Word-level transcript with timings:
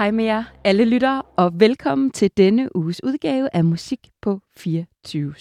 Hej 0.00 0.10
med 0.10 0.24
jer 0.24 0.44
alle 0.64 0.84
lyttere, 0.84 1.22
og 1.22 1.60
velkommen 1.60 2.10
til 2.10 2.30
denne 2.36 2.76
uges 2.76 3.04
udgave 3.04 3.48
af 3.52 3.64
Musik 3.64 4.10
på 4.22 4.40
24 4.56 5.34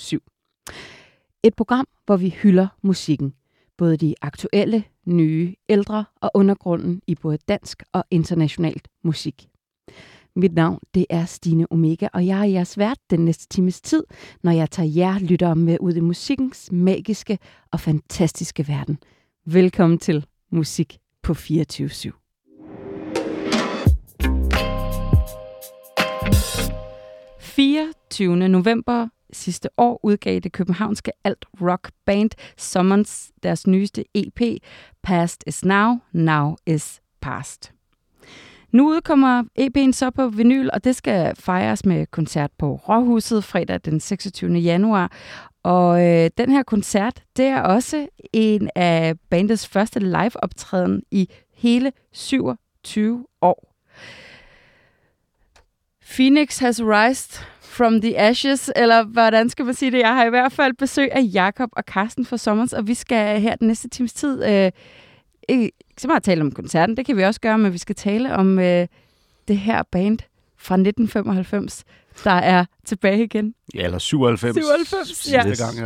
Et 1.43 1.55
program, 1.55 1.87
hvor 2.05 2.17
vi 2.17 2.29
hylder 2.29 2.67
musikken. 2.81 3.33
Både 3.77 3.97
de 3.97 4.15
aktuelle, 4.21 4.83
nye, 5.05 5.55
ældre 5.69 6.05
og 6.21 6.31
undergrunden 6.33 7.01
i 7.07 7.15
både 7.15 7.37
dansk 7.47 7.83
og 7.91 8.03
internationalt 8.11 8.87
musik. 9.03 9.49
Mit 10.35 10.53
navn 10.53 10.79
det 10.93 11.05
er 11.09 11.25
Stine 11.25 11.71
Omega, 11.71 12.07
og 12.13 12.25
jeg 12.25 12.39
er 12.39 12.43
jeres 12.43 12.77
vært 12.77 12.99
den 13.09 13.25
næste 13.25 13.47
times 13.47 13.81
tid, 13.81 14.03
når 14.43 14.51
jeg 14.51 14.71
tager 14.71 14.89
jer 14.89 15.19
lyttere 15.19 15.55
med 15.55 15.77
ud 15.79 15.93
i 15.93 15.99
musikkens 15.99 16.71
magiske 16.71 17.39
og 17.71 17.79
fantastiske 17.79 18.67
verden. 18.67 18.97
Velkommen 19.45 19.99
til 19.99 20.25
Musik 20.51 20.97
på 21.23 21.33
24 21.33 21.89
/7. 21.89 22.28
24. 27.59 28.49
november 28.49 29.07
sidste 29.33 29.69
år 29.77 29.99
udgav 30.03 30.39
det 30.39 30.51
københavnske 30.51 31.11
alt-rock 31.23 31.91
band 32.05 32.29
Summons 32.57 33.31
deres 33.43 33.67
nyeste 33.67 34.05
EP, 34.15 34.41
Past 35.03 35.43
is 35.47 35.65
Now, 35.65 35.97
Now 36.11 36.55
is 36.65 37.01
Past. 37.21 37.71
Nu 38.71 38.89
udkommer 38.89 39.43
EP'en 39.59 39.91
så 39.91 40.09
på 40.09 40.27
vinyl, 40.27 40.69
og 40.73 40.83
det 40.83 40.95
skal 40.95 41.35
fejres 41.35 41.85
med 41.85 42.05
koncert 42.05 42.51
på 42.57 42.75
Råhuset 42.75 43.43
fredag 43.43 43.79
den 43.85 43.99
26. 43.99 44.53
januar. 44.53 45.11
Og 45.63 46.07
øh, 46.07 46.29
den 46.37 46.51
her 46.51 46.63
koncert, 46.63 47.23
det 47.37 47.45
er 47.45 47.61
også 47.61 48.07
en 48.33 48.69
af 48.75 49.15
bandets 49.29 49.67
første 49.67 49.99
live-optræden 49.99 51.03
i 51.11 51.29
hele 51.53 51.91
27. 52.11 53.25
Phoenix 56.15 56.59
has 56.59 56.81
rised 56.83 57.45
from 57.61 58.01
the 58.01 58.19
ashes, 58.19 58.71
eller 58.75 59.03
hvordan 59.03 59.49
skal 59.49 59.65
man 59.65 59.73
sige 59.73 59.91
det? 59.91 59.99
Jeg 59.99 60.15
har 60.15 60.25
i 60.25 60.29
hvert 60.29 60.51
fald 60.51 60.73
besøg 60.73 61.11
af 61.11 61.21
Jakob 61.33 61.69
og 61.71 61.83
Carsten 61.83 62.25
fra 62.25 62.37
Sommers, 62.37 62.73
og 62.73 62.87
vi 62.87 62.93
skal 62.93 63.41
her 63.41 63.55
den 63.55 63.67
næste 63.67 63.89
times 63.89 64.13
tid 64.13 64.45
øh, 64.45 64.71
ikke 65.49 65.71
så 65.97 66.07
meget 66.07 66.23
tale 66.23 66.41
om 66.41 66.51
koncerten, 66.51 66.97
det 66.97 67.05
kan 67.05 67.17
vi 67.17 67.23
også 67.23 67.41
gøre, 67.41 67.57
men 67.57 67.73
vi 67.73 67.77
skal 67.77 67.95
tale 67.95 68.35
om 68.35 68.59
øh, 68.59 68.87
det 69.47 69.57
her 69.57 69.83
band 69.83 70.19
fra 70.59 70.75
1995, 70.75 71.83
der 72.23 72.31
er 72.31 72.65
tilbage 72.85 73.23
igen. 73.23 73.53
Ja, 73.75 73.83
eller 73.85 73.97
97. 73.97 74.55
97, 74.55 75.07
sidste 75.07 75.31
ja. 75.31 75.65
gang, 75.65 75.77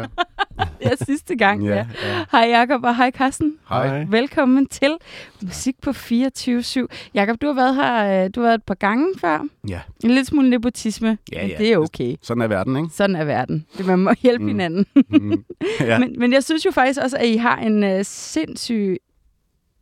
ja. 0.60 0.66
ja, 0.90 0.96
sidste 1.06 1.36
gang, 1.36 1.66
ja. 1.66 1.76
ja. 1.76 1.86
Hej 2.32 2.50
Jakob 2.50 2.84
og 2.84 2.96
hej 2.96 3.12
Carsten. 3.12 3.58
Hej. 3.70 4.06
Velkommen 4.10 4.66
til 4.68 4.98
Musik 5.42 5.76
på 5.82 5.90
24-7. 5.90 6.86
Jakob, 7.14 7.42
du 7.42 7.48
har 7.48 7.54
været 7.54 7.76
her 7.76 8.24
øh, 8.24 8.30
du 8.36 8.40
har 8.42 8.48
været 8.48 8.58
et 8.58 8.64
par 8.64 8.76
gange 8.76 9.08
før. 9.20 9.40
Ja, 9.68 9.80
En 10.04 10.10
lille 10.10 10.26
smule 10.26 10.50
nepotisme, 10.50 11.18
Ja, 11.32 11.42
men 11.42 11.52
ja. 11.52 11.58
det 11.58 11.72
er 11.74 11.78
okay. 11.78 12.16
sådan 12.22 12.42
er 12.42 12.48
verden, 12.48 12.78
ikke? 12.78 12.90
Sådan 12.94 13.16
er 13.16 13.24
verden. 13.24 13.66
Det 13.78 13.86
man 13.86 14.00
må 14.00 14.14
hjælpe 14.22 14.44
mm. 14.44 14.48
Hinanden. 14.48 14.86
Mm. 15.10 15.44
Ja. 15.80 16.00
Men, 16.00 16.16
men 16.20 16.34
jeg 16.34 16.44
synes 16.44 16.66
jo 16.66 16.72
faktisk 16.72 17.00
også, 17.04 17.18
at 17.18 17.26
I 17.26 17.36
har 17.36 17.58
en 17.58 17.84
øh, 17.84 18.06
sindssyg 18.06 18.98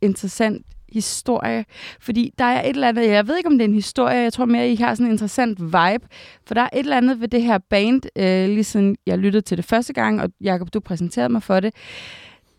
interessant 0.02 0.66
historie. 0.94 1.64
Fordi 2.00 2.32
der 2.38 2.44
er 2.44 2.62
et 2.62 2.68
eller 2.68 2.88
andet, 2.88 3.08
jeg 3.08 3.28
ved 3.28 3.36
ikke 3.36 3.46
om 3.46 3.52
det 3.52 3.64
er 3.64 3.68
en 3.68 3.74
historie, 3.74 4.16
jeg 4.16 4.32
tror 4.32 4.44
mere, 4.44 4.70
I 4.70 4.76
har 4.76 4.94
sådan 4.94 5.06
en 5.06 5.12
interessant 5.12 5.60
vibe. 5.60 6.06
For 6.46 6.54
der 6.54 6.60
er 6.60 6.68
et 6.72 6.78
eller 6.78 6.96
andet 6.96 7.20
ved 7.20 7.28
det 7.28 7.42
her 7.42 7.58
band, 7.58 8.02
øh, 8.16 8.48
lige 8.48 8.64
siden 8.64 8.96
jeg 9.06 9.18
lyttede 9.18 9.42
til 9.42 9.56
det 9.56 9.64
første 9.64 9.92
gang, 9.92 10.20
og 10.22 10.30
Jacob, 10.40 10.74
du 10.74 10.80
præsenterede 10.80 11.28
mig 11.28 11.42
for 11.42 11.60
det. 11.60 11.74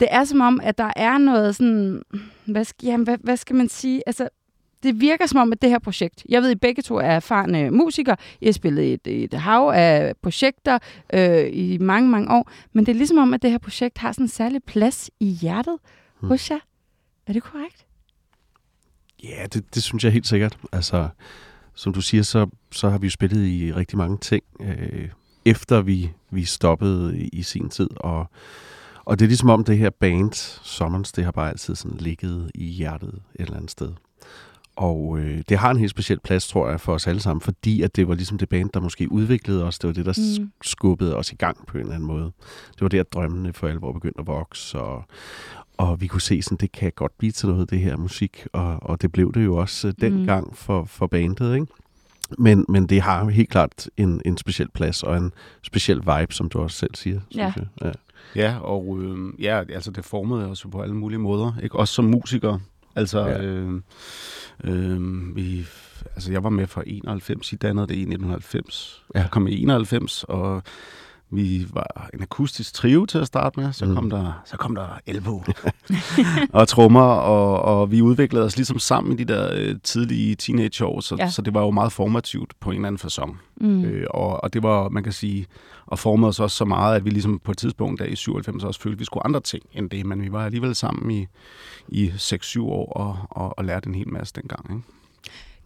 Det 0.00 0.08
er 0.10 0.24
som 0.24 0.40
om, 0.40 0.60
at 0.62 0.78
der 0.78 0.90
er 0.96 1.18
noget 1.18 1.56
sådan, 1.56 2.02
hvad 2.46 2.64
skal, 2.64 2.86
jamen, 2.86 3.04
hvad, 3.04 3.18
hvad 3.20 3.36
skal 3.36 3.56
man 3.56 3.68
sige? 3.68 4.02
Altså, 4.06 4.28
det 4.82 5.00
virker 5.00 5.26
som 5.26 5.40
om, 5.40 5.52
at 5.52 5.62
det 5.62 5.70
her 5.70 5.78
projekt, 5.78 6.26
jeg 6.28 6.42
ved, 6.42 6.50
I 6.50 6.54
begge 6.54 6.82
to 6.82 6.96
er 6.96 7.00
erfarne 7.02 7.70
musikere, 7.70 8.16
I 8.40 8.44
har 8.46 8.52
spillet 8.52 8.92
et, 8.92 9.24
et 9.24 9.34
hav 9.34 9.72
af 9.74 10.14
projekter 10.22 10.78
øh, 11.14 11.46
i 11.52 11.78
mange, 11.78 12.08
mange 12.08 12.30
år, 12.30 12.50
men 12.72 12.86
det 12.86 12.92
er 12.92 12.96
ligesom 12.96 13.18
om, 13.18 13.34
at 13.34 13.42
det 13.42 13.50
her 13.50 13.58
projekt 13.58 13.98
har 13.98 14.12
sådan 14.12 14.24
en 14.24 14.28
særlig 14.28 14.62
plads 14.64 15.10
i 15.20 15.26
hjertet 15.26 15.76
Hmm. 16.20 16.28
hos 16.28 16.50
jer. 16.50 16.58
Er 17.26 17.32
det 17.32 17.42
korrekt? 17.42 17.86
Ja, 19.24 19.46
det, 19.46 19.74
det 19.74 19.82
synes 19.82 20.04
jeg 20.04 20.12
helt 20.12 20.26
sikkert. 20.26 20.58
Altså, 20.72 21.08
som 21.74 21.92
du 21.92 22.00
siger, 22.00 22.22
så, 22.22 22.46
så 22.72 22.90
har 22.90 22.98
vi 22.98 23.06
jo 23.06 23.10
spillet 23.10 23.46
i 23.46 23.72
rigtig 23.72 23.98
mange 23.98 24.18
ting, 24.18 24.44
øh, 24.60 25.08
efter 25.44 25.80
vi, 25.80 26.10
vi 26.30 26.44
stoppede 26.44 27.18
i, 27.18 27.28
i 27.28 27.42
sin 27.42 27.68
tid. 27.68 27.88
Og, 27.96 28.30
og 29.04 29.18
det 29.18 29.24
er 29.24 29.28
ligesom 29.28 29.50
om 29.50 29.64
det 29.64 29.78
her 29.78 29.90
band, 29.90 30.32
Summons, 30.62 31.12
det 31.12 31.24
har 31.24 31.32
bare 31.32 31.50
altid 31.50 31.74
sådan 31.74 31.96
ligget 31.98 32.50
i 32.54 32.64
hjertet 32.64 33.14
et 33.34 33.40
eller 33.40 33.56
andet 33.56 33.70
sted. 33.70 33.92
Og 34.76 35.18
øh, 35.18 35.42
det 35.48 35.58
har 35.58 35.70
en 35.70 35.76
helt 35.76 35.90
speciel 35.90 36.20
plads, 36.20 36.48
tror 36.48 36.70
jeg, 36.70 36.80
for 36.80 36.94
os 36.94 37.06
alle 37.06 37.20
sammen, 37.20 37.40
fordi 37.40 37.82
at 37.82 37.96
det 37.96 38.08
var 38.08 38.14
ligesom 38.14 38.38
det 38.38 38.48
band, 38.48 38.70
der 38.74 38.80
måske 38.80 39.12
udviklede 39.12 39.64
os. 39.64 39.78
Det 39.78 39.88
var 39.88 39.94
det, 39.94 40.06
der 40.06 40.38
mm. 40.40 40.52
skubbede 40.62 41.16
os 41.16 41.32
i 41.32 41.34
gang 41.34 41.66
på 41.66 41.78
en 41.78 41.80
eller 41.80 41.94
anden 41.94 42.06
måde. 42.06 42.32
Det 42.72 42.80
var 42.80 42.88
der, 42.88 43.02
drømmene 43.02 43.52
for 43.52 43.68
alvor 43.68 43.92
begyndte 43.92 44.20
at 44.20 44.26
vokse, 44.26 44.78
og, 44.78 45.04
og 45.76 46.00
vi 46.00 46.06
kunne 46.06 46.20
se, 46.20 46.42
sådan, 46.42 46.58
det 46.58 46.72
kan 46.72 46.92
godt 46.96 47.18
blive 47.18 47.32
til 47.32 47.48
noget, 47.48 47.70
det 47.70 47.78
her 47.78 47.96
musik. 47.96 48.46
Og, 48.52 48.82
og 48.82 49.02
det 49.02 49.12
blev 49.12 49.32
det 49.32 49.44
jo 49.44 49.56
også 49.56 49.88
øh, 49.88 49.94
dengang 50.00 50.56
for, 50.56 50.84
for 50.84 51.06
bandet, 51.06 51.54
ikke? 51.54 51.66
Men, 52.38 52.64
men 52.68 52.86
det 52.86 53.00
har 53.00 53.28
helt 53.28 53.50
klart 53.50 53.88
en, 53.96 54.22
en 54.24 54.38
speciel 54.38 54.68
plads 54.68 55.02
og 55.02 55.16
en 55.16 55.32
speciel 55.62 55.98
vibe, 55.98 56.34
som 56.34 56.48
du 56.48 56.60
også 56.60 56.76
selv 56.76 56.94
siger. 56.94 57.20
Ja. 57.34 57.52
Synes 57.52 57.68
jeg. 57.80 57.94
ja. 58.34 58.42
ja, 58.42 58.58
og 58.58 58.98
øh, 59.02 59.42
ja, 59.42 59.62
altså 59.68 59.90
det 59.90 60.04
formede 60.04 60.46
os 60.46 60.66
på 60.72 60.82
alle 60.82 60.94
mulige 60.94 61.18
måder, 61.18 61.52
ikke? 61.62 61.78
Også 61.78 61.94
som 61.94 62.04
musiker. 62.04 62.58
Altså, 62.96 63.26
ja. 63.26 63.42
øh, 63.42 63.80
øh, 64.64 65.36
vi, 65.36 65.66
altså 66.14 66.32
jeg 66.32 66.44
var 66.44 66.50
med 66.50 66.66
fra 66.66 66.82
91, 66.86 67.52
I 67.52 67.56
dannede 67.56 67.86
det 67.86 67.94
i 67.94 68.00
1990. 68.00 69.04
Ja. 69.14 69.20
Jeg 69.20 69.30
kom 69.30 69.46
i 69.46 69.62
91, 69.62 70.24
og 70.24 70.62
vi 71.30 71.66
var 71.72 72.10
en 72.14 72.22
akustisk 72.22 72.74
trio 72.74 73.06
til 73.06 73.18
at 73.18 73.26
starte 73.26 73.60
med. 73.60 73.72
Så 73.72 73.84
Mm. 73.84 73.94
kom 73.94 74.10
der, 74.10 74.42
så 74.44 74.56
kom 74.56 74.74
der 74.74 74.86
elbow 75.06 75.42
og 76.52 76.68
trommer, 76.68 77.00
og, 77.02 77.62
og 77.62 77.90
vi 77.90 78.02
udviklede 78.02 78.44
os 78.44 78.56
ligesom 78.56 78.78
sammen 78.78 79.12
i 79.12 79.24
de 79.24 79.32
der 79.34 79.48
øh, 79.54 79.74
tidlige 79.84 80.34
teenageår, 80.34 81.00
så, 81.00 81.16
Ja. 81.18 81.30
så 81.30 81.42
det 81.42 81.54
var 81.54 81.60
jo 81.60 81.70
meget 81.70 81.92
formativt 81.92 82.52
på 82.60 82.70
en 82.70 82.76
eller 82.76 82.86
anden 82.88 82.98
fasong. 82.98 83.40
Mm. 83.56 83.66
Mm. 83.68 83.84
Øh, 83.84 84.06
og, 84.10 84.44
og 84.44 84.52
det 84.52 84.62
var, 84.62 84.88
man 84.88 85.02
kan 85.02 85.12
sige, 85.12 85.46
og 85.86 85.98
formede 85.98 86.28
os 86.28 86.40
også 86.40 86.56
så 86.56 86.64
meget, 86.64 86.96
at 86.96 87.04
vi 87.04 87.10
ligesom 87.10 87.38
på 87.44 87.50
et 87.50 87.58
tidspunkt 87.58 88.00
der 88.00 88.06
i 88.06 88.16
97 88.16 88.64
også 88.64 88.80
følte, 88.80 88.94
at 88.96 89.00
vi 89.00 89.04
skulle 89.04 89.26
andre 89.26 89.40
ting 89.40 89.62
end 89.72 89.90
det, 89.90 90.06
men 90.06 90.22
vi 90.22 90.32
var 90.32 90.44
alligevel 90.44 90.74
sammen 90.74 91.10
i, 91.10 91.26
i 91.88 92.08
6-7 92.08 92.60
år 92.62 92.92
og, 92.92 93.16
og, 93.30 93.58
og 93.58 93.64
lærte 93.64 93.88
en 93.88 93.94
hel 93.94 94.08
masse 94.08 94.34
dengang. 94.36 94.70
Ikke? 94.70 94.82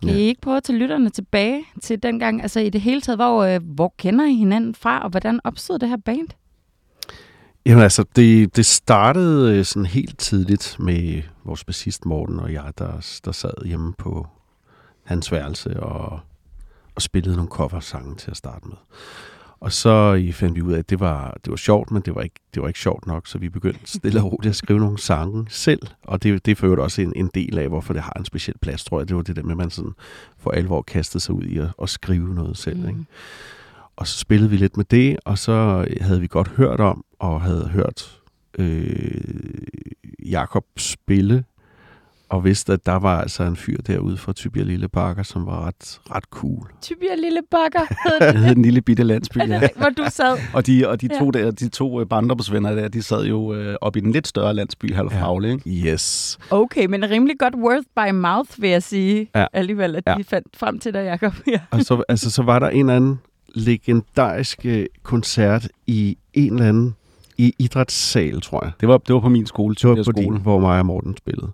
Kan 0.03 0.17
I 0.17 0.21
ikke 0.21 0.41
prøve 0.41 0.57
at 0.57 0.63
tage 0.63 0.79
lytterne 0.79 1.11
tilbage 1.11 1.65
til 1.83 2.03
dengang, 2.03 2.43
altså 2.43 2.61
i 2.61 2.71
det 2.71 2.81
hele 2.81 3.01
taget, 3.01 3.19
hvor, 3.19 3.45
øh, 3.45 3.61
hvor 3.63 3.95
kender 3.99 4.25
I 4.25 4.35
hinanden 4.35 4.75
fra, 4.75 5.03
og 5.03 5.11
hvordan 5.11 5.41
opstod 5.45 5.79
det 5.79 5.89
her 5.89 5.97
band? 5.97 6.29
Jamen 7.67 7.83
altså, 7.83 8.05
det, 8.17 8.57
det 8.57 8.67
startede 8.67 9.59
øh, 9.59 9.65
sådan 9.65 9.87
helt 9.87 10.19
tidligt 10.19 10.77
med 10.79 11.23
vores 11.45 11.65
bassist 11.65 12.07
Morten 12.07 12.41
og 12.41 12.53
jeg, 12.53 12.73
der, 12.79 13.21
der 13.25 13.33
sad 13.33 13.67
hjemme 13.67 13.95
på 13.99 14.27
hans 15.05 15.33
værelse 15.33 15.81
og, 15.81 16.21
og 16.95 17.03
spillede 17.03 17.37
nogle 17.37 17.51
coversange 17.51 18.17
til 18.17 18.31
at 18.31 18.37
starte 18.37 18.69
med. 18.69 18.77
Og 19.61 19.73
så 19.73 20.31
fandt 20.33 20.57
vi 20.57 20.63
ud 20.63 20.73
af, 20.73 20.79
at 20.79 20.91
det 20.91 21.01
var, 21.01 21.37
det 21.45 21.51
var 21.51 21.57
sjovt, 21.57 21.91
men 21.91 22.03
det 22.03 22.15
var, 22.15 22.23
ikke, 22.23 22.41
det 22.55 22.63
var 22.63 22.69
ikke 22.69 22.81
sjovt 22.81 23.07
nok, 23.07 23.27
så 23.27 23.39
vi 23.39 23.49
begyndte 23.49 23.81
stille 23.85 24.21
og 24.21 24.33
roligt 24.33 24.51
at 24.51 24.57
skrive 24.57 24.81
nogle 24.81 24.99
sange 24.99 25.47
selv. 25.49 25.83
Og 26.03 26.23
det, 26.23 26.47
det 26.47 26.65
øvrigt 26.65 26.81
også 26.81 27.03
en, 27.03 27.13
en 27.17 27.31
del 27.35 27.59
af, 27.59 27.69
hvorfor 27.69 27.93
det 27.93 28.03
har 28.03 28.13
en 28.19 28.25
speciel 28.25 28.59
plads, 28.59 28.85
tror 28.85 29.01
jeg. 29.01 29.09
Det 29.09 29.17
var 29.17 29.23
det 29.23 29.37
der 29.37 29.43
med, 29.43 29.51
at 29.51 29.57
man 29.57 29.71
sådan 29.71 29.93
for 30.39 30.51
alvor 30.51 30.83
kastede 30.83 31.23
sig 31.23 31.35
ud 31.35 31.43
i 31.43 31.59
at, 31.59 31.69
at 31.83 31.89
skrive 31.89 32.35
noget 32.35 32.57
selv. 32.57 32.81
Mm. 32.81 32.89
Ikke? 32.89 33.05
Og 33.97 34.07
så 34.07 34.19
spillede 34.19 34.51
vi 34.51 34.57
lidt 34.57 34.77
med 34.77 34.85
det, 34.85 35.17
og 35.25 35.39
så 35.39 35.87
havde 36.01 36.21
vi 36.21 36.27
godt 36.27 36.49
hørt 36.49 36.81
om, 36.81 37.05
og 37.19 37.41
havde 37.41 37.69
hørt 37.69 38.21
øh, 38.59 39.21
Jakob 40.25 40.65
spille, 40.77 41.45
og 42.31 42.45
vidste, 42.45 42.73
at 42.73 42.87
der 42.87 42.93
var 42.99 43.21
altså 43.21 43.43
en 43.43 43.57
fyr 43.57 43.77
derude 43.87 44.17
fra 44.17 44.33
Tybjerg 44.33 44.67
Lille 44.67 44.89
Bakker, 44.89 45.23
som 45.23 45.47
var 45.47 45.67
ret, 45.67 46.01
ret 46.11 46.25
cool. 46.25 46.71
Tybjerg 46.83 47.19
Lille 47.19 47.41
Bakker 47.51 47.81
hed 47.81 48.21
det. 48.29 48.35
Det 48.35 48.45
hed 48.45 48.55
den 48.55 48.63
lille 48.63 48.81
bitte 48.81 49.03
landsby, 49.03 49.39
ja. 49.39 49.61
hvor 49.77 49.89
du 49.89 50.05
sad. 50.09 50.39
Og 50.55 50.67
de, 50.67 50.89
og 50.89 51.01
de 51.01 51.09
Ja. 51.13 51.19
to, 51.19 51.31
der, 51.31 51.51
de 51.51 51.69
to 51.69 52.01
øh, 52.01 52.07
barndomsvenner 52.07 52.75
der, 52.75 52.89
de 52.89 53.03
sad 53.03 53.25
jo 53.27 53.55
øh, 53.55 53.77
op 53.81 53.97
i 53.97 54.01
den 54.01 54.13
lidt 54.13 54.27
større 54.29 54.55
landsby, 54.55 54.95
Halvfravle, 54.95 55.53
ikke? 55.53 55.71
Yes. 55.71 56.39
Okay, 56.51 56.87
men 56.87 57.11
rimelig 57.11 57.37
godt 57.39 57.55
worth 57.55 57.87
by 57.97 58.11
mouth, 58.15 58.51
vil 58.63 58.71
jeg 58.71 58.83
sige. 58.83 59.31
Ja. 59.35 59.47
Alligevel, 59.53 59.97
at 59.97 60.03
Ja. 60.07 60.15
de 60.15 60.25
fandt 60.25 60.47
frem 60.57 60.79
til 60.79 60.95
dig, 60.95 61.05
Jacob. 61.05 61.33
Ja. 61.53 61.61
Og 61.71 61.81
så, 61.81 62.03
altså, 62.09 62.31
så 62.31 62.43
var 62.43 62.59
der 62.59 62.69
en 62.69 62.81
eller 62.81 62.97
anden 62.97 63.21
legendarisk 63.55 64.59
øh, 64.65 64.87
koncert 65.03 65.69
i 65.87 66.19
en 66.35 66.53
eller 66.53 66.69
anden 66.69 66.95
i 67.39 67.55
idrætssal, 67.59 68.41
tror 68.41 68.65
jeg. 68.65 68.73
Det 68.81 68.89
var, 68.89 68.99
det 68.99 69.15
var 69.15 69.21
på 69.21 69.29
min 69.29 69.47
skole, 69.47 69.75
Det 69.75 69.89
var 69.89 69.95
på 69.97 70.03
skole. 70.03 70.25
din, 70.25 70.37
hvor 70.37 70.59
mig 70.59 70.79
og 70.79 70.87
Morten 70.87 71.17
spillede. 71.17 71.51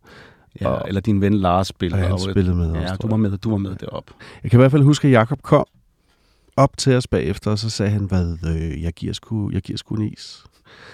Ja, 0.60 0.68
Og- 0.68 0.88
eller 0.88 1.00
din 1.00 1.20
ven 1.20 1.34
Lars 1.34 1.66
spillede. 1.66 1.98
Og 2.00 2.02
han 2.04 2.12
og- 2.12 2.20
spillede 2.20 2.54
med 2.56 2.72
Ja, 2.74 2.82
også, 2.82 2.96
du 3.02 3.08
var 3.08 3.16
med, 3.16 3.38
du 3.38 3.50
var 3.50 3.56
med 3.58 3.74
derop. 3.74 4.10
Jeg 4.42 4.50
kan 4.50 4.58
i 4.58 4.62
hvert 4.62 4.70
fald 4.70 4.82
huske, 4.82 5.08
at 5.08 5.12
Jacob 5.14 5.42
kom 5.42 5.66
op 6.56 6.76
til 6.76 6.96
os 6.96 7.06
bagefter, 7.06 7.50
og 7.50 7.58
så 7.58 7.70
sagde 7.70 7.92
han, 7.92 8.04
hvad, 8.04 8.36
øh, 8.46 8.82
jeg, 8.82 8.92
giver 8.92 9.12
sgu, 9.12 9.50
jeg 9.52 9.62
giver 9.62 9.76
sgu 9.76 9.94
en 9.94 10.12
is. 10.12 10.44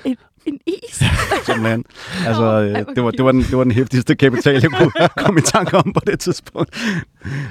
Et 0.05 0.19
En 0.47 0.59
is? 0.67 0.95
simpelthen. 1.47 1.85
Altså, 2.27 2.43
øh, 2.43 2.95
det, 2.95 3.05
var, 3.05 3.11
det, 3.11 3.25
var 3.25 3.33
den, 3.33 3.41
det 3.43 3.57
var 3.59 3.65
den 3.65 3.73
hæftigste 3.73 4.15
kapital, 4.15 4.53
jeg 4.63 4.71
kunne 4.71 4.93
komme 5.25 5.41
i 5.41 5.43
tanke 5.43 5.77
om 5.77 5.93
på 5.93 6.01
det 6.07 6.21
tidspunkt. 6.21 6.77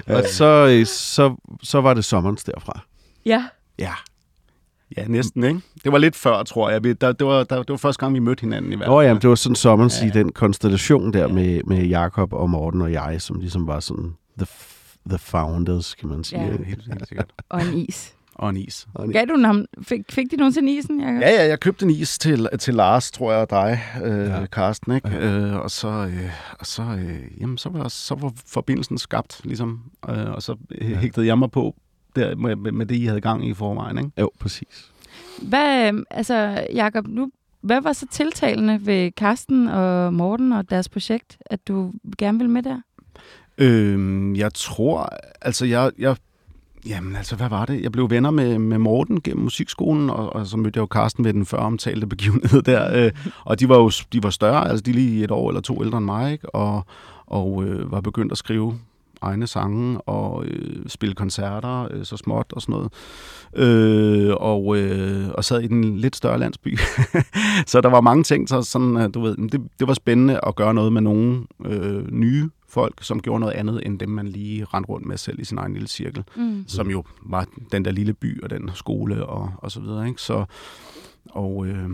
Og 0.07 0.23
så, 0.31 0.67
øh, 0.71 0.85
så, 0.85 1.35
så 1.63 1.81
var 1.81 1.93
det 1.93 2.05
sommerens 2.05 2.43
derfra. 2.43 2.81
Ja. 3.25 3.43
Ja. 3.79 3.93
Ja, 4.97 5.03
næsten, 5.07 5.43
ikke? 5.43 5.61
Det 5.83 5.91
var 5.91 5.97
lidt 5.97 6.15
før, 6.15 6.43
tror 6.43 6.69
jeg. 6.69 6.83
Vi, 6.83 6.93
der, 6.93 7.11
det, 7.11 7.27
var, 7.27 7.43
der, 7.43 7.57
det 7.57 7.69
var 7.69 7.77
første 7.77 7.99
gang, 7.99 8.13
vi 8.13 8.19
mødte 8.19 8.41
hinanden 8.41 8.73
i 8.73 8.75
hvert 8.75 8.85
fald. 8.87 8.95
Nå 8.95 9.01
ja, 9.01 9.13
det 9.13 9.29
var 9.29 9.35
sådan 9.35 9.55
sommerens 9.55 10.01
Ja. 10.01 10.07
i 10.07 10.09
den 10.09 10.31
konstellation 10.31 11.13
der 11.13 11.27
med, 11.27 11.61
med 11.63 11.85
Jakob 11.87 12.33
og 12.33 12.49
Morten 12.49 12.81
og 12.81 12.91
jeg, 12.91 13.21
som 13.21 13.39
ligesom 13.39 13.67
var 13.67 13.79
sådan 13.79 14.13
the, 14.37 14.47
the 15.09 15.17
founders, 15.17 15.95
kan 15.95 16.09
man 16.09 16.23
sige. 16.23 16.41
Ja. 16.41 16.47
Ja, 16.47 16.51
helt, 16.63 16.85
helt 16.87 17.07
sikkert. 17.07 17.31
Og 17.49 17.61
en 17.61 17.73
is. 17.89 18.13
Og 18.35 18.49
en 18.49 18.57
is. 18.57 18.87
Gav 19.11 19.25
du 19.25 19.35
den 19.35 19.45
ham? 19.45 19.65
Fik, 19.81 20.01
fik 20.09 20.31
de 20.31 20.35
nogensinde 20.35 20.77
isen, 20.77 21.01
Jacob? 21.01 21.21
Ja, 21.21 21.29
ja, 21.29 21.47
jeg 21.47 21.59
købte 21.59 21.85
en 21.85 21.91
is 21.91 22.19
til, 22.19 22.47
til 22.59 22.73
Lars, 22.73 23.11
tror 23.11 23.31
jeg, 23.31 23.41
og 23.41 23.49
dig, 23.49 23.79
øh, 24.03 24.17
Ja. 24.27 24.39
ja. 24.39 24.45
Karsten, 24.45 24.95
ikke? 24.95 25.09
Ja. 25.09 25.25
Øh, 25.25 25.55
og 25.55 25.71
så, 25.71 25.87
øh, 25.87 26.29
og 26.59 26.65
så, 26.65 26.81
øh, 26.81 27.41
jamen, 27.41 27.57
så, 27.57 27.69
var, 27.69 27.87
så 27.87 28.15
var 28.15 28.31
forbindelsen 28.47 28.97
skabt, 28.97 29.41
ligesom. 29.43 29.79
Øh, 30.09 30.31
og 30.31 30.41
så 30.41 30.55
øh, 30.71 30.97
hægtede 30.97 31.25
jeg 31.27 31.37
mig 31.39 31.51
på 31.51 31.75
der, 32.15 32.35
med, 32.35 32.55
med, 32.55 32.71
med 32.71 32.85
det, 32.85 32.95
I 32.95 33.05
havde 33.05 33.21
gang 33.21 33.45
i 33.45 33.49
i 33.49 33.53
forvejen, 33.53 33.97
ikke? 33.97 34.11
Jo, 34.19 34.29
præcis. 34.39 34.91
Hvad, 35.41 35.93
øh, 35.93 36.03
altså, 36.09 36.65
Jacob, 36.73 37.07
nu, 37.07 37.31
hvad 37.61 37.81
var 37.81 37.93
så 37.93 38.07
tiltalende 38.11 38.85
ved 38.85 39.11
Karsten 39.11 39.67
og 39.67 40.13
Morten 40.13 40.51
og 40.53 40.69
deres 40.69 40.89
projekt, 40.89 41.37
at 41.45 41.67
du 41.67 41.91
gerne 42.17 42.37
ville 42.37 42.51
med 42.51 42.63
der? 42.63 42.81
Øh, 43.57 44.37
jeg 44.37 44.53
tror, 44.53 45.09
altså 45.41 45.65
jeg, 45.65 45.91
jeg 45.99 46.15
Jamen 46.85 47.15
altså, 47.15 47.35
hvad 47.35 47.49
var 47.49 47.65
det? 47.65 47.81
Jeg 47.81 47.91
blev 47.91 48.09
venner 48.09 48.31
med, 48.31 48.59
med 48.59 48.77
Morten 48.77 49.21
gennem 49.21 49.43
musikskolen, 49.43 50.09
og, 50.09 50.35
og 50.35 50.47
så 50.47 50.57
mødte 50.57 50.77
jeg 50.77 50.81
jo 50.81 50.85
Karsten 50.85 51.25
ved 51.25 51.33
den 51.33 51.45
før 51.45 51.57
omtalte 51.57 52.07
begivenhed 52.07 52.61
der. 52.61 52.89
Øh, 53.05 53.11
og 53.45 53.59
de 53.59 53.69
var 53.69 53.77
jo 53.77 53.91
de 54.13 54.23
var 54.23 54.29
større, 54.29 54.69
altså 54.69 54.83
de 54.83 54.91
lige 54.91 55.23
et 55.23 55.31
år 55.31 55.49
eller 55.49 55.61
to 55.61 55.83
ældre 55.83 55.97
end 55.97 56.05
mig, 56.05 56.31
ikke? 56.31 56.55
Og, 56.55 56.85
og 57.25 57.63
øh, 57.63 57.91
var 57.91 58.01
begyndt 58.01 58.31
at 58.31 58.37
skrive 58.37 58.79
egne 59.21 59.47
sange 59.47 60.01
og 60.01 60.45
øh, 60.45 60.83
spille 60.87 61.15
koncerter 61.15 61.87
øh, 61.91 62.05
så 62.05 62.17
småt 62.17 62.45
og 62.53 62.61
sådan 62.61 62.73
noget. 62.73 62.91
Øh, 63.55 64.33
og, 64.39 64.77
øh, 64.77 65.29
og 65.29 65.43
sad 65.45 65.61
i 65.61 65.67
den 65.67 65.97
lidt 65.97 66.15
større 66.15 66.39
landsby. 66.39 66.77
så 67.71 67.81
der 67.81 67.89
var 67.89 68.01
mange 68.01 68.23
ting, 68.23 68.49
så 68.49 68.61
sådan, 68.61 68.97
øh, 68.97 69.09
du 69.13 69.21
ved, 69.21 69.49
det, 69.49 69.61
det 69.79 69.87
var 69.87 69.93
spændende 69.93 70.39
at 70.47 70.55
gøre 70.55 70.73
noget 70.73 70.93
med 70.93 71.01
nogle 71.01 71.43
øh, 71.65 72.11
nye 72.11 72.49
folk, 72.69 73.03
som 73.03 73.21
gjorde 73.21 73.39
noget 73.39 73.53
andet, 73.53 73.81
end 73.85 73.99
dem, 73.99 74.09
man 74.09 74.27
lige 74.27 74.65
rendte 74.65 74.89
rundt 74.89 75.07
med 75.07 75.17
selv 75.17 75.39
i 75.39 75.43
sin 75.45 75.57
egen 75.57 75.73
lille 75.73 75.87
cirkel, 75.87 76.23
Mm. 76.35 76.63
som 76.67 76.89
jo 76.89 77.03
var 77.21 77.45
den 77.71 77.85
der 77.85 77.91
lille 77.91 78.13
by 78.13 78.43
og 78.43 78.49
den 78.49 78.71
skole 78.73 79.25
og, 79.25 79.51
og 79.57 79.71
så 79.71 79.79
videre. 79.79 80.07
Ikke? 80.07 80.21
Så, 80.21 80.45
og 81.29 81.67
øh, 81.67 81.89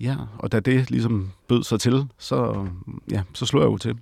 ja, 0.00 0.16
og 0.38 0.52
da 0.52 0.60
det 0.60 0.90
ligesom 0.90 1.30
bød 1.48 1.62
sig 1.62 1.80
til, 1.80 2.06
så, 2.18 2.66
ja, 3.10 3.22
så 3.34 3.46
slog 3.46 3.62
jeg 3.62 3.70
jo 3.70 3.76
til. 3.78 3.96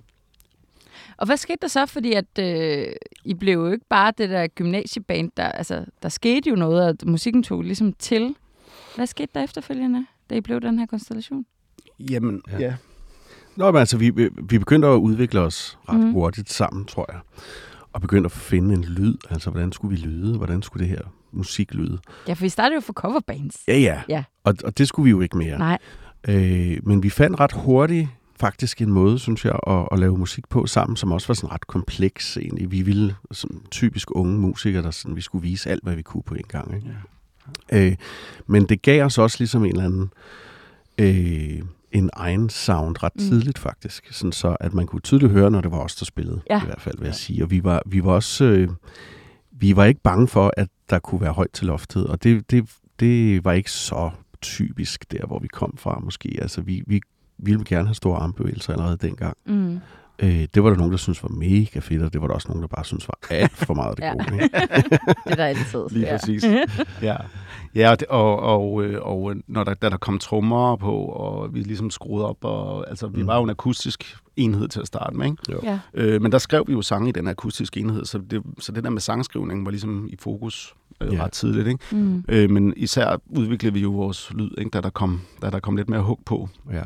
Og 1.21 1.25
hvad 1.27 1.37
skete 1.37 1.57
der 1.61 1.67
så? 1.67 1.85
Fordi 1.85 2.13
at 2.13 2.39
øh, 2.39 2.87
I 3.25 3.33
blev 3.33 3.53
jo 3.53 3.71
ikke 3.71 3.85
bare 3.89 4.13
det 4.17 4.29
der 4.29 4.47
gymnasieband, 4.47 5.31
der, 5.37 5.43
altså, 5.43 5.85
der 6.03 6.09
skete 6.09 6.49
jo 6.49 6.55
noget, 6.55 6.87
og 6.87 6.95
musikken 7.09 7.43
tog 7.43 7.61
ligesom 7.61 7.93
til. 7.93 8.35
Hvad 8.95 9.07
skete 9.07 9.29
der 9.35 9.43
efterfølgende, 9.43 10.05
da 10.29 10.35
I 10.35 10.41
blev 10.41 10.61
den 10.61 10.79
her 10.79 10.85
konstellation? 10.85 11.45
Jamen, 11.99 12.41
Ja. 12.51 12.59
ja. 12.59 12.73
Nå, 13.55 13.71
men 13.71 13.79
altså, 13.79 13.97
vi, 13.97 14.09
vi 14.43 14.59
begyndte 14.59 14.87
at 14.87 14.95
udvikle 14.97 15.39
os 15.39 15.77
ret 15.89 15.99
mm. 15.99 16.11
hurtigt 16.11 16.51
sammen, 16.51 16.85
tror 16.85 17.05
jeg. 17.11 17.21
Og 17.93 18.01
begyndte 18.01 18.25
at 18.27 18.31
finde 18.31 18.75
en 18.75 18.83
lyd. 18.83 19.15
Altså, 19.29 19.49
hvordan 19.49 19.71
skulle 19.71 19.95
vi 19.97 20.01
lyde? 20.01 20.37
Hvordan 20.37 20.61
skulle 20.61 20.87
det 20.87 20.89
her 20.97 21.01
musik 21.31 21.73
lyde? 21.73 21.97
Ja, 22.27 22.33
for 22.33 22.43
vi 22.43 22.49
startede 22.49 22.75
jo 22.75 22.81
for 22.81 22.93
coverbands. 22.93 23.57
Ja, 23.67 23.77
ja. 23.77 24.01
Ja. 24.09 24.23
Og, 24.43 24.55
og 24.63 24.77
det 24.77 24.87
skulle 24.87 25.03
vi 25.03 25.09
jo 25.09 25.21
ikke 25.21 25.37
mere. 25.37 25.57
Nej. 25.57 25.77
Øh, 26.27 26.77
men 26.83 27.03
vi 27.03 27.09
fandt 27.09 27.39
ret 27.39 27.51
hurtigt 27.51 28.07
faktisk 28.41 28.81
en 28.81 28.91
måde, 28.91 29.19
synes 29.19 29.45
jeg, 29.45 29.59
at, 29.67 29.87
at 29.91 29.99
lave 29.99 30.17
musik 30.17 30.49
på 30.49 30.65
sammen, 30.67 30.97
som 30.97 31.11
også 31.11 31.27
var 31.27 31.33
sådan 31.33 31.51
ret 31.51 31.67
kompleks 31.67 32.37
egentlig. 32.37 32.71
Vi 32.71 32.81
ville 32.81 33.15
sådan 33.31 33.61
typisk 33.71 34.07
unge 34.15 34.39
musikere, 34.39 34.83
der 34.83 34.91
sådan, 34.91 35.15
vi 35.15 35.21
skulle 35.21 35.41
vise 35.41 35.69
alt, 35.69 35.83
hvad 35.83 35.95
vi 35.95 36.01
kunne 36.01 36.23
på 36.23 36.33
en 36.35 36.43
gang. 36.47 36.75
Ikke? 36.75 36.87
Ja. 37.71 37.87
Øh, 37.87 37.95
men 38.47 38.65
det 38.69 38.81
gav 38.81 39.05
os 39.05 39.17
også 39.17 39.35
ligesom 39.39 39.65
en 39.65 39.71
eller 39.71 39.85
anden 39.85 40.13
øh, 40.97 41.61
en 41.91 42.09
egen 42.13 42.49
sound 42.49 43.03
ret 43.03 43.11
Mm. 43.15 43.21
tidligt 43.21 43.59
faktisk, 43.59 44.07
sådan 44.13 44.31
så 44.31 44.57
at 44.59 44.73
man 44.73 44.85
kunne 44.87 45.01
tydeligt 45.01 45.31
høre, 45.31 45.51
når 45.51 45.61
det 45.61 45.71
var 45.71 45.77
os, 45.79 45.95
der 45.95 46.05
spillede, 46.05 46.41
Ja. 46.49 46.61
i 46.61 46.65
hvert 46.65 46.81
fald 46.81 46.97
vil 46.97 47.05
jeg 47.05 47.15
sige. 47.15 47.43
Og 47.43 47.51
vi 47.51 47.63
var, 47.63 47.81
vi 47.85 48.03
var 48.03 48.11
også, 48.11 48.43
øh, 48.45 48.69
vi 49.51 49.75
var 49.75 49.85
ikke 49.85 50.01
bange 50.01 50.27
for, 50.27 50.53
at 50.57 50.67
der 50.89 50.99
kunne 50.99 51.21
være 51.21 51.31
højt 51.33 51.51
til 51.53 51.67
loftet, 51.67 52.07
og 52.07 52.23
det, 52.23 52.51
det, 52.51 52.69
det 52.99 53.45
var 53.45 53.51
ikke 53.51 53.71
så 53.71 54.09
typisk 54.41 55.11
der, 55.11 55.25
hvor 55.27 55.39
vi 55.39 55.47
kom 55.47 55.77
fra 55.77 55.99
måske. 56.03 56.37
Altså 56.41 56.61
vi, 56.61 56.83
vi 56.87 57.01
ville 57.41 57.63
gerne 57.65 57.87
have 57.87 57.95
store 57.95 58.17
armbevægelser 58.19 58.73
allerede 58.73 58.97
dengang. 59.01 59.37
Mm. 59.45 59.79
Øh, 60.19 60.47
det 60.55 60.63
var 60.63 60.69
der 60.69 60.77
nogen, 60.77 60.91
der 60.91 60.97
synes 60.97 61.23
var 61.23 61.29
mega 61.29 61.79
fedt, 61.79 62.01
og 62.03 62.13
det 62.13 62.21
var 62.21 62.27
der 62.27 62.33
også 62.33 62.47
nogen, 62.47 62.61
der 62.61 62.67
bare 62.67 62.85
synes 62.85 63.07
var 63.07 63.17
alt 63.29 63.51
for 63.51 63.73
meget 63.73 63.97
det 63.97 64.05
gode. 64.29 64.39
Det 65.23 65.31
er 65.31 65.35
da 65.35 65.43
altid. 65.43 65.79
Lige 65.91 66.05
ja. 66.07 66.17
præcis. 66.17 66.45
Ja, 67.01 67.15
ja 67.75 67.91
og, 67.91 67.99
det, 67.99 68.07
og, 68.07 68.39
og, 68.39 68.83
øh, 68.83 69.01
og 69.01 69.35
når 69.47 69.63
der, 69.63 69.73
da 69.73 69.89
der 69.89 69.97
kom 69.97 70.19
trommer 70.19 70.75
på, 70.75 70.93
og 70.95 71.53
vi 71.53 71.59
ligesom 71.59 71.89
skruede 71.89 72.25
op, 72.29 72.37
og 72.41 72.89
altså, 72.89 73.07
vi 73.07 73.21
Mm. 73.21 73.27
var 73.27 73.37
jo 73.37 73.43
en 73.43 73.49
akustisk 73.49 74.17
enhed 74.37 74.67
til 74.67 74.79
at 74.79 74.87
starte 74.87 75.17
med, 75.17 75.25
ikke? 75.25 75.37
Jo. 75.51 75.59
Ja. 75.63 75.79
Øh, 75.93 76.21
men 76.21 76.31
der 76.31 76.37
skrev 76.37 76.63
vi 76.67 76.73
jo 76.73 76.81
sange 76.81 77.09
i 77.09 77.11
den 77.11 77.27
akustiske 77.27 77.79
enhed, 77.79 78.05
så 78.05 78.17
det, 78.31 78.43
så 78.59 78.71
det 78.71 78.83
der 78.83 78.89
med 78.89 79.01
sangskrivning 79.01 79.65
var 79.65 79.71
ligesom 79.71 80.07
i 80.09 80.15
fokus 80.19 80.73
øh, 81.01 81.13
Ja. 81.13 81.23
ret 81.23 81.31
tidligt, 81.31 81.67
ikke? 81.67 81.79
Mm. 81.91 82.23
Øh, 82.29 82.49
men 82.49 82.73
især 82.77 83.17
udviklede 83.29 83.73
vi 83.73 83.79
jo 83.79 83.91
vores 83.91 84.31
lyd, 84.35 84.49
ikke? 84.57 84.69
Da, 84.69 84.81
der 84.81 84.89
kom, 84.89 85.21
da 85.41 85.49
der 85.49 85.59
kom 85.59 85.75
lidt 85.75 85.89
mere 85.89 86.01
hug 86.01 86.19
på. 86.25 86.49
Ja. 86.71 86.83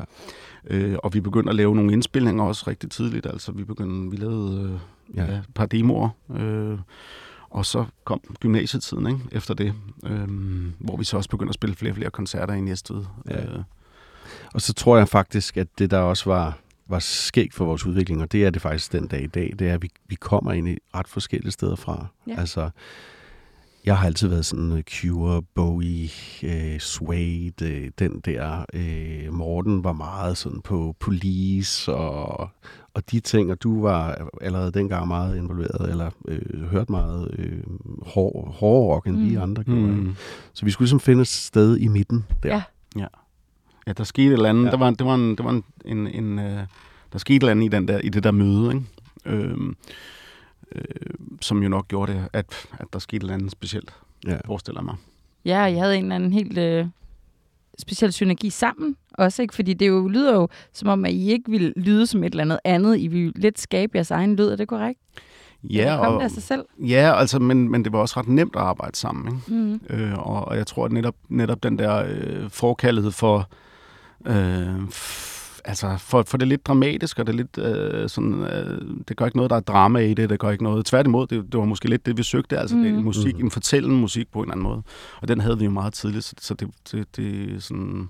Øh, 0.66 0.96
og 1.02 1.14
vi 1.14 1.20
begyndte 1.20 1.50
at 1.50 1.56
lave 1.56 1.74
nogle 1.74 1.92
indspilninger 1.92 2.44
også 2.44 2.64
rigtig 2.68 2.90
tidligt. 2.90 3.26
Altså 3.26 3.52
vi 3.52 3.64
begyndte, 3.64 4.10
vi 4.10 4.16
lavede 4.16 4.62
øh, 4.62 4.80
Ja. 5.16 5.24
ja. 5.24 5.38
et 5.38 5.44
par 5.54 5.66
demoer, 5.66 6.08
øh, 6.36 6.78
og 7.50 7.66
så 7.66 7.84
kom 8.04 8.20
gymnasietiden 8.40 9.06
ikke? 9.06 9.18
efter 9.32 9.54
det, 9.54 9.74
øh, 10.06 10.28
hvor 10.78 10.96
vi 10.96 11.04
så 11.04 11.16
også 11.16 11.30
begyndte 11.30 11.50
at 11.50 11.54
spille 11.54 11.76
flere 11.76 11.92
og 11.92 11.96
flere 11.96 12.10
koncerter 12.10 12.54
i 12.54 12.60
Næstved. 12.60 13.04
Ja. 13.30 13.42
Øh, 13.44 13.58
Og 14.54 14.60
så 14.60 14.72
tror 14.74 14.96
jeg 14.96 15.08
faktisk, 15.08 15.56
at 15.56 15.68
det 15.78 15.90
der 15.90 15.98
også 15.98 16.24
var, 16.30 16.58
var 16.88 16.98
skægt 16.98 17.54
for 17.54 17.64
vores 17.64 17.86
udvikling, 17.86 18.22
og 18.22 18.32
det 18.32 18.44
er 18.46 18.50
det 18.50 18.62
faktisk 18.62 18.92
den 18.92 19.06
dag 19.06 19.22
i 19.22 19.26
dag, 19.26 19.54
det 19.58 19.68
er, 19.68 19.74
at 19.74 19.82
vi, 19.82 19.90
vi 20.08 20.14
kommer 20.14 20.52
ind 20.52 20.68
i 20.68 20.78
ret 20.94 21.08
forskellige 21.08 21.52
steder 21.52 21.76
fra. 21.76 22.06
Ja. 22.26 22.34
Altså, 22.40 22.70
jeg 23.86 23.98
har 23.98 24.06
altid 24.06 24.28
været 24.28 24.46
sådan 24.46 24.72
uh, 24.72 24.80
Cure, 24.80 25.42
Bowie, 25.54 26.08
uh, 26.42 26.78
Suede, 26.78 27.52
uh, 27.62 27.90
den 27.98 28.20
der. 28.24 28.64
Uh, 28.74 29.34
Morten 29.34 29.84
var 29.84 29.92
meget 29.92 30.36
sådan 30.36 30.60
på 30.60 30.96
Police 31.00 31.94
og, 31.94 32.48
og 32.94 33.10
de 33.10 33.20
ting, 33.20 33.50
og 33.50 33.62
du 33.62 33.82
var 33.82 34.28
allerede 34.40 34.72
dengang 34.72 35.08
meget 35.08 35.36
involveret, 35.36 35.90
eller 35.90 36.10
uh, 36.28 36.62
hørt 36.70 36.90
meget 36.90 37.28
uh, 37.38 38.06
hård, 38.06 38.54
hårdere 38.54 38.94
rock, 38.94 39.06
end 39.06 39.16
mm. 39.16 39.30
vi 39.30 39.34
andre 39.34 39.64
gjorde. 39.64 39.80
mm. 39.80 40.14
Så 40.52 40.64
vi 40.64 40.70
skulle 40.70 40.86
ligesom 40.86 41.00
finde 41.00 41.20
et 41.20 41.28
sted 41.28 41.76
i 41.76 41.88
midten 41.88 42.24
der. 42.42 42.60
Ja. 42.96 43.06
Ja, 43.86 43.92
der 43.92 44.04
skete 44.04 44.26
et 44.26 44.32
eller 44.32 44.48
andet. 44.48 44.62
Ja. 44.62 44.66
Ja. 44.66 44.70
Der 44.70 44.76
var, 44.78 44.90
det 44.90 45.06
var 45.06 45.14
en, 45.14 45.36
det 45.36 45.44
var 45.44 45.50
en, 45.50 45.64
en, 45.84 46.06
en 46.06 46.38
øh, 46.38 46.66
der 47.12 47.18
skete 47.18 47.36
et 47.36 47.42
eller 47.42 47.50
andet 47.50 47.64
i, 47.64 47.68
den 47.68 47.88
der, 47.88 47.98
i 47.98 48.08
det 48.08 48.24
der 48.24 48.30
møde, 48.30 48.74
ikke? 48.74 48.84
Øhm, 49.26 49.76
øh, 50.74 50.82
som 51.40 51.62
jo 51.62 51.68
nok 51.68 51.88
gjorde 51.88 52.12
det, 52.12 52.28
at, 52.32 52.68
at 52.78 52.86
der 52.92 52.98
skete 52.98 53.16
et 53.16 53.20
eller 53.22 53.34
andet 53.34 53.52
specielt, 53.52 53.94
Ja. 54.26 54.36
forestiller 54.44 54.82
mig. 54.82 54.94
Ja, 55.44 55.58
jeg 55.60 55.80
havde 55.82 55.96
en 55.96 56.02
eller 56.04 56.14
anden 56.14 56.32
helt 56.32 56.58
øh, 56.58 56.86
speciel 57.78 58.12
synergi 58.12 58.50
sammen 58.50 58.96
også, 59.14 59.42
ikke? 59.42 59.54
Fordi 59.54 59.74
det 59.74 59.88
jo 59.88 60.08
lyder 60.08 60.34
jo 60.34 60.48
som 60.72 60.88
om, 60.88 61.04
at 61.04 61.12
I 61.12 61.30
ikke 61.30 61.50
ville 61.50 61.72
lyde 61.76 62.06
som 62.06 62.24
et 62.24 62.30
eller 62.30 62.44
andet 62.44 62.58
andet. 62.64 62.98
I 62.98 63.06
ville 63.06 63.32
lidt 63.36 63.60
skabe 63.60 63.92
jeres 63.94 64.10
egen 64.10 64.36
lyd, 64.36 64.48
er 64.48 64.56
det 64.56 64.68
korrekt? 64.68 65.00
Ja, 65.64 65.92
det 65.92 66.00
kom 66.04 66.14
og, 66.14 66.24
af 66.24 66.30
sig 66.30 66.42
selv. 66.42 66.64
ja 66.78 67.14
altså, 67.18 67.38
men, 67.38 67.68
men 67.70 67.84
det 67.84 67.92
var 67.92 67.98
også 67.98 68.20
ret 68.20 68.28
nemt 68.28 68.56
at 68.56 68.62
arbejde 68.62 68.96
sammen, 68.96 69.34
ikke? 69.36 69.60
Mm. 69.62 69.80
Øh, 69.90 70.18
og, 70.18 70.44
og 70.48 70.56
jeg 70.56 70.66
tror, 70.66 70.84
at 70.84 70.92
netop, 70.92 71.14
netop 71.28 71.62
den 71.62 71.78
der 71.78 72.04
øh, 72.08 72.50
forkaldet 72.50 73.14
for, 73.14 73.48
øh, 74.26 74.80
altså 75.66 75.96
for, 75.98 76.22
for 76.22 76.38
det 76.38 76.48
lidt 76.48 76.66
dramatisk, 76.66 77.18
og 77.18 77.26
det 77.26 77.34
lidt 77.34 77.58
øh, 77.58 78.08
sådan, 78.08 78.32
øh, 78.42 78.80
det 79.08 79.16
gør 79.16 79.24
ikke 79.24 79.36
noget, 79.36 79.50
der 79.50 79.56
er 79.56 79.60
drama 79.60 79.98
i 79.98 80.14
det, 80.14 80.30
det 80.30 80.38
gør 80.38 80.50
ikke 80.50 80.64
noget. 80.64 80.86
Tværtimod, 80.86 81.26
det, 81.26 81.44
det 81.52 81.58
var 81.60 81.64
måske 81.66 81.88
lidt 81.88 82.06
det, 82.06 82.16
vi 82.16 82.22
søgte, 82.22 82.58
altså 82.58 82.76
mm. 82.76 82.82
det, 82.82 82.94
Mhm. 82.94 83.04
musik, 83.04 83.34
Mhm. 83.36 83.44
en 83.44 83.50
fortællende 83.50 83.96
musik 83.96 84.32
på 84.32 84.38
en 84.38 84.44
eller 84.44 84.52
anden 84.52 84.62
måde. 84.64 84.82
Og 85.22 85.28
den 85.28 85.40
havde 85.40 85.58
vi 85.58 85.64
jo 85.64 85.70
meget 85.70 85.92
tidligt, 85.92 86.24
så, 86.24 86.34
så 86.40 86.54
det, 86.54 86.68
det, 86.92 87.16
det, 87.16 87.62
sådan, 87.62 88.08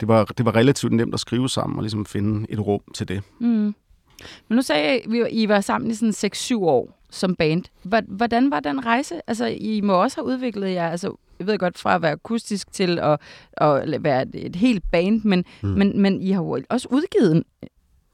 det, 0.00 0.08
var, 0.08 0.24
det 0.24 0.44
var 0.46 0.56
relativt 0.56 0.92
nemt 0.92 1.14
at 1.14 1.20
skrive 1.20 1.48
sammen 1.48 1.76
og 1.78 1.82
ligesom 1.82 2.06
finde 2.06 2.46
et 2.52 2.60
rum 2.60 2.80
til 2.94 3.08
det. 3.08 3.22
Mm. 3.38 3.46
Men 3.48 4.56
nu 4.56 4.62
sagde 4.62 4.84
jeg, 4.84 5.00
at 5.04 5.12
vi 5.12 5.20
var- 5.20 5.28
I 5.30 5.48
var 5.48 5.60
sammen 5.60 5.90
i 5.90 5.94
sådan 5.94 6.32
6-7 6.32 6.54
år 6.64 7.02
som 7.10 7.34
band. 7.36 7.62
Hvordan 8.08 8.50
var 8.50 8.60
den 8.60 8.86
rejse? 8.86 9.14
Altså, 9.26 9.46
I 9.46 9.80
må 9.80 9.92
også 9.92 10.16
have 10.16 10.26
udviklet 10.26 10.72
jer, 10.72 10.88
altså, 10.90 11.16
jeg 11.38 11.46
ved 11.46 11.58
godt, 11.58 11.78
fra 11.78 11.94
at 11.94 12.02
være 12.02 12.12
akustisk 12.12 12.72
til 12.72 12.98
at, 12.98 13.20
at 13.56 14.04
være 14.04 14.22
et, 14.22 14.46
et 14.46 14.56
helt 14.56 14.84
band, 14.92 15.20
men, 15.24 15.44
mm. 15.62 15.68
Men, 15.68 16.02
men 16.02 16.22
I 16.22 16.30
har 16.30 16.42
jo 16.42 16.60
også 16.70 16.88
udgivet 16.90 17.42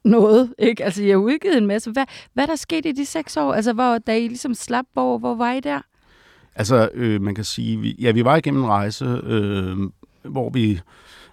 noget, 0.05 0.55
ikke? 0.59 0.85
Altså, 0.85 1.03
I 1.03 1.09
har 1.09 1.17
udgivet 1.17 1.57
en 1.57 1.67
masse. 1.67 1.91
Hvad, 1.91 2.05
hvad 2.33 2.45
er 2.45 2.49
der 2.49 2.57
sket 2.57 2.87
i 2.87 2.93
de 2.93 3.07
seks 3.07 3.37
år? 3.37 3.53
Altså, 3.53 3.73
hvor, 3.73 3.99
da 3.99 4.19
I 4.19 4.29
ligesom 4.29 4.55
slap, 4.55 4.85
hvor, 4.93 5.19
hvor 5.19 5.35
var 5.35 5.53
I 5.53 5.61
der? 5.61 5.81
Altså, 6.55 6.89
øh, 6.95 7.23
man 7.23 7.35
kan 7.35 7.45
sige, 7.45 7.81
vi, 7.81 7.97
ja, 7.99 8.11
vi 8.11 8.25
var 8.25 8.37
igennem 8.37 8.63
en 8.63 8.69
rejse, 8.69 9.05
øh, 9.25 9.77
hvor 10.23 10.51
vi 10.51 10.81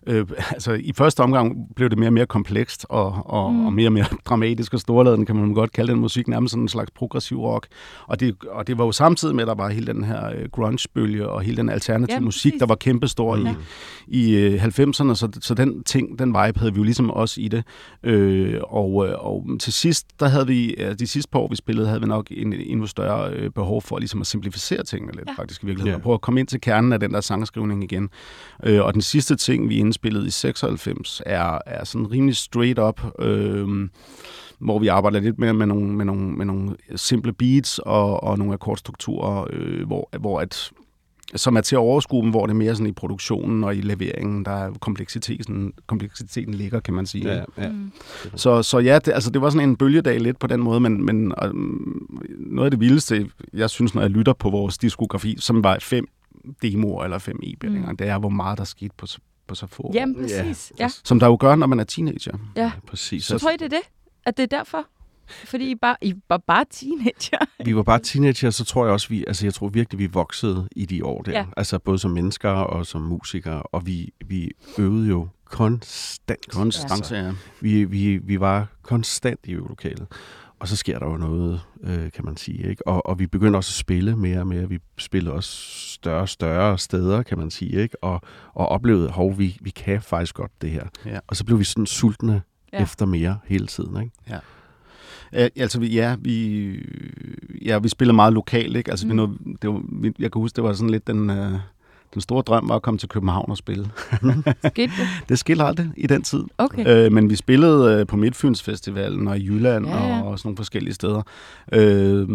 øh, 0.10 0.26
altså 0.52 0.72
i 0.72 0.94
første 0.96 1.20
omgang 1.22 1.76
blev 1.76 1.90
det 1.90 1.98
mere 1.98 2.10
og 2.10 2.14
mere 2.14 2.26
komplekst 2.26 2.86
og, 2.90 3.24
og, 3.26 3.54
mm. 3.54 3.66
og 3.66 3.74
mere 3.74 3.88
og 3.88 3.94
mere 3.94 4.06
dramatisk 4.30 4.74
og 4.74 4.80
storladen, 4.80 5.26
kan 5.26 5.36
man 5.36 5.54
godt 5.54 5.72
kalde 5.72 5.92
den 5.92 6.02
musik, 6.02 6.28
nærmest 6.28 6.52
sådan 6.52 6.64
en 6.64 6.68
slags 6.68 6.92
progressiv 6.92 7.42
rock. 7.42 7.68
Og 8.08 8.20
det, 8.20 8.36
og 8.52 8.68
det 8.68 8.78
var 8.78 8.86
jo 8.86 8.92
samtidig 8.92 9.36
med, 9.36 9.44
at 9.44 9.48
der 9.48 9.56
var 9.56 9.70
hele 9.70 9.94
den 9.94 10.04
her 10.04 10.30
øh, 10.30 10.50
grunge-bølge 10.52 11.30
og 11.30 11.42
hele 11.42 11.58
den 11.58 11.70
alternative 11.70 12.16
ja, 12.16 12.20
musik, 12.20 12.52
præcis. 12.52 12.60
der 12.60 12.66
var 12.66 12.76
kæmpestor 12.76 13.36
mm. 13.36 13.48
i, 14.08 14.30
i 14.32 14.36
øh, 14.36 14.64
90'erne, 14.64 15.16
så, 15.16 15.30
så 15.42 15.54
den 15.54 15.84
ting, 15.84 16.20
den 16.20 16.28
vibe 16.28 16.60
havde 16.60 16.74
vi 16.74 16.78
jo 16.78 16.84
ligesom 16.84 17.12
også 17.12 17.42
i 17.42 17.48
det. 17.48 17.64
Øh, 18.04 18.60
og, 18.64 19.08
øh, 19.08 19.26
og 19.26 19.46
til 19.60 19.74
sidst, 19.74 20.20
der 20.20 20.28
havde 20.28 20.48
vi, 20.48 20.76
de 21.00 21.08
sidste 21.08 21.32
par 21.32 21.40
år, 21.40 21.48
vi 21.48 21.56
spillede, 21.56 21.88
havde 21.88 22.02
vi 22.02 22.08
nok 22.08 22.28
en 22.32 22.54
endnu 22.54 22.88
større 22.88 23.34
øh, 23.34 23.50
behov 23.52 23.82
for 23.82 24.00
ligesom 24.00 24.22
at 24.22 24.28
simplificere 24.28 24.84
tingene 24.84 25.12
lidt, 25.12 25.28
ja. 25.28 25.42
faktisk 25.42 25.64
i 25.64 25.66
virkeligheden, 25.66 25.92
ja. 25.92 25.96
og 25.96 26.02
prøve 26.02 26.14
at 26.14 26.22
komme 26.22 26.40
ind 26.40 26.48
til 26.48 26.62
kernen 26.62 26.94
af 26.94 27.00
den 27.00 27.14
der 27.14 27.22
sangskrivning 27.22 27.84
igen. 27.84 28.10
Øh, 28.64 28.86
og 28.86 28.94
den 28.94 29.02
sidste 29.02 29.36
ting, 29.36 29.70
vi 29.70 29.76
indspillede 29.76 29.99
i 30.06 30.30
96, 30.30 31.22
er, 31.26 31.60
er 31.66 31.84
sådan 31.84 32.12
rimelig 32.12 32.36
straight 32.36 32.80
up, 32.80 33.02
øh, 33.20 33.90
hvor 34.60 34.80
vi 34.80 34.88
arbejder 34.88 35.20
lidt 35.20 35.40
mere 35.40 35.54
med 35.54 35.66
nogle, 35.66 35.94
med 35.94 36.06
nogle, 36.06 36.32
med 36.32 36.46
nogle 36.46 36.76
simple 36.96 37.34
beats 37.34 37.80
og, 37.80 38.24
og 38.24 38.38
nogle 38.38 38.54
akkordstrukturer, 38.54 39.48
øh, 39.54 39.88
hvor, 39.88 40.10
hvor 40.20 40.40
at 40.40 40.72
som 41.36 41.56
er 41.56 41.62
til 41.62 41.76
at 41.76 41.80
overskue, 41.80 42.30
hvor 42.30 42.46
det 42.46 42.54
er 42.54 42.58
mere 42.58 42.76
sådan 42.76 42.88
i 42.88 42.92
produktionen 42.92 43.64
og 43.64 43.76
i 43.76 43.82
leveringen, 43.82 44.46
der 44.46 44.52
er 44.52 44.72
kompleksiteten, 44.80 45.74
kompleksiteten 45.88 46.54
ligger, 46.54 46.80
kan 46.80 46.94
man 46.94 47.06
sige. 47.06 47.34
Ja, 47.34 47.44
ja. 47.58 47.70
Mm. 47.70 47.92
Så, 48.36 48.64
så 48.64 48.80
ja, 48.80 49.00
det, 49.00 49.12
altså, 49.12 49.30
det 49.30 49.42
var 49.42 49.50
sådan 49.50 49.70
en 49.70 49.76
bølgedag 49.76 50.20
lidt 50.20 50.40
på 50.40 50.48
den 50.48 50.60
måde, 50.60 50.80
men, 50.80 51.06
men 51.06 51.34
og, 51.38 51.52
noget 52.38 52.66
af 52.66 52.72
det 52.72 52.80
vildeste, 52.80 53.30
jeg 53.54 53.70
synes, 53.70 53.96
når 53.96 54.02
jeg 54.02 54.12
lytter 54.12 54.34
på 54.34 54.50
vores 54.50 54.78
diskografi, 54.78 55.36
som 55.40 55.64
var 55.64 55.78
fem 55.82 56.08
demoer 56.62 57.04
eller 57.04 57.18
fem 57.18 57.40
e-bællinger, 57.44 57.92
mm. 57.92 57.98
det 57.98 58.08
er, 58.08 58.18
hvor 58.18 58.30
meget 58.30 58.58
der 58.58 58.64
skete 58.64 58.94
på, 58.98 59.08
på 59.50 59.56
så 59.56 59.68
få 59.68 59.92
Jamen, 59.94 60.16
præcis. 60.16 60.72
Ja. 60.80 60.84
Ja. 60.84 60.90
Som 61.04 61.20
der 61.20 61.28
jo 61.28 61.38
gør, 61.40 61.56
når 61.56 61.68
man 61.68 61.80
er 61.80 61.84
teenager. 61.84 62.38
Ja, 62.56 62.72
præcis. 62.88 63.24
Så 63.24 63.38
tror 63.40 63.50
I, 63.50 63.54
det 63.54 63.66
er 63.66 63.70
det? 63.70 63.90
At 64.26 64.38
det 64.38 64.44
er 64.44 64.58
derfor? 64.58 64.88
Fordi 65.30 65.72
I, 65.72 65.76
bare, 65.76 65.96
I 66.02 66.14
var 66.30 66.38
bare 66.38 66.66
teenager. 66.72 67.46
Vi 67.66 67.76
var 67.76 67.84
bare 67.84 68.00
teenager, 68.00 68.50
så 68.50 68.66
tror 68.66 68.86
jeg 68.86 68.94
også, 68.94 69.10
vi, 69.10 69.26
altså 69.28 69.46
jeg 69.46 69.54
tror 69.54 69.68
virkelig, 69.68 70.00
vi 70.00 70.06
voksede 70.06 70.68
i 70.72 70.86
de 70.86 71.06
år 71.06 71.22
der. 71.22 71.32
Ja. 71.32 71.46
Altså 71.58 71.80
både 71.80 72.00
som 72.00 72.12
mennesker 72.12 72.50
og 72.50 72.86
som 72.86 73.02
musikere, 73.02 73.62
og 73.64 73.86
vi, 73.86 74.14
vi 74.26 74.52
øvede 74.78 75.08
jo 75.08 75.28
konstant. 75.46 76.50
Konstant, 76.52 76.92
altså, 76.92 77.16
ja. 77.16 77.32
Vi, 77.62 77.84
vi, 77.84 78.18
vi 78.18 78.40
var 78.40 78.68
konstant 78.82 79.40
i 79.44 79.52
øvelokalet. 79.52 80.08
Og 80.60 80.68
så 80.68 80.76
sker 80.76 81.00
der 81.00 81.06
jo 81.06 81.18
noget, 81.18 81.62
øh, 81.84 82.12
kan 82.12 82.26
man 82.26 82.38
sige. 82.38 82.70
Ikke? 82.70 82.88
Og, 82.88 83.06
og 83.06 83.20
vi 83.20 83.28
begyndte 83.28 83.58
også 83.58 83.70
at 83.70 83.74
spille 83.74 84.16
mere 84.16 84.40
og 84.40 84.48
mere. 84.48 84.70
Vi 84.70 84.80
spillede 84.98 85.36
også 85.36 85.52
større 85.94 86.22
og 86.22 86.30
større 86.30 86.78
steder, 86.78 87.24
kan 87.24 87.38
man 87.38 87.52
sige. 87.52 87.82
Ikke? 87.82 88.04
Og, 88.04 88.22
og 88.54 88.68
oplevede, 88.70 89.10
hov, 89.10 89.38
vi, 89.40 89.58
vi 89.62 89.70
kan 89.70 90.02
faktisk 90.02 90.36
godt 90.36 90.52
det 90.62 90.70
her. 90.70 90.88
Ja. 91.06 91.20
Og 91.28 91.36
så 91.36 91.46
blev 91.46 91.60
vi 91.60 91.64
sådan 91.64 91.86
sultne 91.86 92.42
ja. 92.74 92.84
efter 92.84 93.06
mere 93.06 93.40
hele 93.46 93.68
tiden. 93.68 94.02
Ikke? 94.04 94.16
Ja. 94.30 94.40
Altså, 95.32 95.82
ja, 95.82 96.16
vi, 96.20 96.70
ja, 97.66 97.80
vi 97.80 97.90
spiller 97.90 98.14
meget 98.14 98.34
lokalt, 98.34 98.78
ikke? 98.78 98.92
Altså, 98.92 99.06
mm. 99.06 99.12
vi 99.12 99.16
nåede, 99.16 99.38
det 99.62 99.70
var, 99.70 99.84
jeg 100.20 100.32
kan 100.32 100.42
huske, 100.42 100.56
det 100.56 100.64
var 100.64 100.74
sådan 100.74 100.90
lidt 100.90 101.08
den, 101.08 101.30
øh, 101.30 101.60
den 102.14 102.22
store 102.22 102.42
drøm 102.42 102.70
var 102.70 102.76
at 102.76 102.82
komme 102.82 102.98
til 102.98 103.10
København 103.10 103.52
og 103.52 103.58
spille. 103.58 103.92
Skete 104.68 104.94
det? 104.98 105.08
det 105.30 105.40
skete 105.40 105.64
aldrig 105.64 105.92
i 105.98 106.08
den 106.08 106.22
tid. 106.22 106.44
Okay. 106.58 107.06
Øh, 107.06 107.12
men 107.12 107.30
vi 107.30 107.36
spillede 107.36 108.00
øh, 108.00 108.08
på 108.08 108.18
Midtfyns 108.18 108.64
Festivalen 108.64 109.28
og 109.28 109.38
i 109.38 109.46
Jylland 109.46 109.86
ja, 109.86 110.08
ja. 110.08 110.22
Og, 110.22 110.28
og 110.28 110.40
sådan 110.40 110.48
nogle 110.48 110.58
forskellige 110.58 110.94
steder. 110.94 111.22
Øh, 111.72 112.28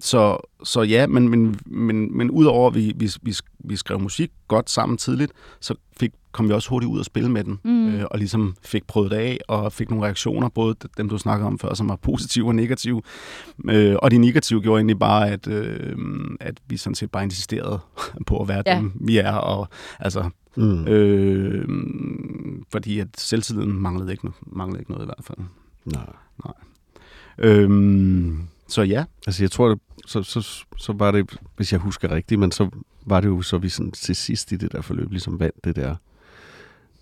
så, 0.00 0.36
så 0.64 0.82
ja, 0.82 1.06
men, 1.06 1.28
men, 1.28 1.60
men, 1.66 2.16
men 2.16 2.30
udover 2.30 2.68
at 2.68 2.74
vi, 2.74 2.92
vi, 2.96 3.10
vi, 3.22 3.34
vi 3.58 3.76
skrev 3.76 4.00
musik 4.00 4.30
godt 4.48 4.70
sammen 4.70 4.98
tidligt, 4.98 5.32
så 5.60 5.74
fik 6.00 6.10
kom 6.32 6.48
vi 6.48 6.52
også 6.52 6.68
hurtigt 6.68 6.90
ud 6.90 6.98
og 6.98 7.04
spille 7.04 7.30
med 7.30 7.44
den, 7.44 7.58
mm. 7.64 7.94
øh, 7.94 8.04
og 8.10 8.18
ligesom 8.18 8.54
fik 8.62 8.86
prøvet 8.86 9.10
det 9.10 9.16
af, 9.16 9.38
og 9.48 9.72
fik 9.72 9.90
nogle 9.90 10.04
reaktioner, 10.04 10.48
både 10.48 10.74
dem, 10.96 11.08
du 11.08 11.18
snakkede 11.18 11.46
om 11.46 11.58
før, 11.58 11.74
som 11.74 11.88
var 11.88 11.96
positive 11.96 12.46
og 12.46 12.54
negative. 12.54 13.02
Øh, 13.70 13.96
og 14.02 14.10
de 14.10 14.18
negative 14.18 14.60
gjorde 14.62 14.78
egentlig 14.78 14.98
bare, 14.98 15.30
at, 15.30 15.48
øh, 15.48 15.96
at 16.40 16.60
vi 16.66 16.76
sådan 16.76 16.94
set 16.94 17.10
bare 17.10 17.24
insisterede 17.24 17.78
på 18.26 18.42
at 18.42 18.48
være 18.48 18.62
ja. 18.66 18.76
dem, 18.76 18.92
vi 18.94 19.18
er, 19.18 19.32
og 19.32 19.68
altså... 19.98 20.30
Mm. 20.56 20.86
Øh, 20.86 21.68
fordi 22.72 22.98
at 22.98 23.08
selvtilliden 23.16 23.72
manglede 23.72 24.12
ikke, 24.12 24.28
manglede 24.46 24.80
ikke 24.80 24.90
noget 24.90 25.04
i 25.04 25.06
hvert 25.06 25.24
fald. 25.24 25.38
Nej. 25.84 26.12
Nej. 26.44 26.54
Øh, 27.38 28.32
så 28.68 28.82
ja. 28.82 29.04
Altså 29.26 29.42
jeg 29.42 29.50
tror, 29.50 29.68
det, 29.68 29.78
så, 30.06 30.22
så, 30.22 30.64
så 30.76 30.92
var 30.92 31.10
det, 31.10 31.38
hvis 31.56 31.72
jeg 31.72 31.80
husker 31.80 32.10
rigtigt, 32.10 32.38
men 32.40 32.52
så 32.52 32.70
var 33.06 33.20
det 33.20 33.28
jo 33.28 33.42
så, 33.42 33.58
vi 33.58 33.68
sådan 33.68 33.92
til 33.92 34.16
sidst 34.16 34.52
i 34.52 34.56
det 34.56 34.72
der 34.72 34.80
forløb 34.80 35.10
ligesom 35.10 35.40
vandt 35.40 35.64
det 35.64 35.76
der 35.76 35.96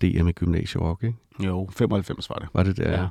DM 0.01 0.27
i 0.27 0.31
gymnasierock, 0.31 1.03
ikke? 1.03 1.17
Jo, 1.39 1.69
95 1.71 2.29
var 2.29 2.35
det. 2.35 2.47
Var 2.53 2.63
det 2.63 2.77
der, 2.77 2.91
ja. 2.91 3.07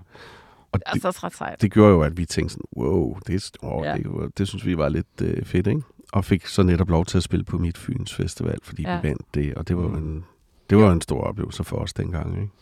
Og 0.73 0.81
det, 0.95 1.05
er 1.05 1.11
så 1.11 1.21
ret 1.25 1.35
sejt. 1.35 1.63
det 1.63 1.73
gjorde 1.73 1.93
jo, 1.93 2.03
at 2.03 2.17
vi 2.17 2.25
tænkte 2.25 2.53
sådan, 2.53 2.65
wow, 2.77 3.19
det, 3.27 3.51
oh, 3.63 3.85
ja. 3.85 3.95
det, 3.97 4.39
det 4.39 4.49
synes 4.49 4.67
vi 4.67 4.79
var 4.79 4.89
lidt 4.89 5.07
øh, 5.23 5.45
fedt, 5.45 5.67
ikke? 5.67 5.83
Og 6.13 6.25
fik 6.25 6.47
så 6.47 6.63
netop 6.63 6.91
lov 6.91 7.05
til 7.05 7.17
at 7.17 7.23
spille 7.23 7.45
på 7.45 7.59
mit 7.59 7.79
Fyns 7.79 8.15
Festival, 8.15 8.59
fordi 8.63 8.83
ja. 8.83 9.01
vi 9.01 9.09
vandt 9.09 9.35
det, 9.35 9.55
og 9.55 9.69
det 9.69 9.77
var, 9.77 9.89
mm. 9.89 9.97
en, 9.97 10.25
det 10.71 10.79
var 10.79 10.85
ja. 10.85 10.93
en 10.93 11.01
stor 11.01 11.21
oplevelse 11.21 11.65
for 11.65 11.77
os 11.77 11.93
dengang, 11.93 12.37
ikke? 12.37 12.53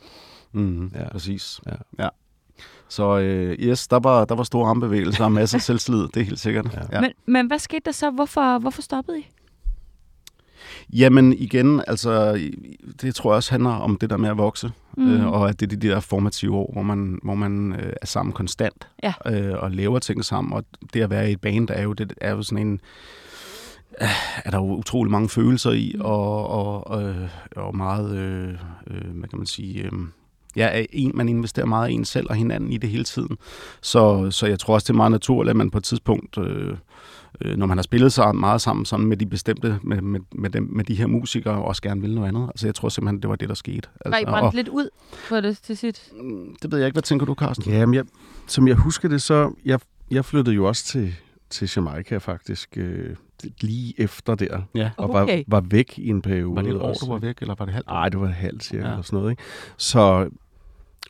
Mm, 0.53 0.91
ja. 0.95 1.09
Præcis. 1.09 1.61
Ja. 1.67 2.05
ja. 2.05 2.09
Så 2.89 3.19
øh, 3.19 3.53
yes, 3.53 3.89
der 3.89 3.99
var, 3.99 4.25
der 4.25 4.35
var 4.35 4.43
store 4.43 4.69
armbevægelser 4.69 5.25
og 5.25 5.33
masser 5.33 5.59
af 5.59 5.63
selvslid, 5.63 6.09
det 6.09 6.17
er 6.17 6.25
helt 6.25 6.41
sikkert. 6.41 6.75
Ja. 6.75 6.81
Ja. 6.93 7.01
Men, 7.01 7.13
men 7.27 7.47
hvad 7.47 7.59
skete 7.59 7.83
der 7.85 7.93
så? 7.93 8.11
Hvorfor, 8.11 8.59
hvorfor 8.59 8.83
stoppede 8.83 9.19
I? 9.19 9.29
Jamen 10.93 11.33
igen, 11.33 11.83
altså, 11.87 12.41
det 13.01 13.15
tror 13.15 13.31
jeg 13.31 13.37
også 13.37 13.51
handler 13.51 13.71
om 13.71 13.97
det 13.97 14.11
der 14.11 14.17
med 14.17 14.29
at 14.29 14.39
vokse, 14.39 14.73
mm. 14.97 15.15
øh, 15.15 15.33
og 15.33 15.49
at 15.49 15.61
det 15.61 15.73
er 15.73 15.77
de 15.77 15.89
der 15.89 16.01
formative 16.01 16.57
år, 16.57 16.71
hvor 16.73 16.83
man, 16.83 17.19
hvor 17.23 17.35
man 17.35 17.73
øh, 17.73 17.93
er 18.03 18.07
sammen 18.07 18.33
konstant, 18.33 18.89
ja. 19.03 19.13
øh, 19.27 19.63
og 19.63 19.71
laver 19.71 19.99
ting 19.99 20.25
sammen, 20.25 20.53
og 20.53 20.65
det 20.95 21.01
at 21.01 21.11
være 21.11 21.29
i 21.29 21.33
et 21.33 21.41
band 21.41 21.71
er 21.71 21.83
jo, 21.83 21.93
det 21.93 22.13
er 22.21 22.31
jo 22.31 22.43
sådan 22.43 22.67
en, 22.67 22.81
øh, 24.01 24.09
er 24.45 24.51
der 24.51 24.59
jo 24.59 24.77
utrolig 24.77 25.11
mange 25.11 25.29
følelser 25.29 25.71
i, 25.71 25.93
mm. 25.95 26.01
og, 26.01 26.51
og, 26.87 27.03
øh, 27.03 27.29
og 27.57 27.77
meget, 27.77 28.17
øh, 28.17 28.55
øh, 28.87 29.11
hvad 29.15 29.29
kan 29.29 29.39
man 29.39 29.47
sige, 29.47 29.83
øh, 29.83 29.93
ja, 30.57 30.85
en, 30.93 31.13
man 31.15 31.29
investerer 31.29 31.67
meget 31.67 31.91
i 31.91 31.95
en 31.95 32.05
selv 32.05 32.27
og 32.31 32.37
hinanden 32.37 32.73
i 32.73 32.77
det 32.77 32.91
hele 32.91 33.05
tiden. 33.05 33.37
Så, 33.81 34.31
så 34.31 34.47
jeg 34.47 34.59
tror 34.59 34.75
også, 34.75 34.85
det 34.85 34.91
er 34.91 34.97
meget 34.97 35.13
naturligt, 35.13 35.51
at 35.51 35.57
man 35.57 35.71
på 35.71 35.79
et 35.79 35.85
tidspunkt 35.85 36.39
øh, 36.39 36.77
øh, 37.41 37.57
når 37.57 37.67
man 37.67 37.79
har 37.79 37.83
spillet 37.83 38.13
så 38.13 38.33
meget 38.33 38.61
sammen 38.61 38.85
sådan 38.85 39.07
med 39.07 39.17
de 39.17 39.27
bestemte, 39.27 39.79
med, 39.83 40.01
med, 40.01 40.21
med, 40.33 40.51
dem, 40.51 40.69
med 40.73 40.85
de 40.85 40.95
her 40.95 41.07
musikere, 41.07 41.55
og 41.55 41.65
også 41.65 41.83
gerne 41.83 42.01
vil 42.01 42.15
noget 42.15 42.29
andet. 42.29 42.49
Altså 42.49 42.67
jeg 42.67 42.75
tror 42.75 42.89
simpelthen, 42.89 43.23
det 43.23 43.31
var 43.31 43.37
det, 43.37 43.49
der 43.49 43.55
skete. 43.55 43.89
Altså, 44.05 44.11
var 44.11 44.19
I 44.19 44.25
brændt 44.25 44.47
og, 44.47 44.55
lidt 44.55 44.69
ud 44.69 44.89
på 45.29 45.41
det 45.41 45.59
til 45.59 45.77
sit? 45.77 46.13
Mm, 46.21 46.57
det 46.63 46.73
ved 46.73 46.79
jeg 46.79 46.87
ikke. 46.87 46.95
Hvad 46.95 47.03
tænker 47.03 47.27
du, 47.27 47.35
Carsten? 47.35 47.73
Jamen, 47.73 47.95
jeg, 47.95 48.05
som 48.47 48.69
jeg 48.69 48.77
husker 48.77 49.09
det, 49.09 49.23
så 49.23 49.53
jeg, 49.65 49.81
jeg 50.11 50.25
flyttede 50.25 50.57
jo 50.57 50.69
også 50.69 50.85
til, 50.85 51.15
til 51.51 51.73
Jamaica 51.77 52.19
faktisk 52.19 52.69
øh, 52.77 53.17
lige 53.61 53.95
efter 54.01 54.35
der, 54.35 54.63
ja. 54.75 54.91
og 54.97 55.09
var, 55.09 55.23
okay. 55.23 55.45
var 55.47 55.61
væk 55.61 55.99
i 55.99 56.09
en 56.09 56.23
periode. 56.23 56.57
Var 56.57 56.63
det 56.63 56.71
et 56.71 56.81
år, 56.81 56.93
du 56.93 57.13
var 57.13 57.19
væk, 57.19 57.39
eller 57.41 57.55
var 57.59 57.65
det 57.65 57.75
halvt? 57.75 57.87
Nej, 57.87 58.09
det 58.09 58.21
var 58.21 58.27
halvt 58.27 58.65
cirka, 58.65 58.85
ja. 58.85 58.91
eller 58.91 59.03
sådan 59.03 59.17
noget. 59.17 59.31
Ikke? 59.31 59.43
Så, 59.77 60.29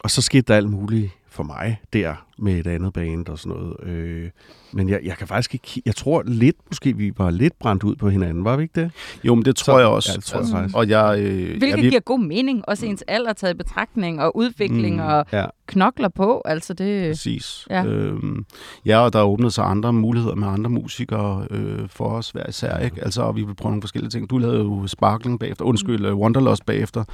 og 0.00 0.10
så 0.10 0.22
skete 0.22 0.42
der 0.42 0.56
alt 0.56 0.70
muligt 0.70 1.10
for 1.28 1.42
mig 1.42 1.80
der 1.92 2.26
med 2.38 2.52
et 2.52 2.66
andet 2.66 2.92
band 2.92 3.28
og 3.28 3.38
sådan 3.38 3.58
noget. 3.58 3.76
Øh, 3.82 4.30
men 4.72 4.88
jeg, 4.88 5.00
jeg 5.04 5.16
kan 5.16 5.26
faktisk 5.26 5.54
ikke... 5.54 5.82
Jeg 5.86 5.96
tror 5.96 6.22
lidt, 6.26 6.56
måske 6.68 6.96
vi 6.96 7.12
var 7.16 7.30
lidt 7.30 7.58
brændt 7.58 7.84
ud 7.84 7.96
på 7.96 8.08
hinanden, 8.08 8.44
var 8.44 8.56
vi 8.56 8.62
ikke 8.62 8.80
det? 8.80 8.90
Jo, 9.24 9.34
men 9.34 9.44
det 9.44 9.56
tror 9.56 9.74
så, 9.74 9.78
jeg 9.78 9.88
også. 9.88 10.10
Ja, 10.12 10.16
det 10.16 10.24
tror 10.24 10.40
jeg 10.40 10.48
faktisk. 10.48 10.76
Og 10.76 10.88
jeg, 10.88 11.18
øh, 11.20 11.58
Hvilket 11.58 11.82
jeg, 11.82 11.90
giver 11.90 12.00
god 12.00 12.20
mening, 12.20 12.68
også 12.68 12.86
ens 12.86 13.04
alder 13.08 13.32
taget 13.32 13.54
i 13.54 13.56
betragtning, 13.56 14.22
og 14.22 14.36
udvikling, 14.36 14.96
mm, 14.96 15.06
og 15.06 15.26
ja. 15.32 15.44
knokler 15.66 16.08
på. 16.08 16.42
Altså 16.44 16.74
det, 16.74 17.10
Præcis. 17.10 17.66
Ja. 17.70 17.84
Øhm, 17.84 18.44
ja, 18.86 18.98
og 18.98 19.12
der 19.12 19.18
er 19.18 19.24
åbnet 19.24 19.52
sig 19.52 19.64
andre 19.64 19.92
muligheder 19.92 20.34
med 20.34 20.48
andre 20.48 20.70
musikere 20.70 21.46
øh, 21.50 21.88
for 21.88 22.08
os 22.08 22.30
hver 22.30 22.48
især. 22.48 22.78
Ikke? 22.78 23.04
Altså, 23.04 23.22
og 23.22 23.36
vi 23.36 23.42
vil 23.42 23.54
prøve 23.54 23.70
nogle 23.70 23.82
forskellige 23.82 24.10
ting. 24.10 24.30
Du 24.30 24.38
lavede 24.38 24.58
jo 24.58 24.86
Sparkling 24.86 25.40
bagefter, 25.40 25.64
undskyld, 25.64 26.10
mm. 26.10 26.18
Wanderlust 26.18 26.66
bagefter, 26.66 27.04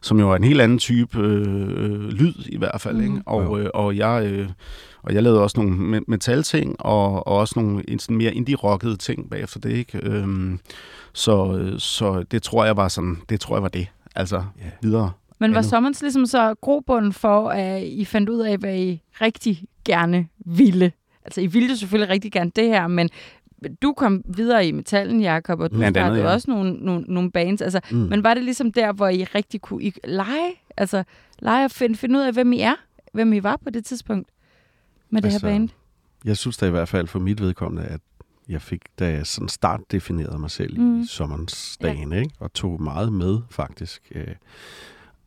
som 0.00 0.20
jo 0.20 0.30
er 0.30 0.36
en 0.36 0.44
helt 0.44 0.60
anden 0.60 0.78
type 0.78 1.18
øh, 1.18 2.08
lyd 2.08 2.34
i 2.46 2.58
hvert 2.58 2.80
fald. 2.80 2.96
Mm. 2.96 3.02
Ikke? 3.02 3.22
Og, 3.26 3.60
øh, 3.60 3.70
og 3.74 3.96
jeg... 3.96 4.24
Øh, 4.24 4.48
og 5.02 5.14
jeg 5.14 5.22
lavede 5.22 5.42
også 5.42 5.60
nogle 5.60 6.00
metal-ting, 6.08 6.76
og, 6.78 7.26
og 7.26 7.36
også 7.36 7.60
nogle 7.60 7.84
sådan 7.98 8.16
mere 8.16 8.34
indie-rockede 8.34 8.96
ting 8.96 9.30
bagefter 9.30 9.60
det, 9.60 9.70
ikke? 9.70 10.00
Øhm, 10.02 10.58
så, 11.12 11.64
så 11.78 12.22
det 12.22 12.42
tror 12.42 12.64
jeg 12.64 12.76
var 12.76 12.88
sådan, 12.88 13.16
det 13.28 13.40
tror 13.40 13.56
jeg 13.56 13.62
var 13.62 13.68
det. 13.68 13.86
Altså, 14.16 14.36
yeah. 14.36 14.72
videre. 14.82 15.12
Men 15.38 15.54
var 15.54 15.62
Sommers 15.62 16.02
ligesom 16.02 16.26
så 16.26 16.54
grobund 16.54 17.12
for, 17.12 17.48
at 17.48 17.82
I 17.82 18.04
fandt 18.04 18.28
ud 18.28 18.40
af, 18.40 18.58
hvad 18.58 18.76
I 18.76 19.02
rigtig 19.20 19.64
gerne 19.84 20.28
ville? 20.38 20.92
Altså, 21.24 21.40
I 21.40 21.46
ville 21.46 21.76
selvfølgelig 21.76 22.10
rigtig 22.10 22.32
gerne 22.32 22.50
det 22.56 22.68
her, 22.68 22.86
men 22.86 23.10
du 23.82 23.92
kom 23.92 24.22
videre 24.24 24.66
i 24.66 24.72
metallen, 24.72 25.20
Jacob, 25.20 25.60
og 25.60 25.70
du 25.70 25.76
mm. 25.76 25.90
startede 25.90 26.20
ja. 26.20 26.32
også 26.32 26.50
nogle, 26.50 26.72
nogle, 26.72 27.04
nogle 27.08 27.30
bands. 27.30 27.62
Altså, 27.62 27.80
mm. 27.90 27.96
Men 27.96 28.24
var 28.24 28.34
det 28.34 28.44
ligesom 28.44 28.72
der, 28.72 28.92
hvor 28.92 29.08
I 29.08 29.24
rigtig 29.24 29.60
kunne 29.60 29.82
I 29.82 29.92
lege? 30.04 30.52
Altså, 30.76 31.04
lege 31.38 31.64
og 31.64 31.70
finde, 31.70 31.96
finde 31.96 32.18
ud 32.18 32.24
af, 32.24 32.32
hvem 32.32 32.52
I 32.52 32.60
er? 32.60 32.74
Hvem 33.12 33.32
I 33.32 33.42
var 33.42 33.58
på 33.64 33.70
det 33.70 33.84
tidspunkt? 33.84 34.28
Med 35.10 35.22
det 35.22 35.32
altså, 35.32 35.46
her 35.46 35.54
band? 35.54 35.68
Jeg 36.24 36.36
synes 36.36 36.56
da 36.56 36.66
i 36.66 36.70
hvert 36.70 36.88
fald 36.88 37.06
for 37.06 37.18
mit 37.18 37.40
vedkommende, 37.40 37.86
at 37.88 38.00
jeg 38.48 38.62
fik, 38.62 38.82
da 38.98 39.10
jeg 39.10 39.26
sådan 39.26 39.48
start 39.48 39.80
definerede 39.90 40.38
mig 40.38 40.50
selv 40.50 40.80
mm. 40.80 41.00
i 41.00 41.06
sommerens 41.06 41.78
dagen, 41.82 42.12
ja. 42.12 42.18
ikke? 42.18 42.34
og 42.38 42.52
tog 42.52 42.82
meget 42.82 43.12
med 43.12 43.38
faktisk. 43.50 44.12
Øh, 44.14 44.34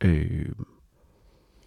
Øh, 0.04 0.48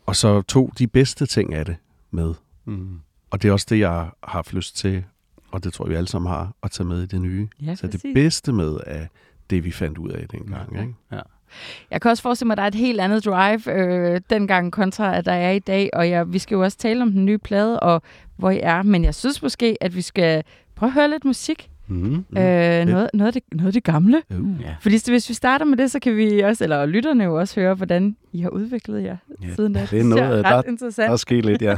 og 0.06 0.16
så 0.16 0.42
tog 0.42 0.72
de 0.80 0.88
bedste 0.88 1.26
ting 1.26 1.54
af 1.54 1.66
det 1.66 1.76
med. 2.12 2.34
Mm. 2.66 3.00
Og 3.30 3.42
det 3.42 3.48
er 3.48 3.52
også 3.52 3.66
det, 3.70 3.80
jeg 3.80 3.90
har 3.90 4.18
haft 4.24 4.54
lyst 4.54 4.78
til, 4.78 5.04
og 5.52 5.64
det 5.64 5.74
tror 5.74 5.86
jeg, 5.86 5.90
vi 5.90 5.96
alle 5.96 6.08
sammen 6.08 6.32
har, 6.32 6.56
at 6.64 6.72
tage 6.72 6.88
med 6.88 7.04
i 7.04 7.06
det 7.06 7.22
nye. 7.22 7.48
Ja, 7.62 7.76
så 7.76 7.88
det 7.88 7.94
præcis. 7.94 8.14
bedste 8.14 8.54
med 8.54 8.78
af 8.86 9.10
det, 9.50 9.64
vi 9.64 9.72
fandt 9.72 9.98
ud 9.98 10.10
af 10.10 10.28
dengang. 10.28 10.76
Ja. 10.76 10.82
Ikke? 10.82 10.94
Ja. 11.12 11.22
Jeg 11.92 12.02
kan 12.02 12.12
også 12.12 12.24
forestille 12.24 12.48
mig, 12.48 12.54
at 12.54 12.58
der 12.58 12.64
er 12.64 12.68
et 12.68 12.76
helt 12.76 13.00
andet 13.02 13.26
drive 13.26 13.72
øh, 13.74 14.22
dengang 14.30 14.72
kontra, 14.72 15.18
at 15.18 15.26
der 15.26 15.32
er 15.32 15.52
i 15.52 15.60
dag. 15.60 15.90
Og 15.94 16.10
jeg, 16.10 16.34
vi 16.34 16.40
skal 16.40 16.56
jo 16.56 16.64
også 16.64 16.78
tale 16.78 17.02
om 17.02 17.12
den 17.12 17.26
nye 17.26 17.38
plade, 17.38 17.80
og 17.80 18.02
hvor 18.38 18.50
I 18.52 18.60
er. 18.64 18.84
Men 18.84 19.04
jeg 19.04 19.16
synes 19.16 19.42
måske, 19.42 19.78
at 19.82 19.96
vi 19.96 20.02
skal 20.02 20.44
prøve 20.76 20.88
at 20.88 20.94
høre 20.94 21.10
lidt 21.10 21.26
musik. 21.26 21.70
Mm. 21.90 21.96
Mm, 21.96 22.38
øh, 22.38 22.86
noget, 22.86 23.10
noget, 23.14 23.28
af 23.28 23.34
det, 23.34 23.44
noget 23.52 23.68
af 23.68 23.74
det 23.74 23.84
gamle. 23.84 24.22
Uh. 24.30 24.62
Ja. 24.62 24.76
Fordi 24.82 24.98
hvis 25.10 25.30
vi 25.30 25.34
starter 25.34 25.66
med 25.66 25.78
det, 25.78 25.92
så 25.92 26.00
kan 26.00 26.18
vi 26.18 26.40
også, 26.40 26.64
eller 26.64 26.86
lytterne 26.86 27.24
jo 27.24 27.40
også 27.40 27.60
høre, 27.60 27.74
hvordan 27.74 28.16
I 28.34 28.42
har 28.42 28.50
udviklet 28.50 29.04
jer 29.04 29.18
Ja, 29.44 29.48
siden 29.56 29.74
da. 29.74 29.88
det 29.92 30.00
er 30.00 30.04
noget, 30.04 30.22
jeg 30.24 30.44
der- 30.44 30.58
ret 30.58 30.66
interessant. 30.68 31.06
Der 31.08 31.12
er 31.14 31.18
sket 31.18 31.46
lidt, 31.46 31.62
ja. 31.62 31.78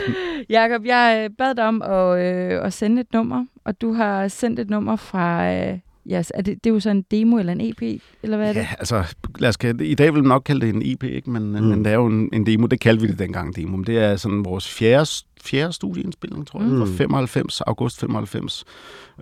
Jakob, 0.50 0.84
jeg 0.86 1.22
øh, 1.24 1.30
bad 1.38 1.54
dig 1.54 1.64
om 1.68 1.82
at, 1.82 2.18
øh, 2.26 2.64
at 2.64 2.72
sende 2.72 3.00
et 3.00 3.12
nummer, 3.12 3.44
og 3.64 3.80
du 3.80 3.92
har 3.92 4.28
sendt 4.28 4.58
et 4.60 4.70
nummer 4.70 4.96
fra... 4.96 5.52
Øh, 5.54 5.78
ja, 6.10 6.22
er 6.34 6.42
det, 6.42 6.64
det 6.64 6.70
er 6.70 6.74
jo 6.74 6.80
så 6.80 6.90
en 6.90 7.02
demo 7.10 7.38
eller 7.38 7.52
en 7.52 7.60
EP, 7.60 8.00
eller 8.22 8.36
hvad 8.36 8.48
er 8.48 8.52
det? 8.52 8.60
Ja, 8.60 8.68
altså, 8.78 9.04
lad 9.38 9.48
os 9.48 9.56
kalde, 9.56 9.86
i 9.86 9.94
dag 9.94 10.14
vil 10.14 10.22
man 10.22 10.28
nok 10.28 10.42
kalde 10.44 10.66
det 10.66 10.74
en 10.74 10.82
EP, 10.84 11.02
ikke? 11.02 11.30
Men, 11.30 11.42
mm. 11.42 11.62
Men 11.62 11.84
det 11.84 11.90
er 11.92 11.94
jo 11.94 12.06
en, 12.06 12.28
en 12.32 12.46
demo, 12.46 12.66
det 12.66 12.80
kaldte 12.80 13.02
vi 13.02 13.08
det 13.10 13.18
dengang 13.18 13.56
demo. 13.56 13.76
Men 13.76 13.86
det 13.86 13.98
er 13.98 14.16
sådan 14.16 14.44
vores 14.44 14.68
fjerde, 14.70 15.10
fjerde 15.44 15.72
studieindspilning, 15.72 16.46
tror 16.46 16.60
jeg, 16.62 16.70
Mm. 16.70 16.78
fra 16.78 16.86
95, 16.86 17.60
august 17.60 18.00
95. 18.00 18.64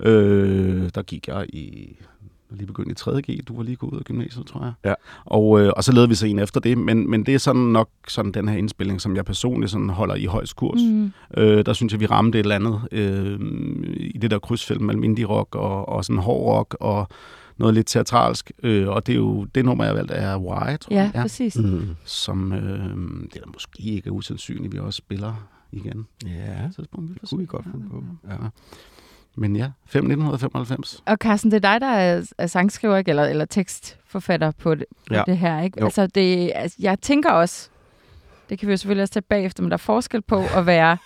Øh, 0.01 0.91
der 0.95 1.03
gik 1.03 1.29
jeg 1.29 1.47
i 1.49 1.97
lige 2.51 2.67
begyndt 2.67 2.91
i 2.93 2.95
3. 2.95 3.23
G, 3.23 3.41
du 3.49 3.57
var 3.57 3.63
lige 3.63 3.77
gået 3.77 3.93
ud 3.93 3.99
af 3.99 4.05
gymnasiet, 4.05 4.47
tror 4.47 4.65
jeg. 4.65 4.73
Ja. 4.85 4.95
Og, 5.25 5.61
øh, 5.61 5.73
og 5.77 5.85
så 5.85 5.93
lavede 5.93 6.09
vi 6.09 6.15
så 6.15 6.27
en 6.27 6.39
efter 6.39 6.61
det, 6.61 6.79
men, 6.79 7.11
men 7.11 7.27
det 7.27 7.35
er 7.35 7.39
sådan 7.39 7.63
nok 7.63 7.89
sådan 8.09 8.33
den 8.33 8.49
her 8.49 8.57
indspilning, 8.57 9.01
som 9.01 9.17
jeg 9.17 9.25
personligt 9.25 9.71
sådan 9.73 9.89
holder 9.91 10.15
i 10.15 10.25
højst 10.25 10.57
kurs. 10.57 10.81
Mm. 10.83 11.13
Øh, 11.37 11.67
der 11.67 11.73
synes 11.73 11.93
jeg, 11.93 12.01
vi 12.01 12.07
ramte 12.07 12.39
et 12.39 12.43
eller 12.45 12.55
andet 12.55 12.81
øh, 12.93 13.41
i 13.97 14.19
det 14.19 14.31
der 14.31 14.39
krydsfelt 14.39 14.81
mellem 14.81 15.05
indie-rock 15.05 15.55
og, 15.55 15.89
og 15.89 16.05
sådan 16.05 16.23
hård 16.23 16.57
rock 16.57 16.77
og 16.81 17.09
noget 17.57 17.75
lidt 17.75 17.87
teatralsk. 17.87 18.53
Øh, 18.63 18.89
og 18.89 19.07
det 19.07 19.13
er 19.13 19.17
jo 19.17 19.45
det 19.45 19.65
nummer, 19.65 19.85
jeg 19.85 19.95
valgte, 19.95 20.15
er 20.15 20.37
Why, 20.37 20.77
tror 20.79 20.95
Ja, 20.95 21.11
jeg. 21.15 21.23
præcis. 21.23 21.57
Mm. 21.59 21.89
Som 22.05 22.53
øh, 22.53 22.61
det 23.35 23.43
er 23.43 23.51
måske 23.53 23.83
ikke 23.83 24.07
er 24.09 24.11
usandsynligt, 24.11 24.73
vi 24.73 24.79
også 24.79 24.97
spiller 24.97 25.49
igen. 25.73 26.07
Ja, 26.27 26.31
På 26.61 26.67
et 26.69 26.75
tidspunkt, 26.75 27.11
vi 27.11 27.15
det 27.21 27.29
kunne 27.31 27.39
vi 27.41 27.47
godt 27.47 27.65
finde 27.73 27.89
på. 27.91 28.05
Ja. 28.29 28.33
Ja. 28.33 28.49
Men 29.37 29.57
ja, 29.57 29.67
5, 29.87 29.99
1995. 30.05 31.03
Og 31.07 31.17
Carsten, 31.17 31.51
det 31.51 31.65
er 31.65 31.73
dig, 31.73 31.81
der 31.81 31.87
er, 31.87 32.23
er 32.39 32.47
sangskriver, 32.47 32.97
ikke? 32.97 33.09
Eller, 33.09 33.25
eller 33.25 33.45
tekstforfatter 33.45 34.51
på 34.59 34.75
det, 34.75 34.85
på 35.09 35.15
Ja. 35.15 35.23
det 35.27 35.39
her, 35.39 35.63
ikke? 35.63 35.81
Jo. 35.81 35.85
Altså, 35.85 36.07
det, 36.07 36.53
altså, 36.55 36.77
jeg 36.81 37.01
tænker 37.01 37.31
også, 37.31 37.69
det 38.51 38.59
kan 38.59 38.69
vi 38.69 38.73
jo 38.73 38.77
selvfølgelig 38.77 39.03
også 39.03 39.13
tage 39.15 39.23
bagefter, 39.23 39.63
men 39.63 39.71
der 39.71 39.75
er 39.77 39.79
forskel 39.79 40.23
på 40.23 40.43
at 40.57 40.67
være 40.67 40.97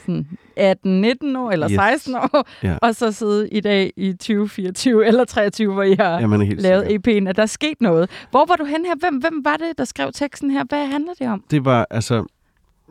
sådan 0.00 0.26
18-19 0.60 1.38
år 1.38 1.50
eller 1.50 1.70
Yes. 1.70 1.74
16 1.74 2.14
år, 2.14 2.46
Ja. 2.62 2.76
og 2.82 2.94
så 2.94 3.12
sidde 3.12 3.48
i 3.48 3.60
dag 3.60 3.92
i 3.96 4.12
2024 4.12 5.06
eller 5.06 5.24
23, 5.24 5.72
hvor 5.72 5.82
I 5.82 5.94
har 5.94 6.20
Jamen, 6.20 6.42
helt 6.42 6.60
lavet 6.60 6.86
sikkert. 6.86 7.08
EP'en, 7.24 7.28
at 7.28 7.36
der 7.36 7.42
er 7.42 7.46
sket 7.46 7.80
noget. 7.80 8.10
Hvor 8.30 8.44
var 8.48 8.56
du 8.56 8.64
hen 8.64 8.84
her? 8.84 8.94
Hvem, 9.00 9.16
hvem 9.16 9.44
var 9.44 9.56
det, 9.56 9.78
der 9.78 9.84
skrev 9.84 10.12
teksten 10.12 10.50
her? 10.50 10.64
Hvad 10.68 10.86
handler 10.86 11.12
det 11.18 11.28
om? 11.28 11.44
Det 11.50 11.64
var, 11.64 11.86
altså, 11.90 12.24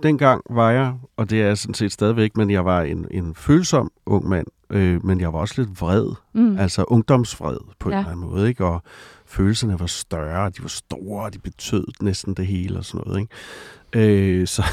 dengang 0.04 0.42
var 0.50 0.72
jeg, 0.72 0.94
og 1.18 1.30
det 1.30 1.42
er 1.42 1.46
jeg 1.48 1.58
sådan 1.58 1.74
set 1.74 1.92
stadigvæk, 1.92 2.38
men 2.38 2.50
jeg 2.50 2.66
var 2.66 2.82
en, 2.82 3.08
en 3.12 3.36
følsom 3.36 3.92
ung 4.06 4.30
mand, 4.30 4.48
øh, 4.70 5.06
men 5.06 5.20
jeg 5.20 5.34
var 5.34 5.40
også 5.40 5.62
lidt 5.62 5.82
vred. 5.82 6.12
Mm. 6.34 6.58
Altså 6.58 6.84
ungdomsvred 6.88 7.58
på 7.80 7.90
ja. 7.90 7.96
En 7.96 8.00
eller 8.00 8.12
anden 8.12 8.30
måde, 8.30 8.48
ikke? 8.50 8.66
Og 8.66 8.84
følelserne 9.26 9.80
var 9.80 9.86
større, 9.86 10.50
de 10.50 10.62
var 10.62 10.68
store, 10.68 11.30
de 11.30 11.40
betød 11.40 11.86
næsten 12.02 12.34
det 12.34 12.48
hele 12.48 12.78
og 12.78 12.86
sådan 12.86 13.08
noget, 13.08 13.22
ikke? 13.94 14.40
Øh, 14.42 14.48
så, 14.48 14.64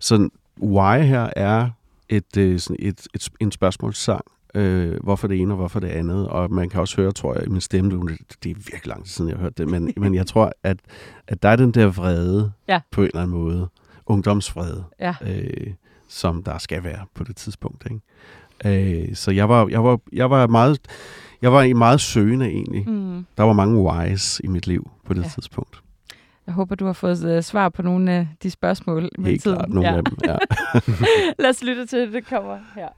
så 0.00 0.28
Why 0.62 1.02
her 1.02 1.30
er 1.36 1.70
et, 2.08 2.36
øh, 2.36 2.58
sådan 2.60 2.76
et, 2.78 3.06
et, 3.14 3.28
en 3.40 3.52
spørgsmålssang. 3.52 4.24
Øh, 4.54 4.96
hvorfor 5.02 5.28
det 5.28 5.40
ene 5.40 5.52
og 5.52 5.56
hvorfor 5.56 5.80
det 5.80 5.88
andet. 5.88 6.28
Og 6.28 6.52
man 6.52 6.68
kan 6.68 6.80
også 6.80 6.96
høre, 6.96 7.12
tror 7.12 7.34
jeg, 7.34 7.46
i 7.46 7.48
min 7.48 7.60
stemme, 7.60 7.90
det, 7.90 8.18
det 8.42 8.50
er 8.50 8.54
virkelig 8.54 8.86
lang 8.86 9.04
tid 9.04 9.10
siden, 9.10 9.30
jeg 9.30 9.36
har 9.38 9.42
hørt 9.42 9.58
det, 9.58 9.68
men, 9.68 9.92
men 9.96 10.14
jeg 10.14 10.26
tror, 10.26 10.52
at, 10.62 10.76
at 11.28 11.42
der 11.42 11.48
er 11.48 11.56
den 11.56 11.70
der 11.70 11.86
vrede 11.86 12.52
Ja. 12.68 12.80
på 12.92 13.00
en 13.00 13.06
eller 13.06 13.22
anden 13.22 13.36
måde. 13.38 13.68
Ungdomsvrede 14.06 14.84
Ja. 15.00 15.14
øh, 15.22 15.72
som 16.08 16.42
der 16.42 16.58
skal 16.58 16.84
være 16.84 17.06
på 17.14 17.24
det 17.24 17.36
tidspunkt. 17.36 17.86
Ikke? 17.90 19.08
Øh, 19.08 19.14
så 19.14 19.30
jeg 19.30 19.48
var, 19.48 19.68
jeg, 19.68 19.84
var, 19.84 19.98
jeg 20.12 20.30
var 20.30 20.46
meget 20.46 20.78
jeg 21.42 21.52
var 21.52 21.62
i 21.62 21.72
meget 21.72 22.00
søgende 22.00 22.46
egentlig. 22.46 22.88
Mm. 22.88 23.26
Der 23.36 23.42
var 23.42 23.52
mange 23.52 23.82
whys 23.82 24.40
i 24.44 24.46
mit 24.46 24.66
liv 24.66 24.90
på 25.06 25.14
det 25.14 25.22
Ja. 25.22 25.28
tidspunkt. 25.28 25.80
Jeg 26.46 26.54
håber, 26.54 26.74
du 26.74 26.86
har 26.86 26.92
fået 26.92 27.36
uh, 27.36 27.42
svar 27.42 27.68
på 27.68 27.82
nogle 27.82 28.12
af 28.12 28.28
de 28.42 28.50
spørgsmål 28.50 29.10
Helt 29.18 29.42
tiden. 29.42 29.56
klart 29.56 29.68
nogle 29.70 29.88
ja. 29.90 29.96
af 29.96 30.04
dem. 30.04 30.18
Ja. 30.24 30.36
Lad 31.42 31.50
os 31.50 31.62
lytte 31.62 31.86
til 31.86 31.98
det, 31.98 32.12
det 32.12 32.26
kommer 32.26 32.58
her. 32.74 32.88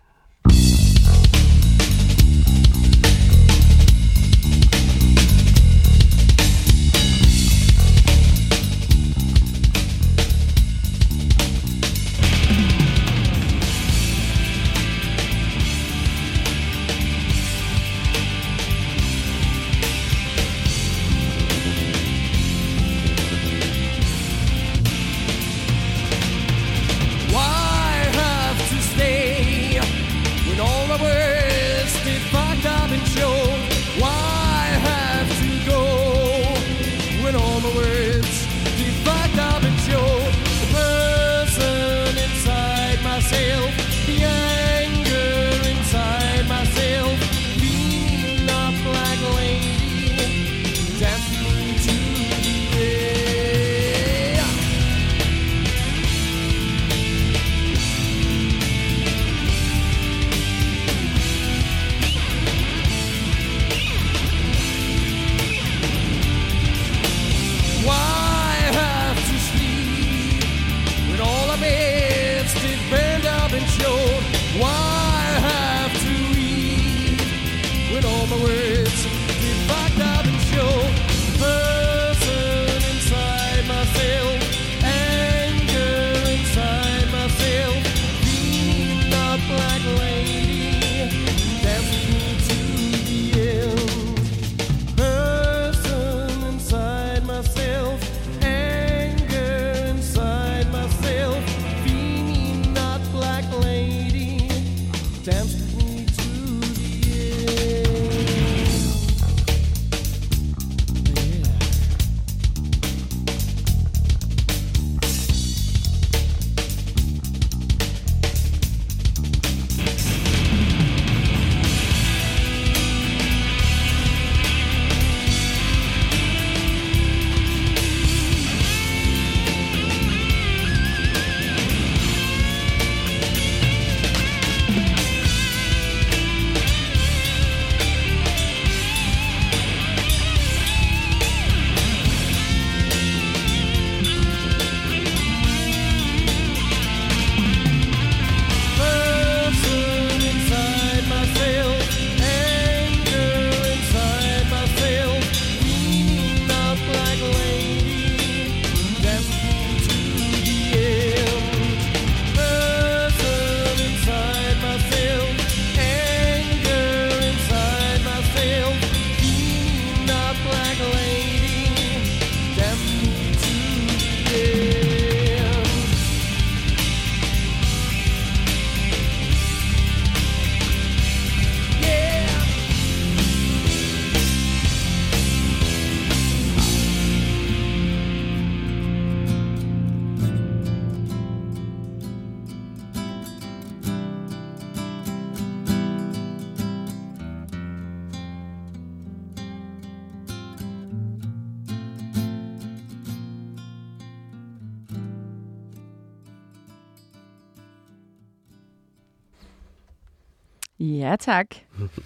Tak. 211.32 211.46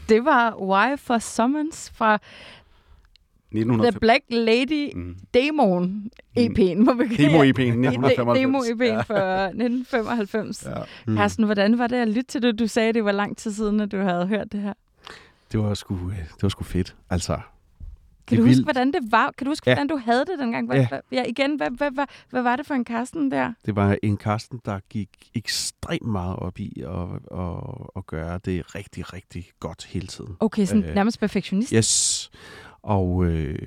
Det 0.08 0.24
var 0.24 0.56
Why 0.62 0.96
for 0.98 1.18
Summons 1.18 1.90
fra 1.94 2.18
The 3.52 3.60
1905. 3.60 4.00
Black 4.00 4.22
Lady 4.30 4.90
Mm. 4.94 5.16
Demon 5.34 6.10
EP'en, 6.38 6.76
må 6.84 6.92
vi 6.94 7.04
Demo-EP'en, 7.04 7.82
De- 7.82 7.88
1995. 7.88 8.38
Demo 8.38 8.58
EP'en 8.58 9.02
fra 9.02 9.46
1995. 9.46 10.64
Ja. 10.66 10.82
Mm. 11.06 11.16
Carsten, 11.16 11.44
hvordan 11.44 11.78
var 11.78 11.86
det 11.86 11.96
at 11.96 12.08
lytte 12.08 12.22
til 12.22 12.42
det? 12.42 12.58
Du 12.58 12.66
sagde, 12.66 12.92
det 12.92 13.04
var 13.04 13.12
lang 13.12 13.36
tid 13.36 13.52
siden, 13.52 13.80
at 13.80 13.92
du 13.92 13.96
havde 14.00 14.26
hørt 14.26 14.52
det 14.52 14.60
her. 14.60 14.72
Det 15.52 15.60
var 15.60 15.74
sgu, 15.74 15.94
øh, 15.94 16.16
det 16.18 16.42
var 16.42 16.48
sgu 16.48 16.64
fedt. 16.64 16.94
Altså, 17.10 17.38
Kan 18.26 18.36
du 18.36 18.42
huske, 18.42 18.48
vildt. 18.54 18.66
hvordan 18.66 18.92
det 18.92 19.00
var? 19.10 19.32
Kan 19.38 19.44
du 19.44 19.50
huske, 19.50 19.70
Ja. 19.70 19.74
hvordan 19.74 19.88
du 19.88 19.96
havde 19.96 20.20
det 20.24 20.38
dengang? 20.38 20.66
Hvad, 20.66 20.76
Ja. 20.76 20.88
hvad, 20.88 21.00
ja, 21.12 21.24
igen, 21.28 21.56
hvad, 21.56 21.70
hvad, 21.70 21.90
hvad, 21.90 22.06
hvad 22.30 22.42
var 22.42 22.56
det 22.56 22.66
for 22.66 22.74
en 22.74 22.84
Carsten 22.84 23.30
der? 23.30 23.52
det 23.66 23.76
var 23.76 23.96
en 24.02 24.16
Karsten, 24.16 24.60
der 24.64 24.78
gik 24.90 25.08
ekstremt 25.34 26.06
meget 26.06 26.36
op 26.36 26.58
i 26.58 26.82
at, 26.86 27.38
at, 27.38 27.88
at 27.96 28.06
gøre 28.06 28.38
det 28.44 28.74
rigtig, 28.74 29.12
rigtig 29.12 29.50
godt 29.60 29.84
hele 29.84 30.06
tiden. 30.06 30.36
Okay, 30.40 30.64
sådan 30.64 30.84
Øh, 30.84 30.94
nærmest 30.94 31.20
perfektionist. 31.20 31.70
Yes. 31.70 32.30
Og 32.82 33.24
øh, 33.24 33.58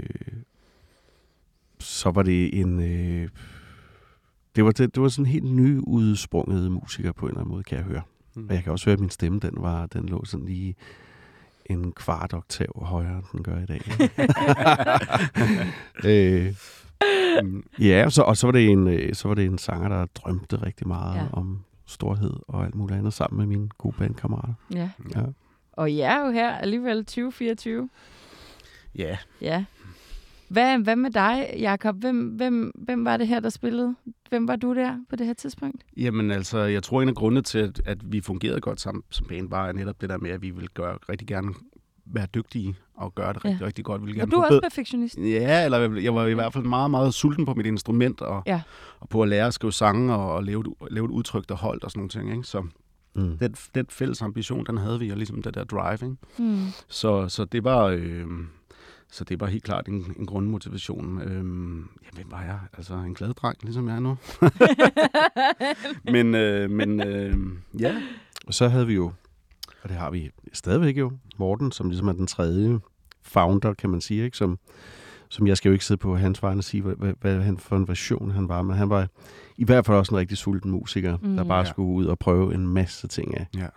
så 1.79 2.11
var 2.11 2.23
det 2.23 2.59
en... 2.59 2.79
Øh, 2.79 3.29
det 4.55 4.65
var, 4.65 4.71
det, 4.71 4.95
det 4.95 5.03
var 5.03 5.09
sådan 5.09 5.25
en 5.25 5.31
helt 5.31 5.45
nyudsprunget 5.45 6.71
musiker 6.71 7.11
på 7.11 7.25
en 7.25 7.29
eller 7.29 7.41
anden 7.41 7.51
måde, 7.51 7.63
kan 7.63 7.77
jeg 7.77 7.85
høre. 7.85 8.01
Mm. 8.35 8.47
Og 8.49 8.55
jeg 8.55 8.63
kan 8.63 8.71
også 8.71 8.85
høre, 8.85 8.93
at 8.93 8.99
min 8.99 9.09
stemme, 9.09 9.39
den, 9.39 9.53
var, 9.57 9.85
den 9.85 10.05
lå 10.09 10.25
sådan 10.25 10.45
lige 10.45 10.75
en 11.65 11.91
kvart 11.91 12.33
oktav 12.33 12.85
højere, 12.85 13.17
end 13.17 13.25
den 13.31 13.43
gør 13.43 13.57
i 13.59 13.65
dag. 13.65 13.81
øh, 16.05 16.53
Mm. 17.43 17.63
ja, 17.79 18.05
og 18.05 18.11
så, 18.11 18.21
og 18.21 18.37
så 18.37 18.47
var 18.47 18.51
det 18.51 18.69
en, 18.69 18.87
øh, 18.87 19.13
så 19.15 19.27
var 19.27 19.35
det 19.35 19.45
en 19.45 19.57
sanger, 19.57 19.89
der 19.89 20.05
drømte 20.05 20.65
rigtig 20.65 20.87
meget 20.87 21.15
Ja. 21.15 21.21
ja. 21.21 21.27
om 21.31 21.59
storhed 21.85 22.33
og 22.47 22.65
alt 22.65 22.75
muligt 22.75 22.99
andet 22.99 23.13
sammen 23.13 23.37
med 23.37 23.45
mine 23.57 23.69
gode 23.77 23.95
bandkammerater. 23.97 24.53
Ja. 24.73 24.89
Ja. 25.15 25.21
Og 25.73 25.91
I 25.91 25.99
er 25.99 26.25
jo 26.25 26.31
her 26.31 26.55
alligevel 26.55 27.05
2024. 27.05 27.89
Ja, 28.95 29.17
Ja. 29.41 29.65
Hvad, 30.49 30.79
hvad 30.79 30.95
med 30.95 31.11
dig, 31.11 31.53
Jakob? 31.59 31.95
Hvem, 31.95 32.27
hvem, 32.27 32.71
hvem 32.75 33.05
var 33.05 33.17
det 33.17 33.27
her, 33.27 33.39
der 33.39 33.49
spillede? 33.49 33.95
Hvem 34.29 34.47
var 34.47 34.55
du 34.55 34.75
der 34.75 34.97
på 35.09 35.15
det 35.15 35.25
her 35.25 35.33
tidspunkt? 35.33 35.83
Jamen 35.97 36.31
altså, 36.31 36.57
jeg 36.59 36.83
tror 36.83 37.01
en 37.01 37.09
af 37.09 37.15
grundene 37.15 37.41
til, 37.41 37.57
at, 37.57 37.81
at 37.85 37.97
vi 38.11 38.21
fungerede 38.21 38.61
godt 38.61 38.81
sammen 38.81 39.03
som 39.09 39.25
band, 39.27 39.49
var 39.49 39.71
netop 39.71 40.01
det 40.01 40.09
der 40.09 40.17
med, 40.17 40.29
at 40.31 40.41
vi 40.41 40.49
ville 40.49 40.67
gøre, 40.73 40.97
rigtig 41.09 41.27
gerne 41.27 41.53
være 42.05 42.25
dygtige 42.35 42.75
og 42.95 43.15
gøre 43.15 43.33
det 43.33 43.45
rigtig, 43.45 43.61
Ja. 43.61 43.65
rigtig 43.65 43.85
godt. 43.85 44.01
Vi 44.01 44.05
ville 44.05 44.19
Var 44.19 44.25
gerne 44.25 44.31
du 44.31 44.37
også 44.37 44.47
forbedre- 44.53 44.61
perfektionist? 44.69 45.17
Ja, 45.17 45.65
eller 45.65 45.99
jeg 45.99 46.15
var 46.15 46.25
i 46.27 46.33
hvert 46.33 46.53
fald 46.53 46.63
meget, 46.63 46.91
meget 46.91 47.13
sulten 47.13 47.45
på 47.45 47.53
mit 47.53 47.65
instrument, 47.65 48.21
og, 48.21 48.43
Ja. 48.45 48.61
og 48.99 49.09
på 49.09 49.21
at 49.21 49.29
lære 49.29 49.47
at 49.47 49.53
skrive 49.53 49.73
sange, 49.73 50.13
og, 50.13 50.33
og 50.33 50.43
lave, 50.43 50.59
et, 50.61 50.67
lave 50.91 51.05
et 51.05 51.11
udtryk, 51.11 51.49
der 51.49 51.55
holdt 51.55 51.83
og 51.83 51.91
sådan 51.91 51.99
nogle 51.99 52.09
ting. 52.09 52.31
Ikke? 52.31 52.43
Så 52.43 52.63
Mm. 53.17 53.37
den, 53.37 53.55
den 53.75 53.85
fælles 53.89 54.21
ambition, 54.21 54.65
den 54.65 54.77
havde 54.77 54.99
vi, 54.99 55.09
og 55.09 55.17
ligesom 55.17 55.41
det 55.41 55.53
der 55.53 55.63
drive. 55.63 55.93
Ikke? 55.93 56.15
Hmm. 56.37 56.65
Så, 56.87 57.29
så 57.29 57.45
det 57.45 57.63
var... 57.63 57.85
Øh, 57.85 58.25
så 59.11 59.23
det 59.23 59.39
var 59.39 59.47
helt 59.47 59.63
klart 59.63 59.87
en, 59.87 60.13
en 60.19 60.25
grundmotivation. 60.25 61.21
Øhm, 61.21 61.79
ja, 61.79 62.07
hvem 62.13 62.31
var 62.31 62.41
jeg? 62.43 62.59
Altså 62.77 62.93
en 62.93 63.13
glad 63.13 63.33
dreng, 63.33 63.57
ligesom 63.63 63.87
jeg 63.87 63.95
er 63.95 63.99
nu. 63.99 64.17
men 66.13 66.35
øh, 66.35 66.69
men 66.71 67.01
øh, 67.07 67.37
ja, 67.79 67.95
Og 68.47 68.53
så 68.53 68.67
havde 68.67 68.87
vi 68.87 68.93
jo, 68.93 69.11
og 69.83 69.89
det 69.89 69.97
har 69.97 70.11
vi 70.11 70.31
stadigvæk 70.53 70.97
jo, 70.97 71.11
Morten, 71.37 71.71
som 71.71 71.89
ligesom 71.89 72.07
er 72.07 72.13
den 72.13 72.27
tredje 72.27 72.79
founder, 73.23 73.73
kan 73.73 73.89
man 73.89 74.01
sige, 74.01 74.23
ikke? 74.23 74.37
Som, 74.37 74.59
som 75.29 75.47
jeg 75.47 75.57
skal 75.57 75.69
jo 75.69 75.73
ikke 75.73 75.85
sidde 75.85 75.97
på 75.99 76.15
hans 76.17 76.43
vegne 76.43 76.59
og 76.59 76.63
sige, 76.63 76.81
hvad, 76.83 76.95
hvad, 76.95 77.13
hvad 77.21 77.41
han 77.41 77.57
for 77.57 77.75
en 77.77 77.87
version 77.87 78.31
han 78.31 78.49
var, 78.49 78.61
men 78.61 78.75
han 78.75 78.89
var 78.89 79.07
i 79.57 79.63
hvert 79.65 79.85
fald 79.85 79.97
også 79.97 80.15
en 80.15 80.19
rigtig 80.19 80.37
sulten 80.37 80.71
musiker, 80.71 81.17
Mm. 81.21 81.35
der 81.35 81.43
bare 81.43 81.59
Ja. 81.65 81.65
skulle 81.71 81.89
ud 81.93 82.05
og 82.05 82.19
prøve 82.19 82.53
en 82.53 82.67
masse 82.67 83.07
ting 83.07 83.37
af. 83.37 83.47
ja, 83.57 83.67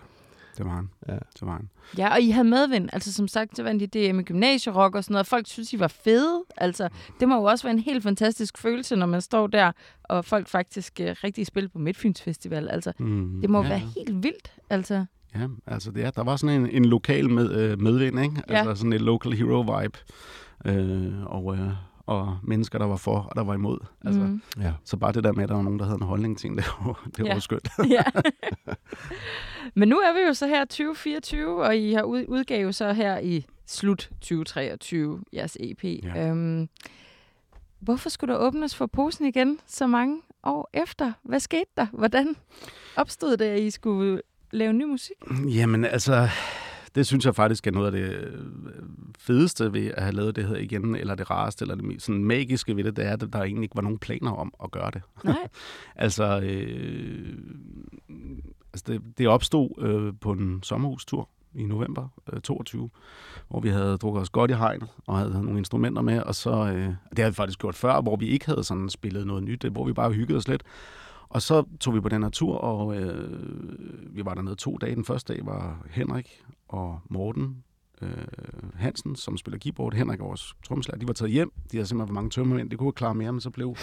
det 0.58 0.66
var 0.66 0.72
han. 0.74 0.90
Ja. 1.08 1.12
Det 1.12 1.42
var 1.42 1.52
han. 1.52 1.68
Ja, 1.98 2.12
og 2.12 2.20
I 2.20 2.30
havde 2.30 2.48
medvind. 2.48 2.88
Altså 2.92 3.12
som 3.12 3.28
sagt, 3.28 3.56
så 3.56 3.62
vandt 3.62 3.82
I 3.82 3.86
det 3.86 4.14
med 4.14 4.24
gymnasierock 4.24 4.94
og 4.94 5.04
sådan 5.04 5.12
noget. 5.14 5.26
Folk 5.26 5.46
synes, 5.46 5.72
I 5.72 5.80
var 5.80 5.88
fede. 5.88 6.42
Altså, 6.56 6.88
det 7.20 7.28
må 7.28 7.34
jo 7.36 7.42
også 7.42 7.64
være 7.64 7.72
en 7.74 7.78
helt 7.78 8.02
fantastisk 8.02 8.58
følelse, 8.58 8.96
når 8.96 9.06
man 9.06 9.20
står 9.20 9.46
der, 9.46 9.72
og 10.04 10.24
folk 10.24 10.48
faktisk 10.48 11.00
uh, 11.02 11.06
rigtig 11.24 11.46
spiller 11.46 11.70
på 11.70 11.78
Midtfyns 11.78 12.22
Festival. 12.22 12.68
Altså, 12.68 12.92
Mm, 12.98 13.40
det 13.40 13.50
må 13.50 13.62
ja. 13.62 13.68
være 13.68 13.78
helt 13.78 14.22
vildt. 14.22 14.52
Altså, 14.70 15.04
Ja, 15.34 15.46
altså 15.66 15.90
det 15.90 16.04
er, 16.04 16.10
der 16.10 16.24
var 16.24 16.36
sådan 16.36 16.60
en, 16.60 16.70
en 16.70 16.84
lokal 16.84 17.30
med, 17.30 17.50
øh, 17.52 17.80
medvind, 17.80 18.20
ikke? 18.20 18.42
Ja. 18.48 18.58
Altså 18.58 18.74
sådan 18.74 18.92
en 18.92 19.00
local 19.00 19.32
hero 19.32 19.60
vibe. 19.80 19.98
Øh, 20.64 21.22
og, 21.26 21.56
øh, 21.56 21.70
og 22.08 22.38
mennesker, 22.42 22.78
der 22.78 22.86
var 22.86 22.96
for, 22.96 23.18
og 23.18 23.32
der 23.36 23.44
var 23.44 23.54
imod. 23.54 23.78
Altså, 24.04 24.20
mm. 24.20 24.42
Ja. 24.60 24.72
Så 24.84 24.96
bare 24.96 25.12
det 25.12 25.24
der 25.24 25.32
med, 25.32 25.42
at 25.42 25.48
der 25.48 25.54
var 25.54 25.62
nogen, 25.62 25.78
der 25.78 25.84
havde 25.84 25.96
en 25.96 26.06
holdning 26.06 26.38
til 26.38 26.50
det, 26.50 26.56
det 26.56 26.64
var, 26.84 27.08
det 27.16 27.18
var 27.18 27.26
Ja. 27.28 27.34
ja. 27.34 27.40
skønt. 27.40 27.68
ja. 27.96 28.02
Men 29.74 29.88
nu 29.88 29.96
er 29.96 30.12
vi 30.14 30.20
jo 30.26 30.34
så 30.34 30.46
her 30.46 30.64
2024, 30.64 31.62
og 31.64 31.76
I 31.76 31.92
har 31.92 32.02
ud, 32.02 32.24
udgave 32.28 32.72
så 32.72 32.92
her 32.92 33.18
i 33.18 33.46
slut 33.66 34.10
2023, 34.20 35.20
jeres 35.32 35.56
EP. 35.60 35.84
Ja. 35.84 36.28
Øhm, 36.28 36.68
hvorfor 37.80 38.08
skulle 38.08 38.34
der 38.34 38.40
åbnes 38.40 38.76
for 38.76 38.86
posen 38.86 39.26
igen 39.26 39.58
så 39.66 39.86
mange 39.86 40.20
år 40.42 40.70
efter? 40.74 41.12
Hvad 41.22 41.40
skete 41.40 41.70
der? 41.76 41.86
Hvordan 41.92 42.36
opstod 42.96 43.36
det, 43.36 43.44
at 43.44 43.60
I 43.60 43.70
skulle 43.70 44.22
lave 44.50 44.72
ny 44.72 44.84
musik? 44.84 45.16
Jamen 45.48 45.84
altså, 45.84 46.28
det 46.98 47.06
synes 47.06 47.26
jeg 47.26 47.34
faktisk 47.34 47.66
er 47.66 47.70
noget 47.70 47.86
af 47.86 47.92
det 47.92 48.10
øh, 48.10 48.42
fedeste 49.18 49.72
ved 49.72 49.86
at 49.86 50.02
have 50.02 50.14
lavet 50.14 50.36
det 50.36 50.46
her 50.46 50.56
igen, 50.56 50.96
eller 50.96 51.14
det 51.14 51.30
rareste, 51.30 51.62
eller 51.62 51.74
det 51.74 52.02
sådan 52.02 52.24
magiske 52.24 52.76
ved 52.76 52.84
det, 52.84 52.96
det 52.96 53.06
er, 53.06 53.12
at 53.12 53.20
der 53.32 53.42
egentlig 53.42 53.62
ikke 53.62 53.76
var 53.76 53.82
nogen 53.82 53.98
planer 53.98 54.30
om 54.30 54.52
at 54.64 54.70
gøre 54.70 54.90
det. 54.90 55.02
Nej. 55.24 55.48
Altså, 55.96 56.40
øh, 56.40 57.38
altså 58.72 58.84
det, 58.86 59.02
det 59.18 59.28
opstod 59.28 59.70
øh, 59.78 60.12
på 60.20 60.32
en 60.32 60.62
sommerhustur 60.62 61.28
i 61.54 61.64
november 61.64 62.08
øh, 62.32 62.40
22, 62.40 62.90
hvor 63.48 63.60
vi 63.60 63.68
havde 63.68 63.96
drukket 63.96 64.22
os 64.22 64.30
godt 64.30 64.50
i 64.50 64.54
hegnet 64.54 64.88
og 65.06 65.18
havde 65.18 65.44
nogle 65.44 65.58
instrumenter 65.58 66.02
med, 66.02 66.22
og 66.22 66.34
så, 66.34 66.50
øh, 66.50 66.88
det 67.10 67.18
havde 67.18 67.30
vi 67.30 67.34
faktisk 67.34 67.58
gjort 67.58 67.74
før, 67.74 68.00
hvor 68.00 68.16
vi 68.16 68.28
ikke 68.28 68.46
havde 68.46 68.64
sådan 68.64 68.88
spillet 68.88 69.26
noget 69.26 69.42
nyt, 69.42 69.64
hvor 69.64 69.84
vi 69.84 69.92
bare 69.92 70.12
hyggede 70.12 70.36
os 70.36 70.48
lidt. 70.48 70.62
Og 71.28 71.42
så 71.42 71.64
tog 71.80 71.94
vi 71.94 72.00
på 72.00 72.08
den 72.08 72.22
her 72.22 72.30
tur, 72.30 72.56
og 72.56 72.96
øh, 72.96 73.32
vi 74.16 74.24
var 74.24 74.34
dernede 74.34 74.54
to 74.54 74.76
dage. 74.76 74.94
Den 74.94 75.04
første 75.04 75.34
dag 75.34 75.46
var 75.46 75.86
Henrik 75.90 76.44
og 76.68 77.00
Morten 77.08 77.64
øh, 78.02 78.10
Hansen, 78.74 79.16
som 79.16 79.36
spiller 79.36 79.58
keyboard. 79.58 79.94
Henrik 79.94 80.20
og 80.20 80.28
vores 80.28 80.54
trommeslager, 80.66 80.98
de 80.98 81.08
var 81.08 81.12
taget 81.12 81.32
hjem. 81.32 81.52
De 81.72 81.76
havde 81.76 81.86
simpelthen 81.86 82.08
for 82.08 82.14
mange 82.14 82.30
tømmermænd. 82.30 82.70
De 82.70 82.76
kunne 82.76 82.92
klare 82.92 83.14
mere, 83.14 83.32
men 83.32 83.40
så 83.40 83.50
blev 83.50 83.76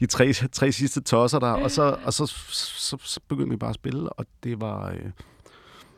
de 0.00 0.06
tre, 0.06 0.32
tre 0.32 0.72
sidste 0.72 1.00
tosser 1.00 1.38
der. 1.38 1.50
Og, 1.50 1.70
så, 1.70 1.98
og 2.04 2.12
så, 2.12 2.26
så, 2.26 2.96
så 3.00 3.20
begyndte 3.28 3.50
vi 3.50 3.56
bare 3.56 3.70
at 3.70 3.74
spille, 3.74 4.12
og 4.12 4.26
det 4.42 4.60
var, 4.60 4.90
øh, 4.90 5.10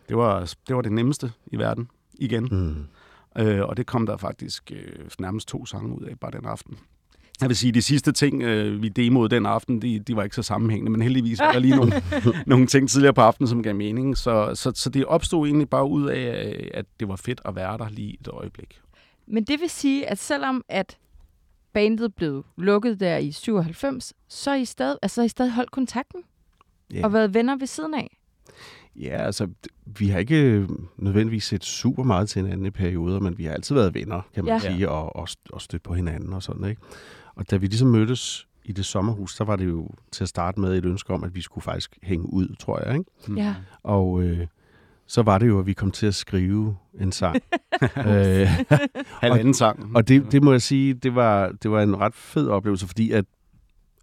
det 0.09 0.17
var, 0.17 0.55
det 0.69 0.77
var 0.77 0.83
det 0.83 0.93
nemmeste 0.93 1.33
i 1.47 1.57
verden 1.57 1.91
igen. 2.15 2.49
Mm. 2.51 2.87
Øh, 3.43 3.69
og 3.69 3.77
det 3.77 3.87
kom 3.87 4.07
der 4.07 4.17
faktisk 4.17 4.73
øh, 4.75 5.11
nærmest 5.19 5.49
to 5.49 5.67
sange 5.67 5.97
ud 5.97 6.05
af 6.05 6.19
bare 6.19 6.31
den 6.31 6.47
aften. 6.47 6.79
Jeg 7.41 7.49
vil 7.49 7.57
sige, 7.57 7.73
de 7.73 7.83
sidste 7.83 8.13
ting, 8.13 8.43
øh, 8.43 8.83
vi 8.83 8.89
demoede 8.89 9.29
den 9.35 9.47
aften, 9.47 9.83
de, 9.83 9.99
de 9.99 10.17
var 10.17 10.23
ikke 10.25 10.37
så 10.37 10.43
sammenhængende, 10.43 10.93
men 10.93 11.03
heldigvis 11.03 11.39
var 11.41 11.53
der 11.53 11.59
lige 11.59 11.77
nogle, 11.77 11.93
nogle 12.47 12.67
ting 12.67 12.89
tidligere 12.91 13.15
på 13.15 13.21
aftenen, 13.21 13.49
som 13.49 13.63
gav 13.63 13.75
mening. 13.75 14.17
Så, 14.19 14.51
så, 14.55 14.73
så 14.75 14.91
det 14.91 15.05
opstod 15.05 15.47
egentlig 15.47 15.69
bare 15.69 15.89
ud 15.89 16.09
af, 16.09 16.53
øh, 16.59 16.71
at 16.75 16.87
det 17.01 17.09
var 17.09 17.17
fedt 17.17 17.41
at 17.45 17.55
være 17.57 17.79
der 17.79 17.89
lige 17.89 18.17
et 18.21 18.29
øjeblik. 18.29 18.81
Men 19.27 19.45
det 19.45 19.61
vil 19.61 19.71
sige, 19.71 20.07
at 20.11 20.19
selvom 20.19 20.65
at 20.69 20.99
bandet 21.73 22.15
blev 22.15 22.45
lukket 22.59 23.01
der 23.01 23.17
i 23.17 23.33
97, 23.33 24.13
så 24.29 24.51
har 24.51 24.57
I 24.57 24.65
stadig, 24.65 24.97
altså, 25.03 25.23
I 25.23 25.29
stadig 25.29 25.53
holdt 25.53 25.71
kontakten 25.71 26.21
Ja. 26.95 27.05
og 27.05 27.13
været 27.13 27.35
venner 27.35 27.57
ved 27.57 27.67
siden 27.67 27.95
af. 27.95 28.17
Ja, 28.97 29.17
altså, 29.27 29.49
vi 29.87 30.09
har 30.09 30.19
ikke 30.19 30.43
øh, 30.43 30.69
nødvendigvis 30.97 31.45
set 31.45 31.65
super 31.65 32.03
meget 32.03 32.29
til 32.29 32.43
hinanden 32.43 32.67
i 32.67 32.71
perioder, 32.71 33.21
men 33.21 33.39
vi 33.39 33.45
har 33.45 33.53
altid 33.53 33.75
været 33.75 33.95
venner, 33.95 34.21
kan 34.35 34.45
man 34.45 34.55
Ja. 34.55 34.59
sige, 34.73 34.89
og, 34.91 35.17
og, 35.17 35.29
og 35.51 35.61
støtte 35.61 35.83
på 35.83 35.95
hinanden 35.95 36.33
og 36.33 36.43
sådan, 36.43 36.65
ikke? 36.71 36.81
Og 37.41 37.51
da 37.51 37.57
vi 37.57 37.67
ligesom 37.67 37.89
mødtes 37.89 38.47
i 38.65 38.73
det 38.73 38.85
sommerhus, 38.87 39.35
så 39.37 39.45
var 39.45 39.57
det 39.57 39.67
jo 39.67 39.89
til 40.13 40.25
at 40.25 40.29
starte 40.29 40.61
med 40.61 40.79
et 40.79 40.85
ønske 40.85 41.13
om, 41.13 41.25
at 41.25 41.35
vi 41.35 41.41
skulle 41.41 41.63
faktisk 41.63 41.99
hænge 42.03 42.33
ud, 42.33 42.55
tror 42.59 42.83
jeg, 42.87 42.99
ikke? 42.99 43.11
Mm. 43.29 43.37
Ja. 43.37 43.55
Og 43.83 44.23
øh, 44.23 44.47
så 45.07 45.23
var 45.23 45.39
det 45.39 45.49
jo, 45.49 45.59
at 45.59 45.67
vi 45.67 45.73
kom 45.73 45.91
til 45.91 46.07
at 46.07 46.15
skrive 46.15 46.77
en 47.01 47.13
sang. 47.13 47.37
øh, 48.07 48.49
Halvanden 49.23 49.55
sang. 49.55 49.97
og 49.97 50.09
det, 50.09 50.33
det 50.33 50.43
må 50.43 50.53
jeg 50.53 50.63
sige, 50.63 50.95
det 50.95 51.15
var, 51.15 51.53
det 51.63 51.71
var 51.71 51.83
en 51.83 51.97
ret 52.01 52.15
fed 52.15 52.49
oplevelse, 52.49 52.87
fordi 52.87 53.11
at, 53.13 53.25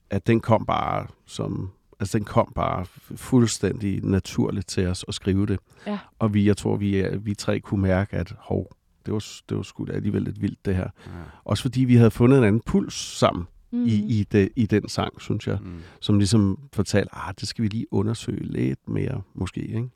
at 0.10 0.28
den 0.28 0.40
kom 0.40 0.66
bare 0.66 1.08
som... 1.26 1.70
Altså, 2.00 2.18
den 2.18 2.26
kom 2.26 2.52
bare 2.56 2.86
fuldstændig 3.16 4.04
naturligt 4.04 4.68
til 4.68 4.88
os 4.88 5.06
at 5.08 5.14
skrive 5.14 5.46
det. 5.46 5.60
Ja. 5.88 6.00
Og 6.20 6.34
vi, 6.34 6.46
jeg 6.48 6.58
tror, 6.58 6.76
vi, 6.76 6.98
er- 7.00 7.18
vi 7.18 7.34
tre 7.36 7.60
kunne 7.60 7.82
mærke, 7.82 8.16
at 8.16 8.34
hov, 8.40 8.72
det 9.08 9.14
var, 9.14 9.26
det 9.50 9.58
var 9.58 9.64
sgu 9.64 9.86
da 9.86 9.92
alligevel 9.92 10.22
lidt 10.22 10.42
vildt, 10.42 10.66
det 10.66 10.76
her. 10.76 10.90
Ja. 11.06 11.12
Også 11.44 11.62
fordi 11.62 11.84
vi 11.84 11.96
havde 11.96 12.12
fundet 12.12 12.38
en 12.38 12.44
anden 12.44 12.62
puls 12.66 12.94
sammen 12.94 13.46
Mm. 13.72 13.86
i, 13.86 13.94
i, 14.20 14.24
det, 14.32 14.50
i 14.56 14.66
den 14.66 14.90
sang, 14.90 15.22
synes 15.22 15.48
jeg. 15.48 15.58
Mm. 15.62 15.74
Som 16.00 16.18
ligesom 16.18 16.60
fortalte, 16.74 17.16
ah, 17.16 17.34
det 17.40 17.48
skal 17.48 17.64
vi 17.64 17.68
lige 17.68 17.86
undersøge 17.94 18.44
lidt 18.44 18.90
mere, 18.90 19.22
måske. 19.34 19.62
Ikke? 19.62 19.90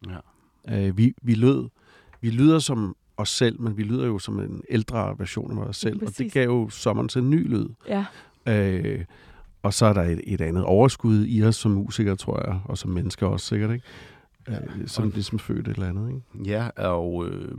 Ja. 0.68 0.88
Øh, 0.88 0.98
vi, 0.98 1.14
vi, 1.22 1.34
lød, 1.34 1.70
vi 2.22 2.30
lyder 2.30 2.60
som 2.60 2.96
os 3.18 3.30
selv, 3.30 3.62
men 3.62 3.78
vi 3.78 3.84
lyder 3.84 4.06
jo 4.06 4.20
som 4.20 4.40
en 4.40 4.62
ældre 4.70 5.16
version 5.18 5.58
af 5.58 5.64
os 5.64 5.78
selv. 5.78 5.96
Og 5.96 6.06
Præcis. 6.06 6.18
det 6.18 6.32
gav 6.32 6.46
jo 6.46 6.70
sommeren 6.70 7.10
til 7.10 7.22
en 7.22 7.30
ny 7.30 7.48
lyd. 7.50 7.68
Ja. 7.88 8.06
Øh, 8.48 9.06
og 9.64 9.74
så 9.74 9.86
er 9.86 9.94
der 9.94 10.02
et, 10.04 10.22
et 10.24 10.42
andet 10.42 10.64
overskud 10.64 11.26
i 11.28 11.44
os 11.44 11.56
som 11.56 11.72
musikere, 11.72 12.16
tror 12.16 12.48
jeg, 12.50 12.60
og 12.66 12.78
som 12.78 12.92
mennesker 12.92 13.28
også 13.28 13.46
sikkert. 13.46 13.72
Ikke? 13.74 13.86
øh, 14.50 14.88
som 14.88 15.10
ligesom 15.10 15.40
født 15.40 15.68
et 15.68 15.74
eller 15.74 15.90
andet, 15.90 16.10
ikke? 16.10 16.52
Ja, 16.52 16.68
og 16.78 17.28
øh, 17.28 17.56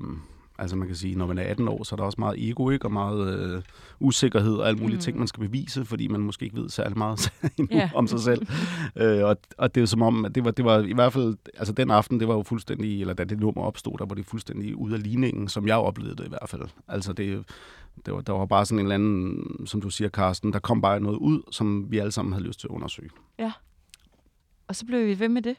altså 0.63 0.77
man 0.77 0.87
kan 0.89 0.97
sige, 0.97 1.15
når 1.15 1.27
man 1.27 1.39
er 1.39 1.43
18 1.43 1.69
år, 1.69 1.83
så 1.85 1.95
er 1.95 1.97
der 1.97 2.05
også 2.05 2.17
meget 2.21 2.49
ego, 2.49 2.71
ikke? 2.71 2.85
Og 2.87 2.93
meget 2.93 3.39
øh, 3.39 3.63
usikkerhed 4.01 4.55
og 4.55 4.69
alle 4.69 4.79
mulige 4.81 4.97
mm. 4.97 5.01
ting, 5.01 5.19
man 5.19 5.29
skal 5.29 5.41
bevise, 5.41 5.85
fordi 5.85 6.09
man 6.09 6.21
måske 6.21 6.45
ikke 6.45 6.57
ved 6.57 6.69
særlig 6.69 6.99
meget 6.99 7.33
endnu 7.59 7.77
Ja. 7.77 7.91
om 7.95 8.07
sig 8.07 8.21
selv. 8.21 8.47
øh, 8.97 9.25
og, 9.25 9.37
og 9.59 9.75
det 9.75 9.81
er 9.81 9.83
jo 9.83 9.87
som 9.87 10.03
om, 10.03 10.25
at 10.25 10.35
det 10.35 10.45
var, 10.45 10.51
det 10.51 10.65
var 10.65 10.79
i 10.83 10.93
hvert 10.93 11.13
fald, 11.13 11.37
altså 11.57 11.73
den 11.73 11.91
aften, 11.91 12.21
det 12.21 12.29
var 12.29 12.35
jo 12.35 12.43
fuldstændig, 12.43 13.01
eller 13.01 13.15
da 13.15 13.25
det 13.25 13.41
nummer 13.41 13.63
opstod, 13.63 13.99
der 13.99 14.07
var 14.07 14.15
det 14.15 14.27
fuldstændig 14.27 14.77
ude 14.77 14.95
af 14.95 15.03
ligningen, 15.03 15.49
som 15.49 15.67
jeg 15.67 15.77
oplevede 15.77 16.17
det 16.17 16.25
i 16.25 16.29
hvert 16.29 16.49
fald. 16.49 16.63
Altså 16.89 17.13
det, 17.13 17.45
det 18.07 18.15
var, 18.15 18.21
der 18.21 18.33
var 18.33 18.47
bare 18.47 18.67
sådan 18.67 18.79
en 18.79 18.85
eller 18.87 18.95
anden, 18.95 19.67
som 19.67 19.81
du 19.81 19.91
siger, 19.91 20.09
Carsten, 20.09 20.53
der 20.53 20.59
kom 20.59 20.81
bare 20.81 21.01
noget 21.01 21.17
ud, 21.19 21.43
som 21.51 21.87
vi 21.91 21.99
alle 21.99 22.13
sammen 22.13 22.33
havde 22.33 22.47
lyst 22.47 22.61
til 22.61 22.67
at 22.67 22.71
undersøge. 22.75 23.11
Og 24.69 24.77
så 24.77 24.87
blev 24.87 25.07
vi 25.07 25.19
ved 25.19 25.29
med 25.29 25.43
det? 25.43 25.57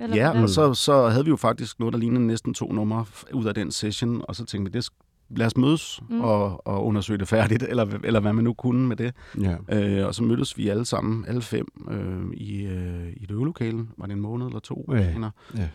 Eller 0.00 0.16
ja, 0.16 0.24
hvordan? 0.24 0.42
og 0.42 0.48
så, 0.48 0.74
så 0.74 1.08
havde 1.08 1.24
vi 1.24 1.30
jo 1.30 1.36
faktisk 1.36 1.78
noget, 1.80 1.92
der 1.92 1.98
lignede 1.98 2.26
næsten 2.26 2.54
to 2.54 2.72
numre 2.72 3.04
ud 3.34 3.44
af 3.44 3.54
den 3.54 3.70
session, 3.70 4.22
og 4.28 4.36
så 4.36 4.44
tænkte 4.44 4.72
vi, 4.72 4.78
det, 4.78 4.88
lad 5.30 5.46
os 5.46 5.56
mødes 5.56 6.00
Mm. 6.10 6.20
og, 6.20 6.66
og 6.66 6.86
undersøge 6.86 7.18
det 7.18 7.28
færdigt, 7.28 7.62
eller, 7.62 7.98
eller 8.04 8.20
hvad 8.20 8.32
man 8.32 8.44
nu 8.44 8.52
kunne 8.52 8.86
med 8.88 8.96
det. 8.96 9.14
Ja. 9.40 9.56
Øh, 9.72 10.06
og 10.06 10.14
så 10.14 10.22
mødtes 10.22 10.56
vi 10.58 10.68
alle 10.68 10.84
sammen, 10.84 11.24
alle 11.28 11.42
fem, 11.42 11.66
øh, 11.90 12.30
i, 12.34 12.62
øh, 12.66 13.08
i 13.12 13.24
et 13.24 13.30
øvelokale. 13.30 13.86
Var 13.98 14.06
det 14.06 14.12
en 14.12 14.20
måned 14.20 14.46
eller 14.46 14.60
to? 14.60 14.90
Ja. 14.92 15.14
Ja. 15.56 15.68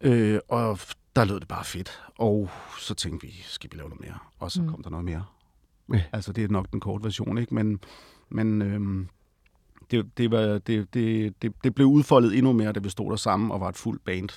Øh, 0.00 0.40
og 0.48 0.78
der 1.16 1.24
lød 1.24 1.40
det 1.40 1.48
bare 1.48 1.64
fedt. 1.64 2.02
Og 2.18 2.50
så 2.80 2.94
tænkte 2.94 3.26
vi, 3.26 3.32
skal 3.44 3.70
vi 3.72 3.78
lave 3.78 3.88
noget 3.88 4.00
mere? 4.04 4.18
Og 4.38 4.50
så 4.50 4.62
Mm. 4.62 4.68
kom 4.68 4.82
der 4.82 4.90
noget 4.90 5.04
mere. 5.04 5.24
Ja. 5.92 6.02
Altså, 6.12 6.32
det 6.32 6.44
er 6.44 6.48
nok 6.48 6.66
den 6.72 6.80
korte 6.80 7.04
version, 7.04 7.38
ikke? 7.38 7.54
Men, 7.54 7.80
men 8.28 8.62
øhm, 8.62 9.08
det, 9.90 10.06
det, 10.18 10.30
var, 10.30 10.40
det, 10.58 10.94
det, 10.94 11.34
det, 11.42 11.52
det 11.64 11.74
blev 11.74 11.86
udfoldet 11.86 12.38
endnu 12.38 12.52
mere, 12.52 12.72
da 12.72 12.80
vi 12.80 12.88
stod 12.88 13.10
der 13.10 13.16
sammen 13.16 13.50
og 13.50 13.60
var 13.60 13.68
et 13.68 13.76
fuldt 13.76 14.04
band. 14.04 14.28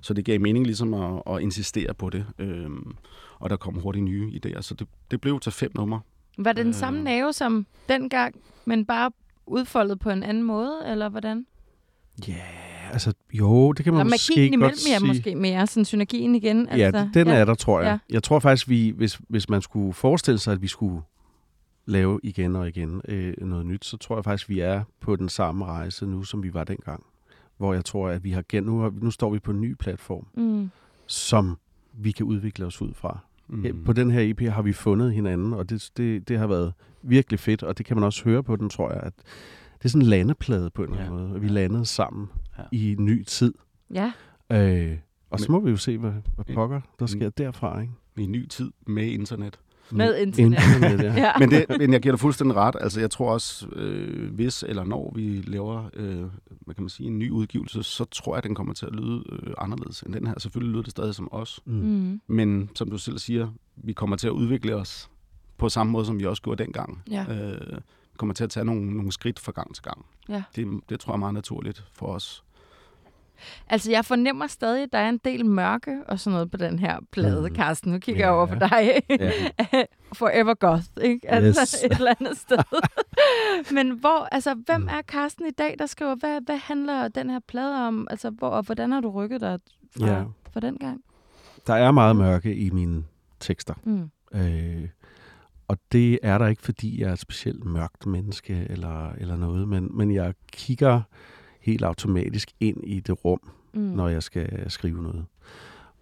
Så 0.00 0.14
det 0.14 0.24
gav 0.24 0.40
mening 0.40 0.64
ligesom 0.66 0.94
at, 0.94 1.22
at 1.30 1.40
insistere 1.42 1.94
på 1.94 2.10
det. 2.10 2.26
Øhm, 2.38 2.94
og 3.38 3.50
der 3.50 3.56
kom 3.56 3.74
hurtigt 3.74 4.04
nye 4.04 4.40
idéer. 4.44 4.60
Så 4.60 4.74
det, 4.74 4.86
det 5.10 5.20
blev 5.20 5.40
til 5.40 5.52
fem 5.52 5.70
numre. 5.74 6.00
Var 6.38 6.52
det 6.52 6.64
den 6.64 6.68
Øh. 6.68 6.74
samme 6.74 7.04
nerve 7.04 7.32
som 7.32 7.66
dengang, 7.88 8.34
men 8.64 8.84
bare 8.86 9.10
udfoldet 9.46 9.98
på 9.98 10.10
en 10.10 10.22
anden 10.22 10.42
måde, 10.42 10.72
eller 10.86 11.08
hvordan? 11.08 11.46
Ja, 12.28 12.34
altså 12.92 13.12
jo, 13.32 13.72
det 13.72 13.84
kan 13.84 13.92
man 13.94 14.00
Eller 14.00 14.14
måske 14.14 14.50
godt 14.60 14.72
jer 14.72 14.98
sige. 14.98 15.06
måske 15.06 15.34
mere, 15.34 15.66
sådan 15.66 15.84
synergien 15.84 16.34
igen. 16.34 16.68
Ja, 16.76 16.84
Altså, 16.86 17.08
den 17.14 17.28
er 17.28 17.44
der, 17.44 17.54
tror 17.54 17.80
jeg. 17.80 17.86
Ja. 17.86 17.92
Ja. 17.92 17.98
Jeg 18.10 18.22
tror 18.22 18.38
faktisk, 18.38 18.68
vi, 18.68 18.92
hvis, 18.96 19.20
hvis 19.28 19.48
man 19.48 19.62
skulle 19.62 19.92
forestille 19.92 20.38
sig, 20.38 20.52
at 20.52 20.62
vi 20.62 20.66
skulle 20.68 21.02
lave 21.86 22.20
igen 22.22 22.56
og 22.56 22.68
igen 22.68 23.00
øh, 23.08 23.34
noget 23.40 23.66
nyt, 23.66 23.84
så 23.84 23.96
tror 23.96 24.16
jeg 24.16 24.24
faktisk, 24.24 24.48
vi 24.48 24.60
er 24.60 24.84
på 25.00 25.16
den 25.16 25.28
samme 25.28 25.64
rejse 25.64 26.06
nu, 26.06 26.22
som 26.22 26.42
vi 26.42 26.54
var 26.54 26.64
dengang. 26.64 27.04
Hvor 27.56 27.74
jeg 27.74 27.84
tror, 27.84 28.08
at 28.08 28.24
vi 28.24 28.30
har 28.30 28.44
gen, 28.48 28.64
nu, 28.64 28.78
har, 28.78 28.92
nu 29.00 29.10
står 29.10 29.30
vi 29.30 29.38
på 29.38 29.50
en 29.50 29.60
ny 29.60 29.74
platform, 29.74 30.26
Mm. 30.34 30.70
som 31.06 31.58
vi 31.92 32.10
kan 32.10 32.26
udvikle 32.26 32.66
os 32.66 32.82
ud 32.82 32.94
fra. 32.94 33.18
Mm. 33.48 33.58
Mm. 33.58 33.84
På 33.84 33.92
den 33.92 34.10
her 34.10 34.20
EP 34.30 34.40
har 34.40 34.62
vi 34.62 34.72
fundet 34.72 35.12
hinanden, 35.14 35.52
og 35.52 35.70
det, 35.70 35.90
det, 35.96 36.28
det 36.28 36.38
har 36.38 36.46
været 36.46 36.72
virkelig 37.02 37.40
fedt, 37.40 37.62
og 37.62 37.78
det 37.78 37.86
kan 37.86 37.96
man 37.96 38.04
også 38.04 38.24
høre 38.24 38.42
på 38.42 38.56
den, 38.56 38.68
tror 38.70 38.92
jeg, 38.92 39.00
at 39.02 39.12
det 39.78 39.84
er 39.84 39.88
sådan 39.88 40.02
en 40.02 40.08
landeplade 40.08 40.70
på 40.70 40.82
en 40.84 40.88
eller 40.90 41.04
anden 41.04 41.18
Ja. 41.18 41.22
måde, 41.24 41.34
og 41.34 41.42
vi 41.42 41.48
landede 41.48 41.84
sammen 41.84 42.28
Ja. 42.58 42.62
i 42.72 42.92
en 42.92 43.04
ny 43.04 43.24
tid. 43.24 43.54
Ja, 43.94 44.12
Øh, 44.52 44.98
og 45.30 45.40
så 45.40 45.52
Men- 45.52 45.58
må 45.60 45.64
vi 45.64 45.70
jo 45.70 45.76
se, 45.76 45.98
hvad, 45.98 46.12
hvad 46.34 46.54
pokker 46.54 46.80
der 46.98 47.06
sker 47.06 47.30
derfra, 47.30 47.80
ikke? 47.80 47.92
I 48.16 48.22
en 48.22 48.32
ny 48.32 48.46
tid 48.46 48.72
med 48.86 49.04
internet. 49.06 49.58
Med 49.90 50.18
internet. 50.18 50.58
Internet, 50.74 51.04
ja. 51.04 51.14
ja. 51.26 51.32
Men, 51.38 51.50
det, 51.50 51.66
men 51.78 51.92
jeg 51.92 52.00
giver 52.00 52.12
dig 52.12 52.20
fuldstændig 52.20 52.56
ret. 52.56 52.76
Altså, 52.80 53.00
jeg 53.00 53.10
tror 53.10 53.32
også, 53.32 53.66
øh, 53.72 54.34
hvis 54.34 54.64
eller 54.68 54.84
når 54.84 55.12
vi 55.14 55.42
laver 55.46 55.90
øh, 55.94 56.24
hvad 56.48 56.74
kan 56.74 56.82
man 56.82 56.88
sige, 56.88 57.06
en 57.06 57.18
ny 57.18 57.30
udgivelse, 57.30 57.82
så 57.82 58.04
tror 58.04 58.34
jeg, 58.34 58.38
at 58.38 58.44
den 58.44 58.54
kommer 58.54 58.74
til 58.74 58.86
at 58.86 58.92
lyde 58.92 59.24
øh, 59.32 59.54
anderledes 59.58 60.00
end 60.00 60.12
den 60.12 60.26
her. 60.26 60.34
Selvfølgelig 60.38 60.72
lyder 60.72 60.82
det 60.82 60.90
stadig 60.90 61.14
som 61.14 61.28
os. 61.32 61.60
Mm. 61.64 61.74
Mm. 61.74 62.20
Men 62.26 62.70
som 62.74 62.90
du 62.90 62.98
selv 62.98 63.18
siger, 63.18 63.48
vi 63.76 63.92
kommer 63.92 64.16
til 64.16 64.26
at 64.26 64.32
udvikle 64.32 64.76
os 64.76 65.10
på 65.58 65.68
samme 65.68 65.90
måde, 65.92 66.06
som 66.06 66.18
vi 66.18 66.26
også 66.26 66.42
gjorde 66.42 66.64
dengang. 66.64 67.02
Ja. 67.10 67.50
Øh, 67.50 67.78
kommer 68.16 68.34
til 68.34 68.44
at 68.44 68.50
tage 68.50 68.64
nogle, 68.64 68.96
nogle 68.96 69.12
skridt 69.12 69.38
fra 69.38 69.52
gang 69.52 69.74
til 69.74 69.84
gang. 69.84 70.06
Ja. 70.28 70.42
Det, 70.56 70.80
det 70.88 71.00
tror 71.00 71.12
jeg 71.12 71.16
er 71.16 71.18
meget 71.18 71.34
naturligt 71.34 71.84
for 71.92 72.06
os. 72.06 72.44
Altså, 73.68 73.90
jeg 73.90 74.04
fornemmer 74.04 74.46
stadig, 74.46 74.82
at 74.82 74.88
der 74.92 74.98
er 74.98 75.08
en 75.08 75.20
del 75.24 75.46
mørke 75.46 75.98
og 76.08 76.20
sådan 76.20 76.32
noget 76.34 76.50
på 76.50 76.56
den 76.56 76.78
her 76.78 76.98
plade, 77.12 77.40
Mm. 77.40 77.48
mm. 77.48 77.56
Carsten. 77.56 77.92
Nu 77.92 77.98
kigger 77.98 78.20
Ja. 78.20 78.26
jeg 78.26 78.36
over 78.36 78.46
på 78.46 78.54
dig. 78.54 78.92
Forever 80.12 80.54
Goth, 80.54 80.84
ikke? 81.02 81.30
Altså, 81.30 81.60
Yes. 81.62 81.74
et 81.84 81.92
eller 81.92 82.14
andet 82.20 82.38
sted. 82.38 82.58
Men 83.76 83.90
hvor, 83.90 84.28
altså, 84.32 84.54
hvem 84.66 84.80
Mm. 84.80 84.88
er 84.88 85.02
Carsten 85.02 85.46
i 85.46 85.50
dag, 85.50 85.76
der 85.78 85.86
skriver, 85.86 86.14
hvad, 86.14 86.40
hvad 86.46 86.56
handler 86.56 87.08
den 87.08 87.30
her 87.30 87.40
plade 87.48 87.86
om? 87.86 88.06
Altså, 88.10 88.30
hvor, 88.30 88.48
og 88.48 88.62
hvordan 88.62 88.92
har 88.92 89.00
du 89.00 89.10
rykket 89.10 89.40
dig 89.40 89.58
fra, 89.98 90.06
Ja. 90.06 90.22
fra 90.52 90.60
den 90.60 90.78
gang? 90.78 91.00
Der 91.66 91.74
er 91.74 91.90
meget 91.90 92.16
mørke 92.16 92.54
i 92.56 92.70
mine 92.70 93.04
tekster. 93.40 93.74
Mm. 93.84 94.10
Øh, 94.34 94.88
og 95.68 95.78
det 95.92 96.18
er 96.22 96.38
der 96.38 96.46
ikke, 96.46 96.62
fordi 96.62 97.00
jeg 97.00 97.08
er 97.08 97.12
et 97.12 97.18
specielt 97.18 97.64
mørkt 97.64 98.06
menneske 98.06 98.66
eller, 98.70 99.12
eller 99.12 99.36
noget, 99.36 99.68
men, 99.68 99.90
men 99.96 100.14
jeg 100.14 100.34
kigger 100.52 101.00
helt 101.66 101.82
automatisk 101.84 102.52
ind 102.60 102.76
i 102.84 103.00
det 103.00 103.24
rum, 103.24 103.40
Mm. 103.74 103.80
når 103.82 104.08
jeg 104.08 104.22
skal 104.22 104.70
skrive 104.70 105.02
noget. 105.02 105.24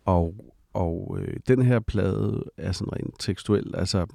Og, 0.04 0.52
og 0.72 1.16
øh, 1.20 1.36
den 1.48 1.62
her 1.62 1.80
plade 1.80 2.44
er 2.56 2.72
sådan 2.72 2.92
rent 2.92 3.14
tekstuel. 3.18 3.74
Altså, 3.76 4.06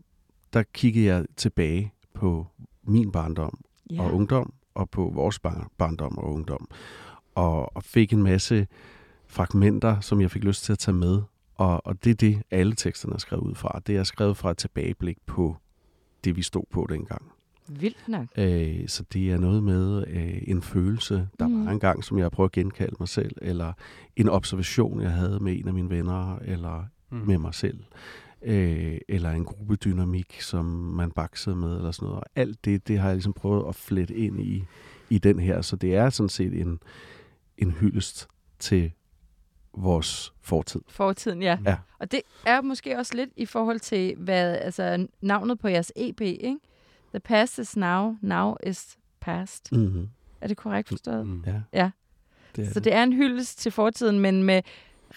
der 0.53 0.63
kiggede 0.73 1.05
jeg 1.05 1.25
tilbage 1.38 1.93
på 2.13 2.47
min 2.83 3.12
barndom 3.12 3.59
ja. 3.91 4.01
og 4.01 4.13
ungdom, 4.13 4.53
og 4.73 4.89
på 4.89 5.12
vores 5.15 5.39
bar- 5.39 5.69
barndom 5.77 6.17
og 6.17 6.33
ungdom. 6.33 6.67
Og, 7.35 7.75
og 7.77 7.83
fik 7.83 8.13
en 8.13 8.23
masse 8.23 8.67
fragmenter, 9.27 9.99
som 9.99 10.21
jeg 10.21 10.31
fik 10.31 10.43
lyst 10.43 10.63
til 10.63 10.71
at 10.71 10.79
tage 10.79 10.95
med. 10.95 11.21
Og, 11.55 11.88
og 11.88 12.03
det 12.03 12.09
er 12.09 12.15
det, 12.15 12.41
alle 12.51 12.75
teksterne 12.75 13.13
er 13.15 13.19
skrevet 13.19 13.43
ud 13.43 13.55
fra. 13.55 13.81
Det 13.88 13.97
er 13.97 14.03
skrevet 14.03 14.38
fra 14.38 14.51
et 14.51 14.57
tilbageblik 14.57 15.17
på 15.25 15.57
det, 16.23 16.35
vi 16.35 16.41
stod 16.41 16.63
på 16.71 16.88
dengang. 16.89 17.31
Vildt 17.69 18.08
nok. 18.08 18.27
Øh, 18.38 18.88
så 18.88 19.03
det 19.13 19.32
er 19.32 19.38
noget 19.38 19.63
med 19.63 20.03
øh, 20.08 20.41
en 20.47 20.62
følelse, 20.62 21.27
der 21.39 21.47
Mm. 21.47 21.65
var 21.65 21.71
engang, 21.71 22.03
som 22.03 22.19
jeg 22.19 22.32
prøver 22.32 22.45
at 22.47 22.51
genkalde 22.51 22.95
mig 22.99 23.08
selv, 23.10 23.36
eller 23.41 23.73
en 24.15 24.29
observation, 24.29 25.01
jeg 25.01 25.12
havde 25.12 25.39
med 25.41 25.60
en 25.60 25.67
af 25.67 25.73
mine 25.73 25.89
venner, 25.89 26.36
eller 26.39 26.86
Mm. 27.12 27.17
med 27.17 27.38
mig 27.38 27.53
selv. 27.53 27.79
Øh, 28.41 28.97
eller 29.10 29.32
en 29.32 29.45
gruppedynamik, 29.45 30.41
som 30.41 30.65
man 30.65 31.12
baksede 31.12 31.55
med, 31.55 31.75
eller 31.77 31.91
sådan 31.91 32.05
noget. 32.08 32.19
Og 32.23 32.29
alt 32.36 32.65
det, 32.65 32.88
det 32.88 32.99
har 32.99 33.08
jeg 33.08 33.15
ligesom 33.15 33.34
prøvet 33.34 33.65
at 33.69 33.75
flette 33.75 34.15
ind 34.15 34.39
i, 34.41 34.63
i 35.10 35.17
den 35.17 35.39
her. 35.39 35.62
Så 35.62 35.75
det 35.75 35.95
er 35.95 36.10
sådan 36.10 36.29
set 36.29 36.62
en, 36.62 36.79
en 37.58 37.71
hyldest 37.71 38.27
til 38.60 38.91
vores 39.77 40.34
fortid. 40.41 40.82
Fortiden, 40.88 41.41
ja. 41.41 41.58
Ja. 41.65 41.77
Og 41.99 42.12
det 42.12 42.21
er 42.45 42.62
måske 42.62 42.97
også 42.97 43.15
lidt 43.15 43.29
i 43.38 43.45
forhold 43.45 43.79
til, 43.79 44.15
hvad 44.17 44.55
altså, 44.58 45.08
navnet 45.21 45.60
på 45.60 45.67
jeres 45.67 45.91
EP, 45.95 46.21
ikke? 46.21 46.58
The 47.10 47.19
past 47.19 47.60
is 47.60 47.78
now, 47.78 48.15
now 48.22 48.56
is 48.63 48.98
past. 49.19 49.72
Mm-hmm. 49.72 50.10
Er 50.41 50.48
det 50.48 50.58
korrekt 50.58 50.89
forstået? 50.89 51.28
Mm. 51.28 51.43
Ja. 51.48 51.62
Ja. 51.74 51.89
Det 52.56 52.67
er 52.67 52.74
Så 52.74 52.80
det 52.80 52.93
er 52.93 53.04
en 53.04 53.13
hyldest 53.13 53.60
til 53.60 53.72
fortiden, 53.72 54.19
men 54.19 54.43
med 54.43 54.62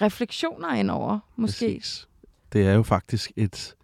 refleksioner 0.00 0.74
indover, 0.74 1.18
måske. 1.36 1.66
Præcis. 1.80 2.08
Det 2.52 2.66
er 2.66 2.72
jo 2.72 2.82
faktisk 2.82 3.32
et, 3.36 3.74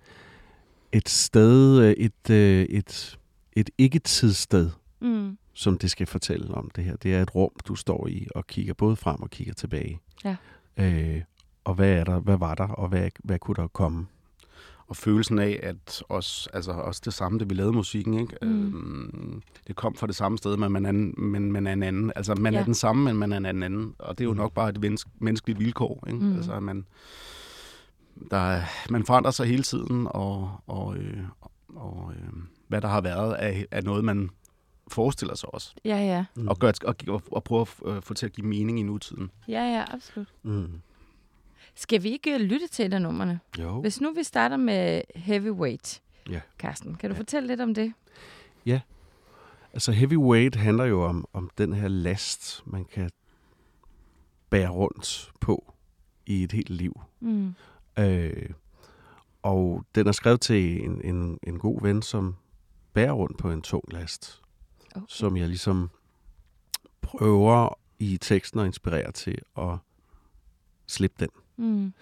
et 0.93 1.09
sted, 1.09 1.79
øh, 1.81 1.91
et, 1.93 2.31
øh, 2.31 2.63
et, 2.65 3.19
et 3.53 3.71
ikke-tidssted, 3.79 4.71
Mm. 5.01 5.39
som 5.55 5.79
det 5.79 5.91
skal 5.91 6.07
fortælle 6.07 6.55
om 6.55 6.71
det 6.77 6.85
her. 6.85 6.97
Det 6.97 7.15
er 7.15 7.23
et 7.23 7.35
rum, 7.35 7.51
du 7.69 7.75
står 7.75 8.07
i 8.07 8.27
og 8.35 8.47
kigger 8.47 8.75
både 8.75 8.97
frem 8.97 9.23
og 9.23 9.31
kigger 9.31 9.55
tilbage. 9.55 10.01
Ja. 10.25 10.37
Øh, 10.77 11.23
og 11.65 11.75
hvad 11.75 11.91
er 11.91 12.05
der, 12.05 12.19
hvad 12.21 12.37
var 12.37 12.55
der, 12.55 12.67
og 12.69 12.89
hvad, 12.89 13.11
hvad 13.25 13.39
kunne 13.39 13.55
der 13.55 13.67
komme? 13.67 14.07
Og 14.89 14.97
følelsen 14.97 15.39
af, 15.39 15.61
at 15.63 16.03
også, 16.09 16.51
altså 16.53 16.73
også 16.73 17.01
det 17.05 17.15
samme, 17.15 17.39
det 17.39 17.51
vi 17.51 17.55
lavede 17.55 17.73
musikken, 17.73 18.15
ikke? 18.15 18.37
Mm. 18.43 18.49
Øhm, 18.67 19.43
det 19.67 19.77
kom 19.77 19.95
fra 19.95 20.07
det 20.07 20.17
samme 20.17 20.39
sted, 20.39 20.57
men 20.57 20.73
man 20.73 20.87
er, 20.87 20.91
en- 20.91 21.15
men 21.19 21.53
man 21.53 21.67
er 21.67 21.73
en 21.73 21.83
anden. 21.83 22.13
Altså, 22.17 22.35
man 22.35 22.53
Ja. 22.55 22.61
er 22.61 22.65
den 22.65 22.75
samme, 22.75 23.05
men 23.05 23.17
man 23.17 23.33
er 23.33 23.51
en 23.51 23.63
anden. 23.63 23.95
Og 23.99 24.19
det 24.19 24.25
er 24.25 24.29
jo 24.29 24.33
Mm. 24.33 24.37
nok 24.37 24.53
bare 24.53 24.69
et 24.69 24.81
menneske, 24.81 25.11
menneskeligt 25.19 25.59
vilkår, 25.59 26.05
ikke? 26.07 26.19
Mm. 26.25 26.37
Altså, 26.37 26.61
man, 26.61 26.87
der, 28.31 28.37
er- 28.37 28.65
man 28.91 29.05
forandrer 29.05 29.31
sig 29.31 29.47
hele 29.47 29.63
tiden, 29.63 30.07
og, 30.11 30.51
og, 30.67 30.97
øh, 30.97 31.19
og 31.77 32.13
øh, 32.17 32.33
hvad 32.69 32.81
der 32.81 32.89
har 32.89 33.01
været, 33.01 33.37
er, 33.39 33.65
er 33.71 33.81
noget, 33.83 34.05
man 34.05 34.31
forestiller 34.91 35.35
sig 35.35 35.55
også. 35.55 35.75
Ja, 35.85 35.97
ja. 35.97 36.25
Mm. 36.37 36.49
Og, 36.49 36.59
gør, 36.59 36.73
og, 36.87 36.95
og, 37.09 37.23
og 37.33 37.45
prøver 37.45 37.97
at 37.97 38.05
få 38.05 38.15
til 38.15 38.27
at 38.27 38.33
give 38.33 38.47
mening 38.47 38.81
i 38.81 38.83
nutiden. 38.83 39.31
Ja, 39.49 39.63
ja, 39.63 39.85
absolut. 39.95 40.29
Mm. 40.43 40.67
Skal 41.79 42.03
vi 42.03 42.09
ikke 42.11 42.39
lytte 42.39 42.67
til 42.69 42.85
et 42.87 42.95
af 42.95 43.03
numrene? 43.03 43.41
Jo. 43.59 43.81
Hvis 43.81 44.01
nu 44.01 44.13
vi 44.13 44.23
starter 44.23 44.57
med 44.57 45.03
Heavyweight, 45.17 46.03
Ja. 46.31 46.41
Carsten, 46.59 46.95
kan 46.95 47.11
du 47.11 47.15
Ja. 47.15 47.21
fortælle 47.21 47.47
lidt 47.47 47.61
om 47.61 47.75
det? 47.75 47.93
Altså 49.73 49.93
heavyweight 49.93 50.55
handler 50.57 50.85
jo 50.85 51.05
om, 51.05 51.29
om 51.33 51.51
den 51.59 51.73
her 51.73 51.89
last, 51.89 52.63
man 52.67 52.85
kan 52.85 53.11
bære 54.51 54.69
rundt 54.69 55.33
på 55.41 55.75
i 56.27 56.43
et 56.43 56.53
helt 56.53 56.71
liv. 56.71 57.01
Mm. 57.21 57.55
Øh, 57.99 58.51
og 59.43 59.85
den 59.95 60.07
er 60.07 60.13
skrevet 60.13 60.41
til 60.41 60.85
en, 60.85 61.01
en, 61.05 61.39
en 61.43 61.59
god 61.59 61.83
ven, 61.83 62.03
som 62.03 62.37
bærer 62.93 63.13
rundt 63.13 63.39
på 63.39 63.51
en 63.51 63.63
tung 63.63 63.93
last, 63.93 64.43
Okay. 64.95 65.07
som 65.09 65.37
jeg 65.37 65.49
ligesom 65.49 65.91
prøver 67.01 67.79
i 67.99 68.17
teksten 68.17 68.61
at 68.61 68.67
inspirere 68.67 69.13
til 69.13 69.39
at 69.59 69.77
slippe 70.87 71.17
den. 71.21 71.29
Mm. 71.59 71.93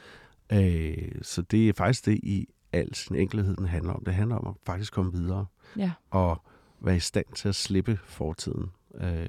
Øh, 0.52 1.12
så 1.22 1.42
det 1.42 1.68
er 1.68 1.72
faktisk 1.72 2.06
det 2.06 2.14
i 2.22 2.48
al 2.72 2.94
sin 2.94 3.16
enkelhed, 3.16 3.56
den 3.56 3.66
handler 3.66 3.92
om. 3.92 4.02
Det 4.04 4.14
handler 4.14 4.36
om 4.36 4.46
at 4.48 4.54
faktisk 4.66 4.92
komme 4.92 5.12
videre 5.12 5.46
Ja. 5.76 5.92
og 6.10 6.42
være 6.80 6.96
i 6.96 7.00
stand 7.00 7.26
til 7.34 7.48
at 7.48 7.54
slippe 7.54 7.98
fortiden 8.04 8.70
øh, 9.00 9.26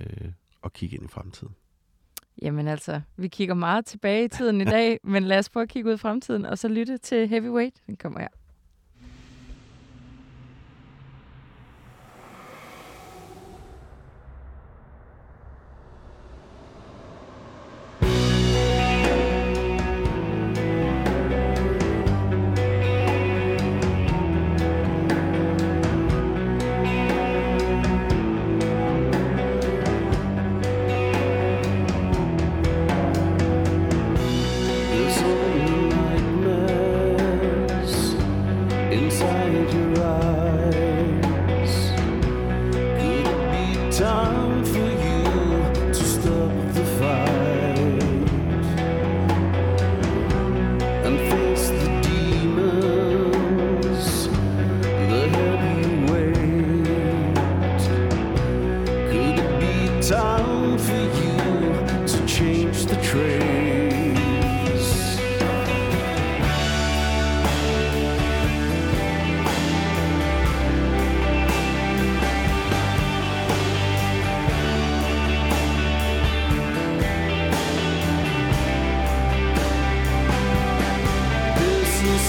og 0.61 0.73
kigge 0.73 0.95
ind 0.95 1.05
i 1.05 1.07
fremtiden. 1.07 1.55
Jamen 2.41 2.67
altså, 2.67 3.01
vi 3.17 3.27
kigger 3.27 3.53
meget 3.55 3.85
tilbage 3.85 4.25
i 4.25 4.27
tiden 4.27 4.61
i 4.61 4.65
dag, 4.65 4.99
men 5.03 5.23
lad 5.23 5.39
os 5.39 5.49
prøve 5.49 5.61
at 5.63 5.69
kigge 5.69 5.89
ud 5.89 5.93
i 5.93 5.97
fremtiden, 5.97 6.45
og 6.45 6.57
så 6.57 6.67
lytte 6.67 6.97
til 6.97 7.27
Heavyweight. 7.27 7.75
Den 7.87 7.95
kommer 7.97 8.19
her. 8.19 8.27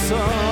Sun 0.09 0.48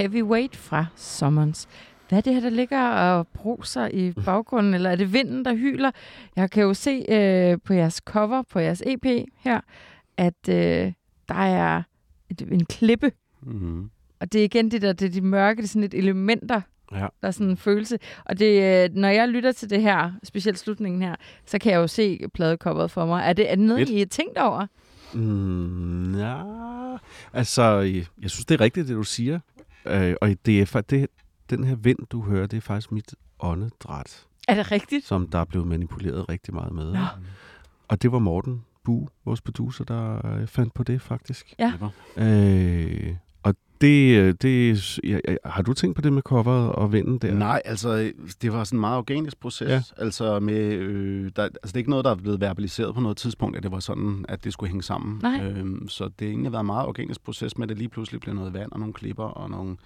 Heavyweight 0.00 0.56
fra 0.56 0.86
Summons. 0.96 1.68
Hvad 2.08 2.18
er 2.18 2.22
det 2.22 2.34
her, 2.34 2.40
der 2.40 2.50
ligger 2.50 2.88
og 2.88 3.28
bruser 3.28 3.88
i 3.88 4.12
baggrunden, 4.24 4.74
eller 4.74 4.90
er 4.90 4.96
det 4.96 5.12
vinden, 5.12 5.44
der 5.44 5.54
hyler? 5.54 5.90
Jeg 6.36 6.50
kan 6.50 6.62
jo 6.62 6.74
se 6.74 7.04
øh, 7.08 7.58
på 7.64 7.72
jeres 7.74 7.94
cover, 8.04 8.42
på 8.42 8.58
jeres 8.58 8.82
EP 8.86 9.26
her, 9.38 9.60
at 10.16 10.48
øh, 10.48 10.92
der 11.28 11.34
er 11.34 11.82
et, 12.30 12.40
en 12.52 12.64
klippe, 12.64 13.12
Mm-hmm. 13.42 13.90
og 14.20 14.32
det 14.32 14.40
er 14.40 14.44
igen 14.44 14.70
det 14.70 14.82
der, 14.82 14.92
det 14.92 15.06
er 15.06 15.10
de 15.10 15.20
mørke, 15.20 15.56
det 15.56 15.64
er 15.64 15.68
sådan 15.68 15.80
lidt 15.80 15.94
elementer, 15.94 16.60
Ja. 16.92 16.98
der 17.20 17.28
er 17.28 17.30
sådan 17.30 17.48
en 17.50 17.56
følelse. 17.56 17.98
Og 18.24 18.38
det, 18.38 18.84
øh, 18.84 18.90
når 18.96 19.08
jeg 19.08 19.28
lytter 19.28 19.52
til 19.52 19.70
det 19.70 19.82
her, 19.82 20.12
specielt 20.24 20.58
slutningen 20.58 21.02
her, 21.02 21.14
så 21.46 21.58
kan 21.58 21.72
jeg 21.72 21.78
jo 21.78 21.86
se 21.86 22.20
pladecoveret 22.34 22.90
for 22.90 23.06
mig. 23.06 23.22
Er 23.26 23.32
det, 23.32 23.50
er 23.50 23.54
det 23.54 23.64
noget, 23.64 23.80
Fedt. 23.80 23.90
I 23.90 23.98
har 23.98 24.06
tænkt 24.06 24.38
over? 24.38 24.66
Mm, 25.14 26.18
ja, 26.18 26.42
altså, 27.32 27.80
jeg 28.22 28.30
synes, 28.30 28.44
det 28.44 28.54
er 28.54 28.60
rigtigt, 28.60 28.88
det 28.88 28.96
du 28.96 29.02
siger. 29.02 29.40
Øh, 29.86 30.14
og 30.20 30.28
det 30.46 30.60
er, 30.74 30.80
det, 30.80 31.06
den 31.50 31.64
her 31.64 31.74
vind, 31.74 31.98
du 32.10 32.22
hører, 32.22 32.46
det 32.46 32.56
er 32.56 32.60
faktisk 32.60 32.92
mit 32.92 33.14
åndedræt, 33.40 34.26
Er 34.48 34.54
det 34.54 34.70
rigtigt? 34.72 35.06
som 35.06 35.28
der 35.28 35.38
er 35.38 35.44
blevet 35.44 35.66
manipuleret 35.66 36.28
rigtig 36.28 36.54
meget 36.54 36.72
med. 36.72 36.92
Nå. 36.92 37.00
Og 37.88 38.02
det 38.02 38.12
var 38.12 38.18
Morten 38.18 38.64
Bu, 38.84 39.08
vores 39.24 39.40
producer, 39.40 39.84
der 39.84 40.26
øh, 40.26 40.46
fandt 40.46 40.74
på 40.74 40.82
det, 40.82 41.02
faktisk. 41.02 41.54
Ja. 41.58 41.72
Øh, 42.16 43.14
det, 43.80 44.16
øh, 44.16 44.34
det 44.42 44.98
ja, 45.04 45.18
har 45.44 45.62
du 45.62 45.72
tænkt 45.72 45.96
på 45.96 46.02
det 46.02 46.12
med 46.12 46.22
coveret 46.22 46.72
og 46.72 46.92
vinden 46.92 47.18
der? 47.18 47.34
Nej, 47.34 47.62
altså, 47.64 48.12
det 48.42 48.52
var 48.52 48.64
sådan 48.64 48.76
en 48.76 48.80
meget 48.80 48.98
organisk 48.98 49.40
proces. 49.40 49.68
Ja. 49.68 49.82
Altså, 49.96 50.40
med, 50.40 50.54
øh, 50.54 51.30
der, 51.36 51.42
altså, 51.42 51.58
det 51.62 51.74
er 51.74 51.78
ikke 51.78 51.90
noget, 51.90 52.04
der 52.04 52.10
er 52.10 52.14
blevet 52.14 52.40
verbaliseret 52.40 52.94
på 52.94 53.00
noget 53.00 53.16
tidspunkt, 53.16 53.56
at 53.56 53.62
det 53.62 53.70
var 53.70 53.80
sådan, 53.80 54.24
at 54.28 54.44
det 54.44 54.52
skulle 54.52 54.70
hænge 54.70 54.82
sammen. 54.82 55.20
Nej. 55.22 55.44
Øhm, 55.44 55.88
så 55.88 56.04
det 56.04 56.12
har 56.20 56.26
egentlig 56.26 56.52
været 56.52 56.62
en 56.62 56.66
meget 56.66 56.86
organisk 56.86 57.24
proces 57.24 57.58
med, 57.58 57.64
at 57.64 57.68
det 57.68 57.78
lige 57.78 57.88
pludselig 57.88 58.20
blev 58.20 58.34
noget 58.34 58.54
vand 58.54 58.72
og 58.72 58.78
nogle 58.78 58.94
klipper 58.94 59.24
og 59.24 59.50
nogle 59.50 59.76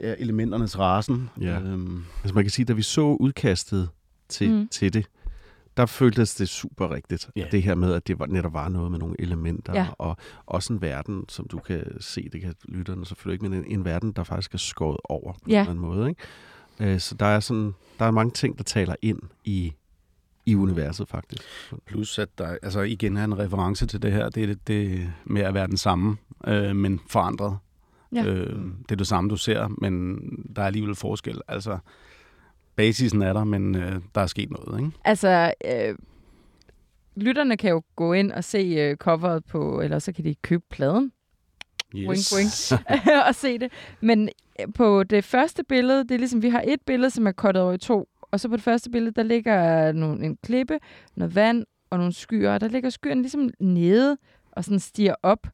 ja, 0.00 0.14
elementernes 0.18 0.78
rasen. 0.78 1.30
Ja. 1.40 1.60
Øhm, 1.60 2.04
Altså 2.22 2.34
man 2.34 2.44
kan 2.44 2.50
sige, 2.50 2.66
da 2.66 2.72
vi 2.72 2.82
så 2.82 3.02
udkastet 3.20 3.88
til, 4.28 4.50
mm. 4.50 4.68
til 4.68 4.94
det, 4.94 5.06
der 5.76 5.86
føltes 5.86 6.34
det 6.34 6.48
super 6.48 6.90
rigtigt. 6.94 7.30
Ja. 7.36 7.46
Det 7.52 7.62
her 7.62 7.74
med, 7.74 7.92
at 7.92 8.06
det 8.06 8.18
var, 8.18 8.26
netop 8.26 8.52
var 8.52 8.68
noget 8.68 8.90
med 8.90 8.98
nogle 8.98 9.16
elementer, 9.18 9.72
Ja. 9.74 9.86
og 9.98 10.16
også 10.46 10.72
en 10.72 10.80
verden, 10.80 11.24
som 11.28 11.48
du 11.48 11.58
kan 11.58 11.84
se, 12.00 12.28
det 12.32 12.40
kan 12.40 12.54
lytterne 12.64 13.06
selvfølgelig 13.06 13.34
ikke, 13.44 13.48
men 13.48 13.64
en, 13.64 13.78
en 13.78 13.84
verden, 13.84 14.12
der 14.12 14.24
faktisk 14.24 14.54
er 14.54 14.58
skåret 14.58 14.96
over 15.04 15.32
på 15.32 15.38
Ja. 15.48 15.52
en 15.54 15.60
eller 15.60 15.70
anden 15.70 15.84
måde. 15.84 16.08
Ikke? 16.08 16.22
Øh, 16.94 17.00
så 17.00 17.14
der 17.14 17.26
er, 17.26 17.40
sådan, 17.40 17.74
der 17.98 18.04
er 18.04 18.10
mange 18.10 18.30
ting, 18.30 18.58
der 18.58 18.64
taler 18.64 18.94
ind 19.02 19.18
i, 19.44 19.72
i 20.46 20.54
universet 20.54 21.08
faktisk. 21.08 21.42
plus, 21.86 22.18
at 22.18 22.28
der 22.38 22.56
altså, 22.62 22.80
igen 22.80 23.16
er 23.16 23.24
en 23.24 23.38
reference 23.38 23.86
til 23.86 24.02
det 24.02 24.12
her. 24.12 24.28
Det 24.28 24.42
er 24.42 24.46
det, 24.46 24.68
det 24.68 25.12
med 25.24 25.42
at 25.42 25.54
være 25.54 25.66
den 25.66 25.76
samme, 25.76 26.16
øh, 26.46 26.76
men 26.76 27.00
forandret. 27.08 27.58
Ja. 28.14 28.24
Øh, 28.24 28.56
det 28.82 28.92
er 28.92 28.96
det 28.96 29.06
samme, 29.06 29.30
du 29.30 29.36
ser, 29.36 29.68
men 29.80 30.18
der 30.56 30.62
er 30.62 30.66
alligevel 30.66 30.94
forskel. 30.94 31.40
Altså, 31.48 31.78
basisen 32.76 33.22
er 33.22 33.32
der, 33.32 33.44
men 33.44 33.74
øh, 33.74 34.00
der 34.14 34.20
er 34.20 34.26
sket 34.26 34.50
noget, 34.50 34.80
ikke? 34.80 34.92
Altså, 35.04 35.52
øh, 35.64 35.94
lytterne 37.16 37.56
kan 37.56 37.70
jo 37.70 37.82
gå 37.96 38.12
ind 38.12 38.32
og 38.32 38.44
se 38.44 38.58
øh, 38.58 38.96
coveret 38.96 39.44
på, 39.44 39.80
eller 39.80 39.98
så 39.98 40.12
kan 40.12 40.24
de 40.24 40.34
købe 40.34 40.64
pladen 40.70 41.12
Wink, 41.94 42.08
wink. 42.36 42.82
og 43.28 43.34
se 43.34 43.58
det. 43.58 43.72
Men 44.00 44.28
øh, 44.60 44.66
på 44.74 45.02
det 45.02 45.24
første 45.24 45.64
billede, 45.64 46.02
det 46.02 46.10
er 46.10 46.18
ligesom, 46.18 46.42
vi 46.42 46.48
har 46.48 46.64
et 46.66 46.80
billede, 46.86 47.10
som 47.10 47.26
er 47.26 47.32
kottet 47.32 47.62
over 47.62 47.72
i 47.72 47.78
to, 47.78 48.08
og 48.20 48.40
så 48.40 48.48
på 48.48 48.56
det 48.56 48.64
første 48.64 48.90
billede, 48.90 49.12
der 49.12 49.22
ligger 49.22 49.92
nogle, 49.92 50.24
en 50.24 50.36
klippe, 50.36 50.78
noget 51.16 51.34
vand 51.34 51.64
og 51.90 51.98
nogle 51.98 52.12
skyer, 52.12 52.52
og 52.52 52.60
der 52.60 52.68
ligger 52.68 52.90
skyerne 52.90 53.20
ligesom 53.20 53.50
nede 53.60 54.16
og 54.52 54.64
sådan 54.64 54.78
stiger 54.78 55.14
op. 55.22 55.46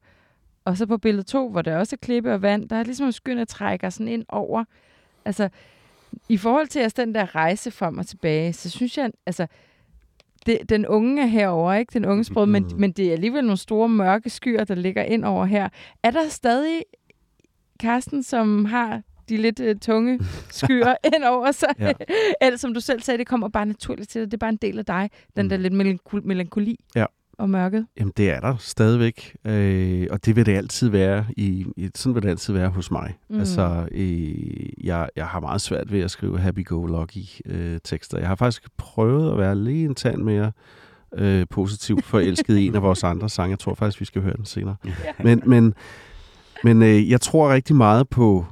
Og 0.65 0.77
så 0.77 0.85
på 0.85 0.97
billede 0.97 1.23
to, 1.23 1.49
hvor 1.49 1.61
der 1.61 1.77
også 1.77 1.95
er 1.95 2.05
klippe 2.05 2.33
og 2.33 2.41
vand, 2.41 2.69
der 2.69 2.75
er 2.75 2.83
ligesom 2.83 3.11
skyerne 3.11 3.39
der 3.39 3.45
trækker 3.45 3.89
sådan 3.89 4.07
ind 4.07 4.25
over. 4.29 4.63
Altså, 5.25 5.49
i 6.29 6.37
forhold 6.37 6.67
til 6.67 6.79
altså, 6.79 7.01
den 7.05 7.15
der 7.15 7.35
rejse 7.35 7.71
frem 7.71 7.97
og 7.97 8.07
tilbage, 8.07 8.53
så 8.53 8.69
synes 8.69 8.97
jeg, 8.97 9.11
altså, 9.25 9.47
det, 10.45 10.69
den 10.69 10.87
unge 10.87 11.21
er 11.21 11.25
herover, 11.25 11.73
ikke? 11.73 11.91
Den 11.93 12.05
unge 12.05 12.23
sprød, 12.23 12.45
men, 12.45 12.63
Mhm. 12.63 12.79
men 12.79 12.91
det 12.91 13.07
er 13.07 13.11
alligevel 13.13 13.43
nogle 13.43 13.57
store 13.57 13.89
mørke 13.89 14.29
skyer, 14.29 14.63
der 14.63 14.75
ligger 14.75 15.03
ind 15.03 15.25
over 15.25 15.45
her. 15.45 15.69
Er 16.03 16.11
der 16.11 16.27
stadig 16.29 16.83
Karsten, 17.79 18.23
som 18.23 18.65
har 18.65 19.01
de 19.29 19.37
lidt 19.37 19.59
uh, 19.59 19.79
tunge 19.81 20.19
skyer 20.51 20.95
ind 21.15 21.23
over 21.23 21.51
sig? 21.51 21.69
Ja. 21.79 21.91
Eller 22.41 22.57
som 22.57 22.73
du 22.73 22.79
selv 22.79 23.01
sagde, 23.01 23.17
det 23.17 23.27
kommer 23.27 23.47
bare 23.49 23.65
naturligt 23.65 24.09
til 24.09 24.21
dig. 24.21 24.31
Det 24.31 24.33
er 24.33 24.39
bare 24.39 24.49
en 24.49 24.57
del 24.57 24.79
af 24.79 24.85
dig. 24.85 25.09
Den 25.35 25.45
Mm. 25.45 25.49
der 25.49 25.57
lidt 25.57 25.73
melankol- 25.73 26.27
melankoli 26.27 26.79
Ja. 26.95 27.05
Og 27.43 27.49
mørket. 27.49 27.87
Jamen, 27.99 28.13
det 28.17 28.29
er 28.29 28.39
der 28.39 28.55
stadigvæk, 28.59 29.35
øh, 29.45 30.07
og 30.11 30.25
det 30.25 30.35
vil 30.35 30.45
det 30.45 30.57
altid 30.57 30.89
være. 30.89 31.25
I, 31.37 31.65
i, 31.77 31.89
sådan 31.95 32.15
vil 32.15 32.23
det 32.23 32.29
altid 32.29 32.53
være 32.53 32.69
hos 32.69 32.91
mig. 32.91 33.13
Mm. 33.29 33.39
Altså, 33.39 33.87
øh, 33.91 34.85
jeg, 34.85 35.09
jeg 35.15 35.27
har 35.27 35.39
meget 35.39 35.61
svært 35.61 35.91
ved 35.91 36.01
at 36.01 36.11
skrive 36.11 36.39
happy-go-lucky 36.39 37.41
øh, 37.45 37.79
tekster. 37.83 38.19
Jeg 38.19 38.27
har 38.27 38.35
faktisk 38.35 38.77
prøvet 38.77 39.31
at 39.31 39.37
være 39.37 39.55
lige 39.55 39.85
en 39.85 39.95
tand 39.95 40.21
mere 40.21 40.51
øh, 41.13 41.45
positivt 41.49 42.05
forelsket 42.05 42.57
i 42.57 42.67
en 42.67 42.75
af 42.75 42.81
vores 42.81 43.03
andre 43.13 43.29
sange. 43.29 43.51
Jeg 43.51 43.59
tror 43.59 43.73
faktisk, 43.73 43.99
vi 43.99 44.05
skal 44.05 44.21
høre 44.21 44.37
den 44.37 44.45
senere. 44.45 44.75
Men, 45.23 45.41
men, 45.45 45.73
men 46.63 46.83
øh, 46.83 47.09
jeg 47.09 47.21
tror 47.21 47.53
rigtig 47.53 47.75
meget 47.75 48.09
på 48.09 48.45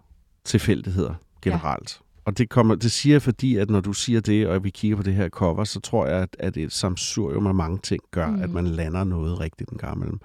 tilfældigheder 0.44 1.14
generelt. 1.42 2.01
Og 2.26 2.38
det, 2.38 2.50
kommer, 2.50 2.76
det 2.76 2.92
siger 2.92 3.14
jeg, 3.14 3.22
fordi, 3.22 3.56
at 3.56 3.70
når 3.70 3.82
du 3.82 3.94
siger 3.94 4.20
det, 4.22 4.48
og 4.48 4.64
vi 4.64 4.70
kigger 4.70 4.98
på 4.98 5.04
det 5.04 5.14
her 5.14 5.30
cover, 5.30 5.64
så 5.64 5.80
tror 5.80 6.06
jeg, 6.08 6.22
at, 6.22 6.36
at 6.40 6.58
et 6.58 6.72
samsurium 6.72 7.48
af 7.48 7.56
mange 7.56 7.78
ting 7.78 8.02
gør, 8.12 8.28
Mm. 8.28 8.42
at 8.42 8.50
man 8.50 8.68
lander 8.68 9.04
noget 9.04 9.40
rigtigt 9.40 9.70
en 9.70 9.78
gang 9.78 9.96
imellem. 9.98 10.20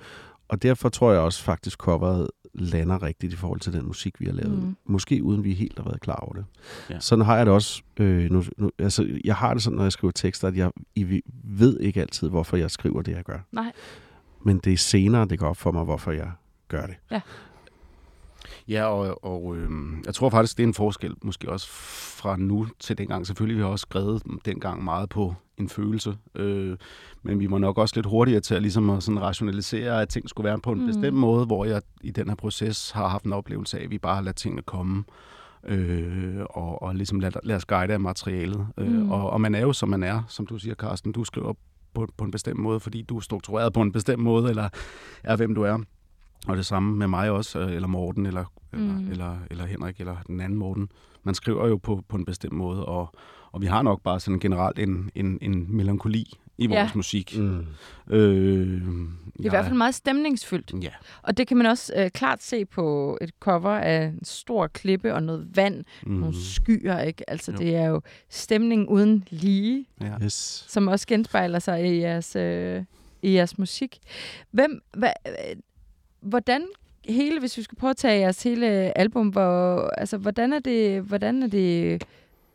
Og 0.49 0.63
derfor 0.63 0.89
tror 0.89 1.13
jeg 1.13 1.21
også 1.21 1.43
faktisk, 1.43 1.79
coveret 1.79 2.29
lander 2.55 3.03
rigtigt 3.03 3.33
i 3.33 3.37
forhold 3.37 3.61
til 3.61 3.73
den 3.73 3.87
musik, 3.87 4.21
vi 4.21 4.25
har 4.27 4.33
lavet. 4.33 4.63
Mm. 4.63 4.77
Måske 4.87 5.23
uden 5.23 5.45
vi 5.45 5.53
helt 5.55 5.79
har 5.79 5.85
været 5.85 6.01
klar 6.01 6.17
over 6.17 6.33
det. 6.33 6.45
Ja. 6.91 7.01
Sådan 7.01 7.25
har 7.25 7.37
jeg 7.37 7.47
det 7.47 7.55
også. 7.55 7.83
Øh, 7.97 8.31
nu, 8.31 8.45
nu, 8.57 8.71
altså, 8.79 9.19
jeg 9.25 9.35
har 9.37 9.55
det 9.55 9.63
sådan, 9.63 9.77
når 9.77 9.83
jeg 9.85 9.93
skriver 9.93 10.13
tekster, 10.13 10.49
at 10.49 10.57
jeg 10.57 10.71
I 10.95 11.23
ved 11.45 11.81
ikke 11.81 12.01
altid, 12.01 12.29
hvorfor 12.29 12.57
jeg 12.57 12.71
skriver 12.71 13.03
det, 13.03 13.13
jeg 13.13 13.25
gør. 13.25 13.39
Nej. 13.53 13.73
Men 14.45 14.59
det 14.59 14.73
er 14.73 14.77
senere, 14.77 15.25
det 15.29 15.39
går 15.39 15.47
op 15.49 15.57
for 15.57 15.73
mig, 15.73 15.85
hvorfor 15.85 16.13
jeg 16.13 16.31
gør 16.69 16.87
det. 16.87 16.95
Ja, 17.11 17.21
og, 18.85 19.25
og 19.25 19.57
øh, 19.57 19.71
jeg 20.07 20.15
tror 20.15 20.31
faktisk, 20.31 20.57
det 20.57 20.63
er 20.63 20.67
en 20.67 20.75
forskel, 20.75 21.15
måske 21.23 21.51
også 21.53 21.69
fra 22.19 22.37
nu 22.37 22.67
til 22.81 22.99
dengang. 22.99 23.27
Selvfølgelig 23.27 23.57
vi 23.57 23.63
har 23.63 23.69
også 23.69 23.83
skrevet 23.83 24.23
dengang 24.45 24.85
meget 24.85 25.09
på 25.09 25.35
en 25.59 25.69
følelse, 25.69 26.17
øh, 26.35 26.77
men 27.23 27.41
vi 27.41 27.51
var 27.51 27.59
nok 27.59 27.79
også 27.79 27.93
lidt 27.97 28.07
hurtigere 28.07 28.41
til 28.41 28.55
at, 28.55 28.63
ligesom 28.63 28.91
at 28.91 29.03
sådan 29.03 29.23
rationalisere, 29.23 30.03
at 30.03 30.09
ting 30.09 30.29
skulle 30.29 30.49
være 30.49 30.59
på 30.59 30.73
en 30.73 30.79
Mm. 30.79 30.83
mm. 30.85 30.87
bestemt 30.87 31.17
måde, 31.17 31.47
hvor 31.47 31.65
jeg 31.65 31.83
i 32.01 32.11
den 32.11 32.29
her 32.29 32.35
proces 32.37 32.91
har 32.91 33.09
haft 33.09 33.25
en 33.25 33.33
oplevelse 33.33 33.79
af, 33.79 33.85
at 33.85 33.91
vi 33.91 33.99
bare 33.99 34.15
har 34.15 34.23
ladet 34.23 34.37
tingene 34.37 34.63
komme, 34.63 35.05
øh, 35.65 36.37
og, 36.51 36.83
og 36.83 36.95
ligesom 36.95 37.21
lad, 37.21 37.31
lad 37.43 37.57
os 37.57 37.65
guide 37.65 37.93
af 37.93 38.01
materialet. 38.01 38.67
Øh, 38.79 38.89
Mm. 38.93 39.11
og, 39.11 39.31
og 39.31 39.41
man 39.41 39.55
er 39.55 39.61
jo, 39.61 39.73
som 39.73 39.89
man 39.89 40.03
er, 40.03 40.23
som 40.29 40.47
du 40.47 40.59
siger, 40.59 40.75
Carsten. 40.75 41.13
Du 41.13 41.25
skriver 41.25 41.53
på, 41.95 42.09
på 42.17 42.25
en 42.25 42.31
bestemt 42.31 42.61
måde, 42.61 42.81
fordi 42.81 43.03
du 43.03 43.17
er 43.17 43.21
struktureret 43.21 43.73
på 43.73 43.83
en 43.83 43.93
bestemt 43.93 44.23
måde, 44.23 44.49
eller 44.51 44.69
er, 45.25 45.37
hvem 45.37 45.55
du 45.55 45.63
er. 45.63 45.79
Og 46.49 46.57
det 46.57 46.67
samme 46.67 46.97
med 46.99 47.07
mig 47.07 47.31
også, 47.31 47.59
øh, 47.61 47.73
eller 47.73 47.89
Morten, 47.89 48.27
eller, 48.27 48.45
Mm. 48.73 48.99
eller, 48.99 49.11
eller, 49.11 49.37
eller 49.51 49.67
Henrik, 49.67 50.01
eller 50.01 50.17
den 50.27 50.41
anden 50.41 50.59
Morten. 50.59 50.89
Man 51.23 51.35
skriver 51.35 51.69
jo 51.69 51.77
på, 51.77 52.03
på 52.09 52.17
en 52.17 52.25
bestemt 52.25 52.53
måde, 52.53 52.85
og, 52.87 53.13
og 53.53 53.61
vi 53.61 53.67
har 53.67 53.83
nok 53.83 54.03
bare 54.03 54.21
sådan 54.21 54.41
generelt 54.41 54.79
en, 54.79 55.11
en, 55.15 55.39
en 55.43 55.77
melankoli 55.77 56.39
i 56.59 56.67
vores 56.67 56.77
Ja. 56.79 56.91
musik. 56.95 57.39
Mm. 57.39 57.67
Øh, 58.11 58.67
Det 58.67 58.81
er 59.41 59.45
i 59.45 59.49
hvert 59.49 59.65
fald 59.65 59.77
meget 59.77 59.95
stemningsfyldt. 59.95 60.73
Ja, 60.83 60.91
Og 61.23 61.37
det 61.37 61.47
kan 61.49 61.57
man 61.57 61.67
også 61.67 61.93
øh, 61.97 62.11
klart 62.11 62.43
se 62.43 62.65
på 62.65 63.19
et 63.21 63.31
cover 63.41 63.71
af 63.71 64.05
en 64.07 64.25
stor 64.25 64.67
klippe 64.67 65.15
og 65.15 65.23
noget 65.23 65.57
vand, 65.57 65.85
mm. 66.07 66.13
mm, 66.13 66.19
nogle 66.21 66.37
skyer, 66.45 66.99
ikke? 66.99 67.31
Altså, 67.31 67.53
Jo. 67.53 67.59
det 67.59 67.77
er 67.77 67.85
jo 67.87 68.01
stemning 68.31 68.89
uden 68.89 69.25
lige, 69.31 69.87
ja. 70.01 70.15
Yes. 70.25 70.65
som 70.69 70.89
også 70.89 71.07
genspejler 71.07 71.59
sig 71.59 71.87
i 71.97 72.01
jeres, 72.01 72.37
øh, 72.37 72.85
i 73.23 73.35
jeres 73.35 73.59
musik. 73.59 73.99
Hvem, 74.51 74.81
hva, 74.97 75.13
øh, 75.29 75.57
hvordan 76.21 76.67
hele, 77.09 77.41
hvis 77.41 77.57
vi 77.57 77.63
skal 77.63 77.79
prøve 77.79 77.91
at 77.91 77.97
tage 77.97 78.21
jeres 78.21 78.43
hele 78.43 78.99
album, 78.99 79.29
hvor, 79.29 79.89
altså, 79.99 80.17
hvordan 80.17 80.53
er 80.53 80.59
det, 80.59 81.03
hvordan 81.03 81.43
er 81.43 81.47
det 81.47 82.03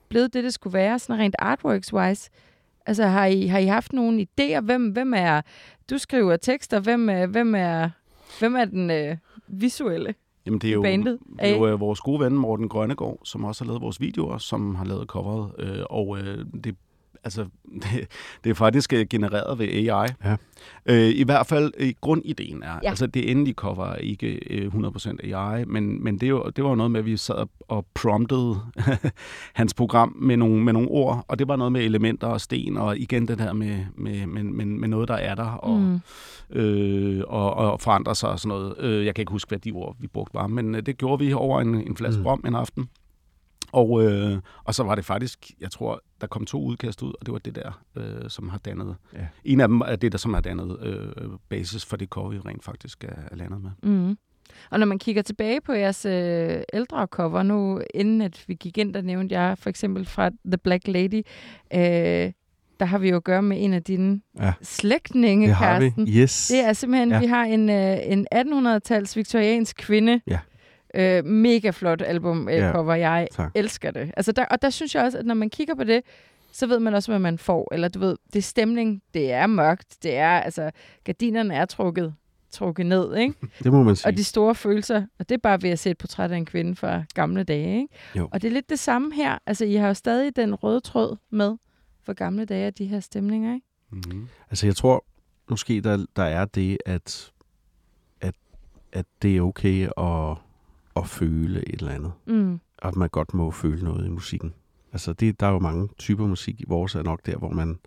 blevet 0.10 0.34
det, 0.34 0.44
det 0.44 0.54
skulle 0.54 0.74
være, 0.74 1.00
sådan 1.00 1.20
rent 1.20 1.36
artworks-wise? 1.40 2.30
Altså, 2.86 3.04
har 3.04 3.26
I, 3.26 3.46
har 3.46 3.60
I 3.60 3.66
haft 3.66 3.94
nogle 3.94 4.28
idéer? 4.28 4.60
Hvem, 4.60 4.90
hvem 4.90 5.14
er, 5.14 5.42
du 5.90 5.98
skriver 5.98 6.38
tekster, 6.38 6.80
hvem 6.80 7.10
er, 7.10 7.26
hvem 7.26 7.56
er, 7.56 7.90
hvem 8.40 8.56
er 8.56 8.66
den 8.66 8.92
øh, 8.92 9.18
visuelle? 9.48 10.16
Jamen, 10.46 10.60
det 10.60 10.70
er 10.70 10.74
jo, 10.74 10.82
bandet 10.82 11.20
det 11.40 11.50
er 11.50 11.56
jo 11.56 11.68
øh, 11.68 11.80
vores 11.80 12.00
gode 12.00 12.20
ven 12.20 12.34
Morten 12.34 12.70
Grønnegård, 12.70 13.20
som 13.24 13.44
også 13.44 13.64
har 13.64 13.68
lavet 13.68 13.82
vores 13.82 14.02
videoer, 14.02 14.38
som 14.38 14.76
har 14.76 14.86
lavet 14.86 15.08
coveret. 15.08 15.52
Øh, 15.60 15.84
og 15.90 16.18
øh, 16.20 16.46
det, 16.64 16.76
altså, 17.24 17.46
det, 17.84 18.08
det 18.44 18.50
er 18.50 18.54
faktisk 18.54 18.94
øh, 18.94 19.06
genereret 19.10 19.60
ved 19.60 19.68
AI. 19.68 20.08
Ja. 20.26 20.36
Øh, 20.86 21.10
I 21.16 21.24
hvert 21.24 21.48
fald 21.48 21.72
øh, 21.78 21.94
grundideen 22.02 22.64
er, 22.64 22.80
Ja. 22.84 22.90
altså 22.90 23.08
det 23.08 23.32
endelige 23.32 23.54
cover 23.56 23.86
er 23.86 23.96
ikke 23.96 24.28
øh, 24.54 24.74
100% 24.76 25.34
AI, 25.36 25.66
men, 25.66 26.04
men 26.04 26.16
det, 26.18 26.24
er 26.24 26.30
jo, 26.30 26.52
det 26.56 26.64
var 26.64 26.70
jo 26.70 26.76
noget 26.76 26.92
med, 26.92 27.00
at 27.00 27.06
vi 27.06 27.18
sad 27.18 27.48
og 27.68 27.86
promptede 27.94 28.60
hans 29.54 29.74
program 29.74 30.16
med 30.20 30.38
nogle, 30.38 30.64
med 30.64 30.74
nogle 30.74 30.88
ord, 30.90 31.26
og 31.28 31.40
det 31.40 31.48
var 31.48 31.56
noget 31.56 31.72
med 31.72 31.82
elementer 31.84 32.28
og 32.28 32.42
sten, 32.42 32.78
og 32.78 32.98
igen 32.98 33.28
det 33.28 33.38
der 33.38 33.54
med, 33.54 33.78
med, 33.96 34.26
med, 34.28 34.44
med, 34.44 34.66
med 34.66 34.88
noget, 34.88 35.08
der 35.08 35.16
er 35.16 35.36
der, 35.36 35.44
og, 35.52 35.80
Mm. 35.80 36.00
øh, 36.60 37.24
og, 37.28 37.54
og 37.54 37.82
forandrer 37.82 38.14
sig 38.14 38.30
og 38.30 38.40
sådan 38.40 38.58
noget. 38.58 38.76
Øh, 38.80 39.06
jeg 39.06 39.16
kan 39.16 39.22
ikke 39.22 39.32
huske, 39.32 39.50
hvad 39.50 39.60
de 39.60 39.72
ord, 39.72 39.96
vi 40.00 40.08
brugte 40.08 40.34
var, 40.34 40.48
men 40.48 40.76
øh, 40.76 40.82
det 40.86 40.98
gjorde 40.98 41.26
vi 41.26 41.34
over 41.34 41.62
en, 41.62 41.76
en 41.76 41.96
flaske 41.98 42.20
mm. 42.20 42.26
rom 42.28 42.44
en 42.48 42.56
aften. 42.56 42.90
Og, 43.72 44.04
øh, 44.04 44.38
og 44.64 44.76
så 44.76 44.84
var 44.84 44.96
det 44.96 45.06
faktisk, 45.06 45.52
jeg 45.62 45.72
tror, 45.72 46.02
der 46.22 46.28
kom 46.28 46.46
to 46.46 46.64
udkast 46.64 47.02
ud, 47.02 47.14
og 47.20 47.26
det 47.26 47.32
var 47.34 47.40
det 47.40 47.56
der, 47.56 47.84
øh, 47.98 48.30
som 48.30 48.50
har 48.50 48.58
dannet. 48.58 48.96
Ja. 49.14 49.28
En 49.46 49.62
af 49.62 49.68
dem 49.68 49.82
er 49.82 49.96
det, 49.96 50.12
der 50.12 50.18
som 50.18 50.34
har 50.34 50.42
dannet 50.42 50.78
øh, 50.82 51.30
basis 51.50 51.86
for 51.86 51.98
det 51.98 52.10
cover, 52.10 52.30
vi 52.30 52.40
rent 52.40 52.64
faktisk 52.64 53.04
er, 53.04 53.14
er 53.32 53.36
landet 53.36 53.62
med. 53.62 53.72
Mm. 53.84 54.18
Og 54.70 54.80
når 54.80 54.86
man 54.86 55.00
kigger 55.00 55.22
tilbage 55.22 55.62
på 55.62 55.74
jeres 55.74 56.06
øh, 56.06 56.62
ældre 56.74 57.06
cover, 57.06 57.44
nu 57.44 57.82
inden 57.94 58.22
at 58.22 58.44
vi 58.48 58.54
gik 58.54 58.78
ind, 58.78 58.94
der 58.94 59.02
nævnte 59.02 59.40
jeg 59.40 59.58
for 59.58 59.70
eksempel 59.70 60.06
fra 60.06 60.30
The 60.46 60.58
Black 60.58 60.88
Lady, 60.88 61.22
øh, 61.74 62.32
der 62.80 62.86
har 62.86 62.98
vi 62.98 63.10
jo 63.10 63.16
at 63.16 63.24
gøre 63.24 63.42
med 63.42 63.64
en 63.64 63.74
af 63.74 63.84
dine 63.84 64.22
Ja. 64.40 64.54
slægtninge, 64.62 65.48
Det 65.48 65.56
har 65.56 65.80
vi. 65.80 65.86
Karsten. 65.90 66.08
Yes. 66.08 66.48
Det 66.48 66.60
er 66.60 66.74
simpelthen. 66.74 67.12
Ja. 67.12 67.20
vi 67.20 67.26
har 67.26 67.44
en, 67.44 67.70
øh, 67.70 67.98
en 68.06 68.28
1800-tals 68.36 69.18
viktoriansk 69.18 69.76
kvinde. 69.80 70.22
Ja. 70.28 70.40
Øh, 70.94 71.26
mega 71.26 71.70
flot 71.70 72.02
album 72.02 72.50
øh, 72.50 72.56
Ja. 72.56 72.72
cover. 72.72 72.96
Jeg 72.96 73.28
Tak. 73.32 73.52
elsker 73.56 73.92
det. 73.92 74.12
Altså 74.18 74.32
der, 74.32 74.46
og 74.46 74.62
der 74.62 74.70
synes 74.70 74.96
jeg 74.96 75.04
også, 75.04 75.18
at 75.18 75.26
når 75.26 75.34
man 75.36 75.50
kigger 75.50 75.76
på 75.76 75.84
det, 75.84 76.02
så 76.52 76.68
ved 76.68 76.80
man 76.80 76.94
også, 76.94 77.12
hvad 77.12 77.20
man 77.20 77.38
får. 77.38 77.74
Eller 77.74 77.88
du 77.88 78.00
ved, 78.00 78.16
det 78.34 78.36
er 78.40 78.42
stemning, 78.44 79.02
det 79.14 79.32
er 79.32 79.48
mørkt, 79.48 79.98
det 80.04 80.16
er, 80.16 80.30
altså, 80.30 80.72
gardinerne 81.04 81.56
er 81.56 81.66
trukket, 81.66 82.14
trukket 82.52 82.86
ned, 82.86 83.16
ikke? 83.16 83.34
Det 83.64 83.72
må 83.72 83.84
man 83.84 83.96
sige. 83.96 84.08
Og 84.08 84.18
de 84.18 84.24
store 84.24 84.56
følelser, 84.56 85.06
og 85.20 85.30
det 85.30 85.36
er 85.36 85.40
bare 85.40 85.62
ved 85.62 85.70
at 85.70 85.80
se 85.80 85.90
et 85.90 85.98
portræt 85.98 86.32
af 86.32 86.38
en 86.38 86.46
kvinde 86.46 86.76
fra 86.76 87.04
gamle 87.14 87.44
dage, 87.44 87.82
ikke? 87.82 87.94
Jo. 88.16 88.30
Og 88.32 88.42
det 88.42 88.48
er 88.48 88.52
lidt 88.52 88.70
det 88.70 88.80
samme 88.80 89.14
her. 89.14 89.38
Altså, 89.46 89.66
I 89.66 89.74
har 89.76 89.88
jo 89.88 89.94
stadig 89.94 90.36
den 90.36 90.56
røde 90.56 90.80
tråd 90.80 91.18
med 91.30 91.56
for 92.04 92.14
gamle 92.14 92.46
dage 92.46 92.66
af 92.66 92.74
de 92.74 92.86
her 92.86 93.00
stemninger, 93.00 93.54
ikke? 93.54 93.66
Mm-hmm. 93.92 94.28
Altså, 94.50 94.66
jeg 94.68 94.76
tror 94.76 95.06
måske, 95.50 95.82
der, 95.82 96.06
der 96.16 96.24
er 96.24 96.46
det, 96.46 96.78
at, 96.86 97.32
at, 98.22 98.36
at 98.94 99.06
det 99.22 99.38
er 99.38 99.42
okay 99.42 99.88
at, 99.98 100.38
at 100.96 101.08
føle 101.08 101.70
et 101.70 101.80
eller 101.80 101.92
andet. 101.92 102.12
Mm. 102.26 102.60
Og 102.78 102.88
at 102.88 102.96
man 102.96 103.10
godt 103.10 103.34
må 103.34 103.52
føle 103.52 103.84
noget 103.84 104.06
i 104.06 104.10
musikken. 104.10 104.54
Altså, 104.92 105.14
det, 105.14 105.40
der 105.40 105.48
er 105.48 105.52
jo 105.52 105.60
mange 105.60 105.90
typer 105.98 106.28
musik. 106.28 106.62
Vores 106.68 106.96
er 106.96 107.04
nok 107.04 107.26
der, 107.26 107.38
hvor 107.38 107.50
man 107.50 107.80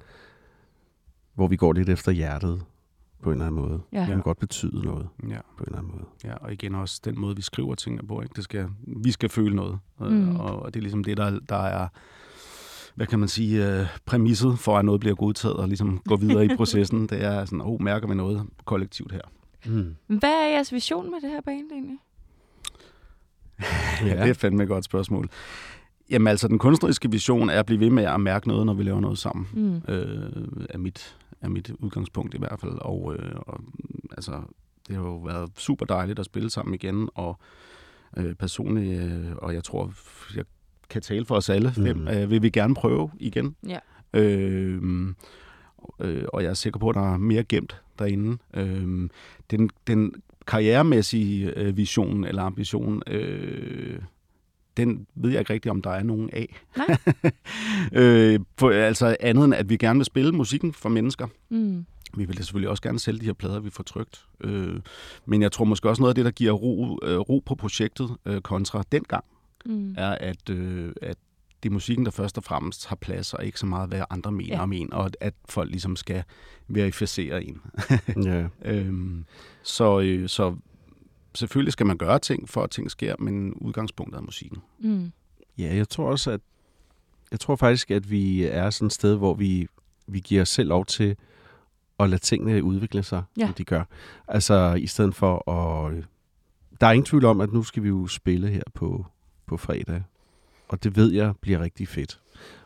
hvor 1.35 1.47
vi 1.47 1.57
går 1.57 1.73
lidt 1.73 1.89
efter 1.89 2.13
hjertet 2.13 2.63
på 3.23 3.31
en 3.31 3.33
eller 3.35 3.47
anden 3.47 3.61
måde. 3.61 3.81
Ja. 3.93 4.01
Det 4.01 4.09
kan 4.09 4.21
godt 4.21 4.39
betyde 4.39 4.85
noget 4.85 5.09
Ja. 5.29 5.39
på 5.59 5.65
en 5.65 5.67
eller 5.67 5.79
anden 5.79 5.93
måde. 5.93 6.05
ja, 6.25 6.35
og 6.35 6.53
igen 6.53 6.75
også 6.75 7.01
den 7.05 7.21
måde, 7.21 7.37
vi 7.37 7.43
skriver 7.43 7.75
tingene 7.75 8.09
på. 8.09 8.21
Ikke? 8.23 8.33
Det 8.37 8.45
skal, 8.45 8.69
vi 8.87 9.11
skal 9.11 9.29
føle 9.29 9.57
noget. 9.57 9.79
Mm. 10.01 10.07
Mm. 10.07 10.37
Og 10.37 10.75
det 10.75 10.81
er 10.81 10.83
ligesom 10.83 11.05
det, 11.05 11.17
der, 11.17 11.39
der 11.49 11.57
er 11.57 11.89
hvad 12.95 13.07
kan 13.07 13.19
man 13.19 13.29
sige, 13.29 13.81
øh, 13.81 13.87
præmisset 14.07 14.59
for, 14.59 14.79
at 14.79 14.85
noget 14.85 15.01
bliver 15.01 15.15
godtaget 15.17 15.57
og 15.57 15.69
ligesom 15.69 15.99
gå 15.99 16.17
videre 16.17 16.45
i 16.45 16.49
processen. 16.57 17.07
Det 17.09 17.25
er 17.25 17.45
sådan, 17.45 17.61
oh, 17.61 17.83
mærker 17.83 18.09
vi 18.09 18.15
noget 18.15 18.47
kollektivt 18.65 19.13
her? 19.13 19.21
Mm. 19.67 19.95
Hvad 20.07 20.31
er 20.31 20.49
jeres 20.49 20.73
vision 20.73 21.11
med 21.11 21.21
det 21.23 21.31
her 21.31 21.41
band 21.41 21.73
egentlig? 21.73 21.99
Ja. 24.07 24.23
Det 24.23 24.31
er 24.31 24.35
fandme 24.35 24.63
et 24.63 24.69
godt 24.69 24.85
spørgsmål. 24.85 25.29
Jamen 26.11 26.27
altså, 26.27 26.49
den 26.49 26.59
kunstneriske 26.59 27.11
vision 27.11 27.51
er 27.51 27.59
at 27.59 27.67
blive 27.67 27.81
ved 27.81 27.91
med 27.91 28.05
at 28.05 28.21
mærke 28.21 28.49
noget, 28.49 28.67
når 28.67 28.75
vi 28.75 28.83
laver 28.83 29.01
noget 29.01 29.19
sammen. 29.19 29.47
Mm. 29.53 29.93
øh, 29.93 30.31
er, 30.71 30.79
mit, 30.79 31.17
er 31.41 31.49
mit 31.49 31.71
udgangspunkt 31.79 32.35
i 32.35 32.39
hvert 32.39 32.61
fald. 32.61 32.73
Og, 32.81 33.17
øh, 33.19 33.33
og 33.37 33.61
altså, 34.13 34.33
det 34.89 34.97
har 34.97 35.03
jo 35.03 35.17
været 35.17 35.51
super 35.59 35.87
dejligt 35.87 36.19
at 36.19 36.25
spille 36.25 36.51
sammen 36.51 36.75
igen, 36.75 37.09
og 37.15 37.39
øh, 38.17 38.35
personligt, 38.35 39.03
øh, 39.03 39.33
og 39.37 39.55
jeg 39.55 39.65
tror, 39.65 39.93
jeg 40.37 40.45
kan 40.91 41.03
tale 41.03 41.25
for 41.25 41.35
os 41.37 41.51
alle 41.51 41.73
fem, 41.73 41.97
Mhm. 41.97 42.09
øh, 42.09 42.31
vil 42.31 42.43
vi 42.43 42.51
gerne 42.51 42.75
prøve 42.75 43.11
igen. 43.21 43.57
Ja. 43.69 43.79
Øh, 44.15 44.83
øh, 46.01 46.25
og 46.33 46.43
jeg 46.43 46.51
er 46.51 46.55
sikker 46.55 46.81
på, 46.81 46.89
at 46.89 46.95
der 46.95 47.13
er 47.15 47.17
mere 47.17 47.45
gemt 47.45 47.83
derinde. 47.99 48.39
Øh, 48.55 49.09
den, 49.51 49.71
den 49.87 50.15
karrieremæssige 50.47 51.59
øh, 51.59 51.77
vision 51.77 52.25
eller 52.25 52.43
ambition, 52.43 53.03
øh, 53.07 53.99
den 54.77 55.07
ved 55.15 55.31
jeg 55.31 55.39
ikke 55.39 55.53
rigtigt, 55.53 55.71
om 55.71 55.83
der 55.83 55.91
er 55.91 56.03
nogen 56.03 56.31
af. 56.33 56.57
Nej. 56.77 56.97
øh, 58.03 58.41
for, 58.59 58.71
altså 58.71 59.17
andet 59.21 59.45
end, 59.45 59.55
at 59.55 59.69
vi 59.69 59.77
gerne 59.77 59.99
vil 59.99 60.05
spille 60.05 60.33
musikken 60.33 60.73
for 60.73 60.89
mennesker. 60.89 61.27
Mm. 61.49 61.87
Vi 62.17 62.25
vil 62.25 62.37
selvfølgelig 62.37 62.71
også 62.71 62.83
gerne 62.83 62.99
sælge 62.99 63.21
de 63.21 63.25
her 63.25 63.33
plader, 63.33 63.61
vi 63.61 63.71
får 63.71 63.85
trygt. 63.85 64.25
Øh, 64.41 64.81
men 65.27 65.43
jeg 65.43 65.53
tror 65.53 65.65
måske 65.65 65.89
også 65.89 66.03
noget 66.03 66.11
af 66.11 66.15
det, 66.15 66.25
der 66.25 66.31
giver 66.31 66.53
ro, 66.53 66.99
øh, 67.03 67.19
ro 67.19 67.43
på 67.47 67.55
projektet 67.55 68.17
øh, 68.27 68.41
kontra 68.41 68.83
dengang, 68.93 69.25
Mm. 69.67 69.95
er, 69.99 70.11
at, 70.11 70.51
øh, 70.51 70.93
at 71.03 71.17
det 71.65 71.71
er 71.71 71.73
musikken, 71.73 72.05
der 72.05 72.11
først 72.11 72.39
og 72.39 72.45
fremmest 72.45 72.87
har 72.87 72.97
plads, 72.97 73.35
og 73.35 73.45
ikke 73.45 73.59
så 73.59 73.67
meget, 73.67 73.89
hvad 73.89 74.03
andre 74.11 74.33
mener 74.33 74.57
Ja. 74.57 74.63
om 74.63 74.73
en, 74.73 74.93
og 74.93 75.05
at, 75.07 75.17
at 75.21 75.35
folk 75.49 75.71
ligesom 75.71 75.97
skal 75.97 76.23
verificere 76.69 77.45
en. 77.45 77.61
Ja. 78.25 78.47
øhm, 78.65 79.25
så, 79.63 80.01
øh, 80.01 80.29
så 80.29 80.57
selvfølgelig 81.35 81.73
skal 81.73 81.87
man 81.87 81.97
gøre 81.99 82.19
ting, 82.19 82.49
for 82.49 82.63
at 82.63 82.71
ting 82.71 82.91
sker, 82.91 83.15
men 83.19 83.55
udgangspunktet 83.55 84.19
er 84.19 84.23
musikken. 84.23 84.59
Mm. 84.79 85.13
Ja, 85.59 85.75
jeg 85.77 85.89
tror 85.89 86.11
også, 86.11 86.31
at 86.31 86.41
jeg 87.31 87.41
tror 87.41 87.57
faktisk, 87.57 87.91
at 87.91 88.11
vi 88.11 88.45
er 88.45 88.71
sådan 88.71 88.87
et 88.87 88.93
sted, 88.93 89.17
hvor 89.17 89.35
vi, 89.35 89.67
vi 90.07 90.21
giver 90.21 90.43
os 90.43 90.49
selv 90.49 90.69
lov 90.69 90.87
til 90.87 91.17
at 92.01 92.11
lade 92.11 92.23
tingene 92.23 92.63
udvikle 92.65 93.03
sig, 93.03 93.23
Ja. 93.37 93.47
som 93.47 93.55
de 93.55 93.65
gør. 93.65 93.85
Altså, 94.29 94.75
i 94.75 94.87
stedet 94.87 95.15
for 95.15 95.51
at... 95.51 96.05
Der 96.81 96.87
er 96.87 96.93
ingen 96.93 97.05
tvivl 97.07 97.25
om, 97.25 97.41
at 97.41 97.53
nu 97.53 97.63
skal 97.63 97.83
vi 97.83 97.89
jo 97.89 98.07
spille 98.07 98.49
her 98.49 98.63
på, 98.75 99.07
på 99.47 99.57
fredag. 99.57 100.03
Og 100.69 100.85
det 100.85 100.97
ved 100.97 101.13
jeg 101.13 101.35
bliver 101.41 101.61
rigtig 101.61 101.89
fedt. 101.89 102.21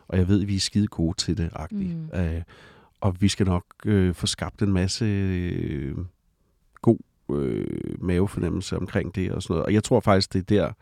Og 0.07 0.17
jeg 0.17 0.27
ved, 0.27 0.41
at 0.41 0.47
vi 0.47 0.55
er 0.55 0.59
skide 0.59 0.87
gode 0.87 1.17
til 1.17 1.37
det, 1.37 1.49
agtigt. 1.53 1.97
Mm. 1.97 2.19
Øh, 2.19 2.41
og 3.01 3.21
vi 3.21 3.27
skal 3.27 3.45
nok 3.45 3.63
øh, 3.85 4.15
få 4.15 4.27
skabt 4.27 4.61
en 4.61 4.73
masse 4.73 5.05
øh, 5.05 5.97
god 6.81 6.97
øh, 7.31 8.03
mavefornemmelse 8.03 8.77
omkring 8.77 9.15
det 9.15 9.31
og 9.31 9.43
sådan 9.43 9.53
noget. 9.53 9.65
Og 9.65 9.73
jeg 9.73 9.83
tror 9.83 9.99
faktisk, 9.99 10.33
det 10.33 10.39
er 10.39 10.43
der 10.43 10.73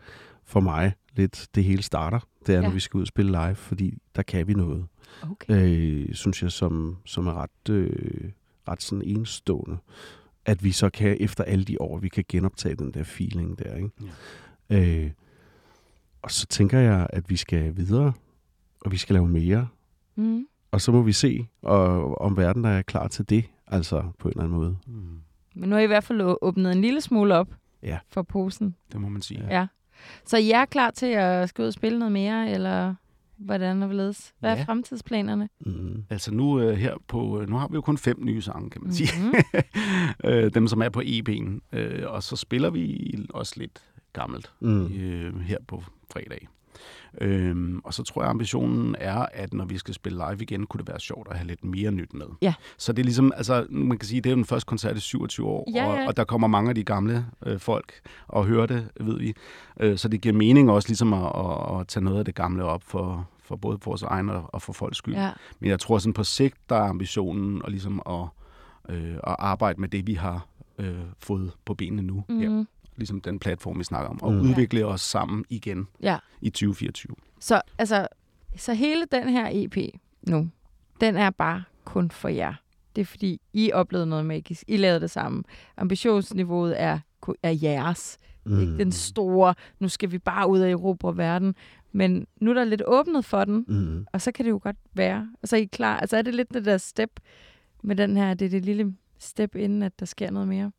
for 0.44 0.60
mig 0.60 0.92
lidt 1.16 1.46
det 1.54 1.64
hele 1.64 1.82
starter. 1.82 2.20
Det 2.46 2.48
er, 2.48 2.52
ja. 2.52 2.60
Ja. 2.60 2.66
når 2.66 2.74
vi 2.74 2.80
skal 2.80 2.98
ud 2.98 3.02
og 3.02 3.08
spille 3.08 3.30
live, 3.30 3.54
fordi 3.54 3.98
der 4.16 4.22
kan 4.22 4.48
vi 4.48 4.54
noget, 4.54 4.86
Okay. 5.22 6.06
øh, 6.08 6.14
synes 6.14 6.42
jeg, 6.42 6.52
som, 6.52 6.96
som 7.04 7.26
er 7.26 7.42
ret, 7.42 7.70
øh, 7.70 8.30
ret 8.68 8.82
sådan 8.82 9.02
enestående. 9.02 9.76
At 10.44 10.64
vi 10.64 10.72
så 10.72 10.90
kan, 10.90 11.16
efter 11.20 11.44
alle 11.44 11.64
de 11.64 11.80
år, 11.80 11.98
vi 11.98 12.08
kan 12.08 12.24
genoptage 12.28 12.74
den 12.74 12.94
der 12.94 13.04
feeling 13.04 13.58
der. 13.58 13.74
Ikke? 13.76 13.90
Ja. 14.70 15.04
Øh, 15.04 15.10
og 16.22 16.30
så 16.30 16.46
tænker 16.46 16.78
jeg, 16.78 17.06
at 17.10 17.30
vi 17.30 17.36
skal 17.36 17.76
videre, 17.76 18.12
og 18.80 18.92
vi 18.92 18.96
skal 18.96 19.14
lave 19.14 19.28
mere. 19.28 19.68
Mm. 20.16 20.46
Og 20.70 20.80
så 20.80 20.92
må 20.92 21.02
vi 21.02 21.12
se, 21.12 21.46
og, 21.62 22.18
om 22.20 22.36
verden 22.36 22.64
er 22.64 22.82
klar 22.82 23.08
til 23.08 23.28
det, 23.30 23.44
altså 23.66 24.04
på 24.18 24.28
en 24.28 24.32
eller 24.32 24.44
anden 24.44 24.58
måde. 24.58 24.76
Mm. 24.86 25.20
Men 25.54 25.68
nu 25.68 25.74
har 25.74 25.80
I 25.80 25.84
i 25.84 25.86
hvert 25.86 26.04
fald 26.04 26.36
åbnet 26.42 26.72
en 26.72 26.80
lille 26.80 27.00
smule 27.00 27.34
op 27.34 27.48
Ja. 27.82 27.98
for 28.08 28.22
posen. 28.22 28.74
Det 28.92 29.00
må 29.00 29.08
man 29.08 29.22
sige. 29.22 29.46
Ja. 29.50 29.66
Så 30.26 30.36
I 30.36 30.50
er 30.50 30.64
klar 30.64 30.90
til 30.90 31.06
at 31.06 31.48
skal 31.48 31.62
ud 31.62 31.66
og 31.66 31.72
spille 31.72 31.98
noget 31.98 32.12
mere, 32.12 32.50
eller 32.50 32.94
hvordan 33.36 33.82
er 33.82 33.86
hvorledes? 33.86 34.32
Hvad 34.38 34.50
er 34.52 34.56
Ja. 34.56 34.62
fremtidsplanerne? 34.62 35.48
Mm. 35.66 36.04
Altså 36.10 36.34
nu 36.34 36.60
øh, 36.60 36.76
her 36.76 36.94
på, 37.08 37.40
øh, 37.40 37.48
nu 37.48 37.56
har 37.56 37.68
vi 37.68 37.74
jo 37.74 37.80
kun 37.80 37.98
fem 37.98 38.16
nye 38.24 38.42
sange, 38.42 38.70
kan 38.70 38.82
man 38.82 38.92
sige. 38.92 39.08
Mhm. 39.22 39.34
øh, 40.24 40.54
dem, 40.54 40.66
som 40.66 40.82
er 40.82 40.88
på 40.88 41.00
EP'en. 41.00 41.78
Øh, 41.78 42.10
og 42.12 42.22
så 42.22 42.36
spiller 42.36 42.70
vi 42.70 43.14
også 43.30 43.54
lidt 43.56 43.82
gammelt 44.12 44.52
Mm. 44.60 44.86
øh, 44.86 45.40
her 45.40 45.58
på 45.68 45.82
fredag. 46.12 46.48
Øhm, 47.20 47.80
og 47.84 47.94
så 47.94 48.02
tror 48.02 48.22
jeg, 48.22 48.30
ambitionen 48.30 48.96
er, 48.98 49.26
at 49.32 49.54
når 49.54 49.64
vi 49.64 49.78
skal 49.78 49.94
spille 49.94 50.18
live 50.30 50.42
igen, 50.42 50.66
kunne 50.66 50.78
det 50.78 50.88
være 50.88 51.00
sjovt 51.00 51.28
at 51.30 51.36
have 51.36 51.46
lidt 51.46 51.64
mere 51.64 51.90
nyt 51.92 52.14
med. 52.14 52.26
Ja. 52.42 52.54
Så 52.78 52.92
det 52.92 53.02
er 53.02 53.04
ligesom, 53.04 53.32
altså 53.36 53.66
man 53.70 53.98
kan 53.98 54.06
sige, 54.08 54.20
det 54.20 54.30
er 54.30 54.32
jo 54.32 54.36
den 54.36 54.44
første 54.44 54.66
koncert 54.66 54.96
i 54.96 55.00
27 55.00 55.46
år, 55.46 55.68
Ja, 55.74 55.86
og, 55.86 55.96
ja. 55.98 56.06
og 56.06 56.16
der 56.16 56.24
kommer 56.24 56.48
mange 56.48 56.68
af 56.68 56.74
de 56.74 56.84
gamle 56.84 57.26
øh, 57.46 57.58
folk 57.60 57.92
og 58.28 58.44
hører 58.46 58.66
det, 58.66 58.88
ved 59.00 59.18
vi. 59.18 59.34
Øh, 59.80 59.98
så 59.98 60.08
det 60.08 60.20
giver 60.20 60.34
mening 60.34 60.70
også 60.70 60.88
ligesom 60.88 61.12
at, 61.12 61.32
at, 61.36 61.80
at 61.80 61.88
tage 61.88 62.04
noget 62.04 62.18
af 62.18 62.24
det 62.24 62.34
gamle 62.34 62.64
op 62.64 62.82
for, 62.82 63.28
for 63.42 63.56
både 63.56 63.78
vores 63.84 64.02
egen 64.02 64.28
og, 64.30 64.50
og 64.54 64.62
for 64.62 64.72
folks 64.72 64.96
skyld. 64.98 65.14
Ja. 65.14 65.30
Men 65.60 65.70
jeg 65.70 65.80
tror 65.80 65.98
sådan 65.98 66.12
på 66.14 66.24
sigt, 66.24 66.56
der 66.68 66.76
er 66.76 66.88
ambitionen 66.88 67.62
at, 67.64 67.70
ligesom 67.70 68.02
at, 68.06 68.26
øh, 68.96 69.14
at 69.14 69.36
arbejde 69.38 69.80
med 69.80 69.88
det, 69.88 70.06
vi 70.06 70.14
har 70.14 70.46
øh, 70.78 70.94
fået 71.18 71.52
på 71.64 71.74
benene 71.74 72.02
nu. 72.02 72.24
Mm. 72.28 72.40
Ja, 72.40 72.48
Mm. 72.48 72.66
Ligesom 72.98 73.20
den 73.20 73.38
platform, 73.38 73.78
vi 73.78 73.84
snakker 73.84 74.10
om. 74.10 74.22
Og 74.22 74.32
Mm. 74.32 74.38
mm. 74.38 74.50
udvikle 74.50 74.86
os 74.86 75.00
sammen 75.00 75.44
igen 75.48 75.88
ja. 76.02 76.18
i 76.40 76.50
2024. 76.50 77.16
Så, 77.40 77.60
altså, 77.78 78.06
så 78.56 78.74
hele 78.74 79.04
den 79.12 79.28
her 79.28 79.48
EP 79.52 79.76
nu, 80.22 80.48
den 81.00 81.16
er 81.16 81.30
bare 81.30 81.62
kun 81.84 82.10
for 82.10 82.28
jer. 82.28 82.54
Det 82.96 83.00
er 83.02 83.06
fordi, 83.06 83.40
I 83.52 83.72
oplevede 83.72 84.06
noget 84.06 84.26
magisk. 84.26 84.64
I 84.68 84.76
lavede 84.76 85.00
det 85.00 85.10
sammen. 85.10 85.44
Ambitionsniveauet 85.76 86.80
er, 86.80 86.98
er 87.42 87.50
jeres. 87.62 88.18
Mm. 88.44 88.60
Ikke 88.60 88.78
den 88.78 88.92
store, 88.92 89.54
nu 89.80 89.88
skal 89.88 90.12
vi 90.12 90.18
bare 90.18 90.48
ud 90.48 90.58
af 90.58 90.70
Europa 90.70 91.06
og 91.06 91.16
verden. 91.18 91.54
Men 91.92 92.26
nu 92.40 92.50
er 92.50 92.54
der 92.54 92.64
lidt 92.64 92.82
åbnet 92.86 93.24
for 93.24 93.44
den, 93.44 93.64
Mm. 93.68 94.06
og 94.12 94.20
så 94.20 94.32
kan 94.32 94.44
det 94.44 94.50
jo 94.50 94.60
godt 94.62 94.76
være. 94.94 95.28
Og 95.42 95.48
så 95.48 95.56
er 95.56 95.60
I 95.60 95.64
klar. 95.64 95.96
Altså 96.00 96.16
er 96.16 96.22
det 96.22 96.34
lidt 96.34 96.54
det 96.54 96.64
der 96.64 96.78
step 96.78 97.10
med 97.82 97.96
den 97.96 98.16
her, 98.16 98.34
det 98.34 98.46
er 98.46 98.50
det 98.50 98.64
lille 98.64 98.94
step, 99.18 99.54
inden 99.56 99.82
at 99.82 100.00
der 100.00 100.06
sker 100.06 100.30
noget 100.30 100.48
mere. 100.48 100.72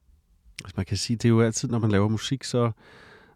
Altså, 0.64 0.74
man 0.78 0.86
kan 0.86 0.98
sige, 0.98 1.18
det 1.18 1.26
er 1.26 1.30
jo 1.30 1.42
altid, 1.42 1.70
når 1.70 1.80
man 1.80 1.92
laver 1.92 2.08
musik, 2.08 2.44
så, 2.44 2.72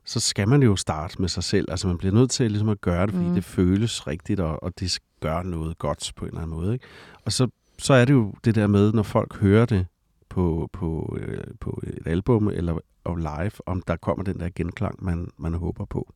så 0.05 0.19
skal 0.19 0.47
man 0.47 0.63
jo 0.63 0.75
starte 0.75 1.21
med 1.21 1.29
sig 1.29 1.43
selv. 1.43 1.71
Altså 1.71 1.87
man 1.87 1.97
bliver 1.97 2.13
nødt 2.13 2.31
til 2.31 2.51
ligesom 2.51 2.69
at 2.69 2.81
gøre 2.81 3.05
det, 3.05 3.13
fordi 3.13 3.27
mm. 3.27 3.33
det 3.33 3.43
føles 3.43 4.07
rigtigt, 4.07 4.39
og, 4.39 4.63
og 4.63 4.79
det 4.79 4.99
gør 5.19 5.41
noget 5.41 5.77
godt 5.77 6.11
på 6.15 6.25
en 6.25 6.29
eller 6.29 6.41
anden 6.41 6.55
måde. 6.55 6.73
Ikke? 6.73 6.85
Og 7.25 7.31
så, 7.31 7.47
så 7.79 7.93
er 7.93 8.05
det 8.05 8.13
jo 8.13 8.33
det 8.45 8.55
der 8.55 8.67
med, 8.67 8.93
når 8.93 9.03
folk 9.03 9.35
hører 9.35 9.65
det 9.65 9.85
på, 10.29 10.69
på, 10.73 11.17
øh, 11.21 11.43
på 11.59 11.83
et 11.83 12.07
album 12.07 12.47
eller 12.47 12.77
og 13.03 13.17
live, 13.17 13.51
om 13.65 13.81
der 13.81 13.95
kommer 13.95 14.23
den 14.23 14.39
der 14.39 14.49
genklang, 14.55 15.03
man, 15.03 15.27
man 15.37 15.53
håber 15.53 15.85
på. 15.85 16.13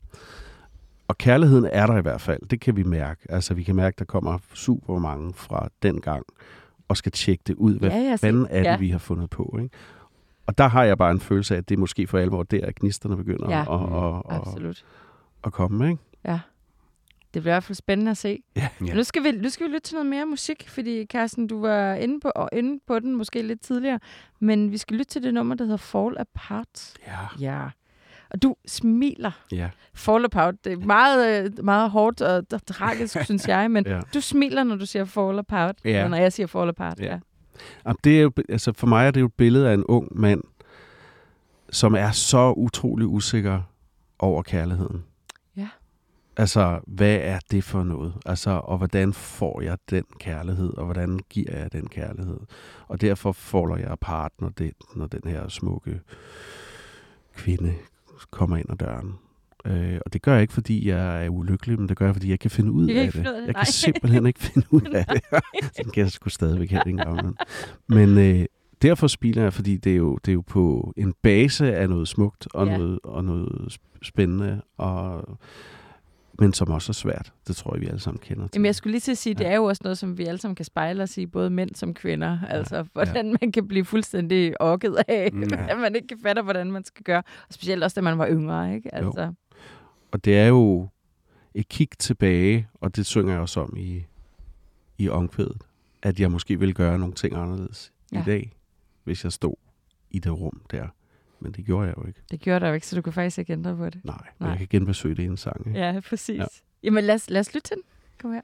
Og 1.07 1.17
kærligheden 1.17 1.69
er 1.71 1.85
der 1.85 1.97
i 1.97 2.01
hvert 2.01 2.21
fald. 2.21 2.49
Det 2.49 2.61
kan 2.61 2.75
vi 2.75 2.83
mærke. 2.83 3.31
Altså 3.31 3.53
vi 3.53 3.63
kan 3.63 3.75
mærke, 3.75 3.95
der 3.99 4.05
kommer 4.05 4.37
super 4.53 4.99
mange 4.99 5.33
fra 5.33 5.69
den 5.83 6.01
gang, 6.01 6.25
og 6.87 6.97
skal 6.97 7.11
tjekke 7.11 7.43
det 7.47 7.55
ud. 7.55 7.79
Hvad 7.79 7.89
ja, 7.89 8.15
fanden 8.15 8.47
er 8.49 8.57
det, 8.57 8.65
ja. 8.65 8.77
vi 8.77 8.89
har 8.89 8.97
fundet 8.97 9.29
på? 9.29 9.57
Ikke? 9.61 9.75
Og 10.47 10.57
der 10.57 10.67
har 10.67 10.83
jeg 10.83 10.97
bare 10.97 11.11
en 11.11 11.19
følelse 11.19 11.53
af, 11.53 11.57
at 11.57 11.69
det 11.69 11.75
er 11.75 11.79
måske 11.79 12.07
for 12.07 12.17
alvor 12.17 12.43
der, 12.43 12.65
at 12.65 12.75
gnisterne 12.75 13.17
begynder 13.17 13.49
Ja, 13.49 13.61
at, 13.61 14.05
at, 14.05 14.35
at, 14.35 14.47
Absolut. 14.47 14.85
at 15.43 15.53
komme. 15.53 15.89
Ikke? 15.89 16.01
Ja. 16.25 16.39
Det 17.33 17.41
bliver 17.41 17.53
i 17.53 17.55
hvert 17.55 17.63
fald 17.63 17.75
spændende 17.75 18.11
at 18.11 18.17
se. 18.17 18.43
Ja. 18.55 18.67
Ja. 18.85 18.93
Nu, 18.93 19.03
skal 19.03 19.23
vi, 19.23 19.31
nu 19.31 19.49
skal 19.49 19.67
vi 19.67 19.71
lytte 19.71 19.87
til 19.87 19.95
noget 19.95 20.05
mere 20.09 20.25
musik, 20.25 20.69
fordi 20.69 21.05
Carsten, 21.05 21.47
du 21.47 21.61
var 21.61 21.93
inde 21.93 22.19
på, 22.19 22.31
og 22.35 22.49
inde 22.53 22.79
på 22.87 22.99
den 22.99 23.15
måske 23.15 23.41
lidt 23.41 23.61
tidligere, 23.61 23.99
men 24.39 24.71
vi 24.71 24.77
skal 24.77 24.97
lytte 24.97 25.11
til 25.11 25.23
det 25.23 25.33
nummer, 25.33 25.55
der 25.55 25.63
hedder 25.63 25.77
Fall 25.77 26.17
Apart. 26.17 26.93
Ja. 27.07 27.17
Ja. 27.39 27.69
Og 28.29 28.41
du 28.41 28.55
smiler. 28.67 29.31
Ja. 29.51 29.69
Fall 29.93 30.25
Apart. 30.25 30.55
Det 30.63 30.73
er 30.73 30.77
meget, 30.77 31.45
øh, 31.45 31.65
meget 31.65 31.89
hårdt 31.91 32.21
og 32.21 32.43
tragisk, 32.67 33.17
synes 33.25 33.47
jeg, 33.47 33.71
men 33.71 33.87
ja. 33.87 33.99
du 34.13 34.21
smiler, 34.21 34.63
når 34.63 34.75
du 34.75 34.85
siger 34.85 35.05
Fall 35.05 35.39
Apart. 35.39 35.75
Ja. 35.85 36.07
Når 36.07 36.17
jeg 36.17 36.33
siger 36.33 36.47
Fall 36.47 36.69
Apart. 36.69 36.99
Ja. 36.99 37.05
Ja. 37.05 37.19
Jamen, 37.85 37.97
det 38.03 38.17
er 38.17 38.21
jo, 38.21 38.31
altså 38.49 38.73
for 38.73 38.87
mig 38.87 39.07
er 39.07 39.11
det 39.11 39.21
jo 39.21 39.25
et 39.25 39.33
billede 39.33 39.69
af 39.69 39.73
en 39.73 39.83
ung 39.83 40.19
mand, 40.19 40.43
som 41.69 41.95
er 41.95 42.11
så 42.11 42.51
utrolig 42.51 43.07
usikker 43.07 43.61
over 44.19 44.41
kærligheden. 44.41 45.03
Ja. 45.55 45.69
Altså, 46.37 46.79
hvad 46.87 47.15
er 47.21 47.39
det 47.51 47.63
for 47.63 47.83
noget? 47.83 48.13
Altså, 48.25 48.49
og 48.49 48.77
hvordan 48.77 49.13
får 49.13 49.61
jeg 49.61 49.77
den 49.89 50.03
kærlighed, 50.19 50.77
og 50.77 50.85
hvordan 50.85 51.19
giver 51.29 51.57
jeg 51.57 51.71
den 51.71 51.87
kærlighed? 51.87 52.39
Og 52.87 53.01
derfor 53.01 53.31
folder 53.31 53.77
jeg 53.77 53.91
apart, 53.91 54.31
når, 54.39 54.49
det, 54.49 54.73
når 54.95 55.07
den 55.07 55.31
her 55.31 55.47
smukke 55.47 56.01
kvinde 57.35 57.73
kommer 58.31 58.57
ind 58.57 58.69
ad 58.69 58.75
døren. 58.75 59.15
Øh, 59.67 59.99
og 60.05 60.13
det 60.13 60.21
gør 60.21 60.33
jeg 60.33 60.41
ikke, 60.41 60.53
fordi 60.53 60.87
jeg 60.87 61.25
er 61.25 61.29
ulykkelig, 61.29 61.79
men 61.79 61.89
det 61.89 61.97
gør 61.97 62.05
jeg, 62.05 62.15
fordi 62.15 62.29
jeg 62.29 62.39
kan 62.39 62.51
finde 62.51 62.71
ud 62.71 62.87
Jeg 62.87 62.97
af 63.05 63.11
det. 63.11 63.25
det, 63.25 63.33
Jeg 63.33 63.41
nej. 63.45 63.53
kan 63.63 63.65
simpelthen 63.73 64.25
ikke 64.27 64.39
finde 64.39 64.67
ud 64.71 64.81
af 64.81 65.05
det. 65.05 65.21
Sådan 65.77 65.91
kan 65.91 66.03
jeg 66.03 66.11
sgu 66.11 66.29
stadigvæk 66.29 66.69
heller 66.69 66.87
ikke 66.87 66.99
engang. 66.99 67.37
Men 67.87 68.17
øh, 68.17 68.45
derfor 68.81 69.07
smiler 69.07 69.43
jeg, 69.43 69.53
fordi 69.53 69.77
det 69.77 69.91
er, 69.91 69.95
jo, 69.97 70.15
det 70.25 70.31
er 70.31 70.33
jo 70.33 70.41
på 70.47 70.93
en 70.97 71.13
base 71.21 71.75
af 71.75 71.89
noget 71.89 72.07
smukt 72.07 72.47
og, 72.53 72.65
Ja. 72.65 72.71
ja. 72.71 72.77
noget, 72.77 72.99
og 73.03 73.23
noget 73.23 73.73
sp- 73.73 73.99
spændende, 74.03 74.61
og, 74.77 75.37
men 76.39 76.53
som 76.53 76.69
også 76.71 76.91
er 76.91 76.93
svært. 76.93 77.33
Det 77.47 77.55
tror 77.55 77.73
jeg, 77.75 77.81
vi 77.81 77.87
alle 77.87 77.99
sammen 77.99 78.19
kender 78.19 78.43
til. 78.47 78.51
Jamen, 78.55 78.65
jeg 78.65 78.75
skulle 78.75 78.91
lige 78.91 79.01
til 79.01 79.11
at 79.11 79.17
sige, 79.17 79.33
det 79.33 79.43
Ja. 79.43 79.49
er 79.49 79.55
jo 79.55 79.63
også 79.63 79.81
noget, 79.83 79.97
som 79.97 80.17
vi 80.17 80.25
alle 80.25 80.37
sammen 80.41 80.55
kan 80.55 80.65
spejle 80.65 81.03
os 81.03 81.17
i, 81.17 81.25
både 81.25 81.49
mænd 81.49 81.75
som 81.75 81.93
kvinder. 81.93 82.39
Altså, 82.49 82.85
hvordan 82.93 83.37
man 83.41 83.51
kan 83.51 83.67
blive 83.67 83.85
fuldstændig 83.85 84.61
okket 84.61 84.95
af, 85.07 85.29
Mm. 85.33 85.43
ja. 85.51 85.67
at 85.71 85.77
man 85.79 85.95
ikke 85.95 86.07
kan 86.07 86.17
fatte, 86.23 86.41
hvordan 86.41 86.71
man 86.71 86.83
skal 86.83 87.03
gøre. 87.03 87.23
Og 87.47 87.53
specielt 87.53 87.83
også, 87.83 87.95
da 87.95 88.01
man 88.01 88.17
var 88.17 88.27
yngre, 88.29 88.75
ikke? 88.75 88.95
Altså, 88.95 89.33
Og 90.11 90.25
det 90.25 90.37
er 90.37 90.47
jo 90.47 90.87
et 91.53 91.67
kig 91.69 91.89
tilbage, 91.99 92.67
og 92.73 92.95
det 92.95 93.05
synger 93.05 93.31
jeg 93.31 93.41
også 93.41 93.59
om 93.59 93.77
i, 93.77 94.05
i 94.97 95.09
omkvædet, 95.09 95.61
at 96.01 96.19
jeg 96.19 96.31
måske 96.31 96.59
ville 96.59 96.73
gøre 96.73 96.99
nogle 96.99 97.13
ting 97.13 97.35
anderledes 97.35 97.93
ja. 98.11 98.21
I 98.21 98.23
dag, 98.25 98.51
hvis 99.03 99.23
jeg 99.23 99.31
stod 99.31 99.53
i 100.11 100.19
det 100.19 100.39
rum 100.39 100.61
der. 100.71 100.87
Men 101.39 101.51
det 101.51 101.65
gjorde 101.65 101.87
jeg 101.87 101.97
jo 101.97 102.07
ikke. 102.07 102.21
det 102.31 102.39
gjorde 102.39 102.59
der 102.59 102.67
jo 102.67 102.73
ikke, 102.73 102.87
så 102.87 102.95
du 102.95 103.01
kan 103.01 103.13
faktisk 103.13 103.37
ikke 103.37 103.53
ændre 103.53 103.75
på 103.75 103.89
det. 103.89 104.01
Nej, 104.03 104.15
men 104.17 104.45
Nej. 104.45 104.49
jeg 104.49 104.57
kan 104.57 104.67
genbesøge 104.69 105.15
det 105.15 105.23
i 105.23 105.25
en 105.25 105.37
sang. 105.37 105.67
Ikke? 105.67 105.79
Ja, 105.79 105.99
præcis. 105.99 106.37
Ja. 106.37 106.41
Ja. 106.41 106.47
Jamen, 106.83 107.03
lad 107.03 107.15
os, 107.15 107.29
lad 107.29 107.39
os 107.39 107.53
lytte 107.53 107.67
til 107.67 107.75
den. 107.75 107.83
Kom 108.21 108.33
her. 108.33 108.41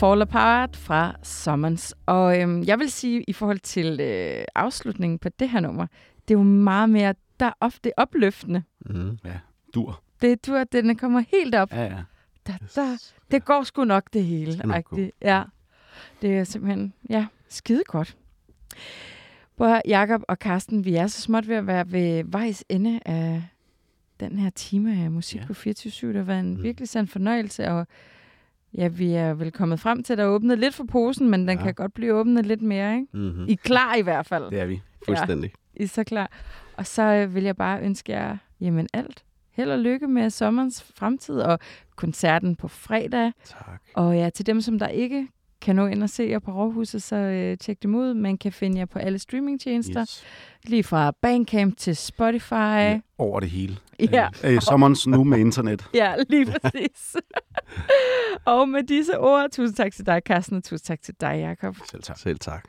Fall 0.00 0.22
Apart 0.22 0.76
fra 0.76 1.16
Summons. 1.22 1.94
Og 2.06 2.40
øhm, 2.40 2.62
jeg 2.62 2.78
vil 2.78 2.90
sige, 2.90 3.24
i 3.28 3.32
forhold 3.32 3.58
til 3.58 4.00
øh, 4.00 4.44
afslutningen 4.54 5.18
på 5.18 5.28
det 5.28 5.50
her 5.50 5.60
nummer, 5.60 5.86
det 6.28 6.34
er 6.34 6.38
jo 6.38 6.42
meget 6.44 6.90
mere, 6.90 7.14
der 7.40 7.46
er 7.46 7.52
ofte 7.60 7.92
opløftende. 7.96 8.62
Mm. 8.86 9.18
Dur. 9.74 10.02
Det 10.22 10.46
du 10.46 10.54
at 10.54 10.72
den 10.72 10.96
kommer 10.96 11.22
helt 11.30 11.54
op. 11.54 11.72
Ja, 11.72 11.82
ja. 11.82 11.96
Der, 12.46 12.52
der, 12.74 13.12
det 13.30 13.44
går 13.44 13.62
sgu 13.62 13.84
nok 13.84 14.04
det 14.12 14.24
hele. 14.24 14.52
skal 14.52 14.68
nok 14.68 14.76
agtigt. 14.76 15.10
Ja, 15.22 15.42
det 16.22 16.38
er 16.38 16.44
simpelthen, 16.44 16.92
ja, 17.10 17.26
skide 17.48 17.82
godt. 17.86 18.16
Både 19.56 19.82
Jakob 19.88 20.22
og 20.28 20.38
Karsten, 20.38 20.84
vi 20.84 20.94
er 20.94 21.06
så 21.06 21.20
småt 21.22 21.48
ved 21.48 21.56
at 21.56 21.66
være 21.66 21.92
ved 21.92 22.22
vejs 22.26 22.64
ende 22.68 23.00
af 23.06 23.42
den 24.20 24.38
her 24.38 24.50
time 24.50 25.04
af 25.04 25.10
musik 25.10 25.36
Ja. 25.36 25.40
ja. 25.42 25.46
på 25.46 25.54
24 25.54 26.08
Det 26.12 26.16
har 26.16 26.24
været 26.24 26.40
en 26.40 26.56
Mm. 26.56 26.62
virkelig 26.62 26.88
sand 26.88 27.08
fornøjelse, 27.08 27.68
og 27.70 27.86
ja, 28.74 28.88
vi 28.88 29.12
er 29.12 29.34
vel 29.34 29.52
kommet 29.52 29.80
frem 29.80 30.02
til, 30.02 30.12
at 30.12 30.18
der 30.18 30.24
er 30.24 30.28
åbnet 30.28 30.58
lidt 30.58 30.74
for 30.74 30.84
posen, 30.84 31.30
men 31.30 31.40
den 31.40 31.48
Ja. 31.48 31.54
ja. 31.54 31.62
kan 31.62 31.74
godt 31.74 31.94
blive 31.94 32.14
åbnet 32.14 32.46
lidt 32.46 32.62
mere, 32.62 32.94
ikke? 32.94 33.06
Mm-hmm. 33.12 33.46
I 33.48 33.52
er 33.52 33.56
klar 33.56 33.94
i 33.94 34.02
hvert 34.02 34.26
fald. 34.26 34.50
Det 34.50 34.60
er 34.60 34.66
vi. 34.66 34.80
Fuldstændig. 35.06 35.52
I 35.76 35.82
er 35.82 35.88
så 35.88 36.04
klar. 36.04 36.30
Og 36.76 36.86
så 36.86 37.02
øh, 37.02 37.34
vil 37.34 37.42
jeg 37.42 37.56
bare 37.56 37.80
ønske 37.82 38.12
jer, 38.12 38.36
jamen 38.60 38.86
alt. 38.92 39.24
Held 39.52 39.70
og 39.70 39.78
lykke 39.78 40.06
med 40.08 40.30
sommerens 40.30 40.82
fremtid 40.96 41.40
og 41.40 41.58
koncerten 41.96 42.56
på 42.56 42.68
fredag. 42.68 43.32
Tak. 43.44 43.82
Og 43.94 44.16
ja, 44.16 44.30
til 44.30 44.46
dem, 44.46 44.60
som 44.60 44.78
der 44.78 44.88
ikke 44.88 45.28
kan 45.60 45.76
nå 45.76 45.86
ind 45.86 46.02
og 46.02 46.10
se 46.10 46.22
jer 46.30 46.38
på 46.38 46.50
Rådhuset, 46.52 47.02
så 47.02 47.16
øh, 47.16 47.56
tjek 47.58 47.82
dem 47.82 47.94
ud. 47.94 48.14
Man 48.14 48.38
kan 48.38 48.52
finde 48.52 48.78
jer 48.78 48.84
på 48.86 48.98
alle 48.98 49.18
streamingtjenester. 49.18 50.00
Yes. 50.00 50.24
Lige 50.64 50.82
fra 50.82 51.10
Bandcamp 51.22 51.76
til 51.76 51.96
Spotify. 51.96 52.52
Ja, 52.54 52.90
Ja, 52.90 53.00
over 53.18 53.40
det 53.40 53.50
hele. 53.50 53.76
Ja, 54.12 54.28
Øh, 54.44 54.54
øh, 54.54 54.60
sommerens 54.60 55.06
nu 55.06 55.24
med 55.24 55.38
internet. 55.38 55.86
ja 55.94 56.14
lige 56.28 56.46
præcis. 56.46 57.16
og 58.44 58.68
med 58.68 58.82
disse 58.82 59.18
ord, 59.18 59.50
tusind 59.50 59.76
tak 59.76 59.92
til 59.92 60.06
dig, 60.06 60.22
Carsten, 60.26 60.56
og 60.56 60.64
tusind 60.64 60.84
tak 60.86 61.02
til 61.02 61.14
dig, 61.20 61.36
Jakob. 61.40 61.76
Selv 61.90 62.02
tak. 62.02 62.18
Selv 62.18 62.38
tak. 62.38 62.64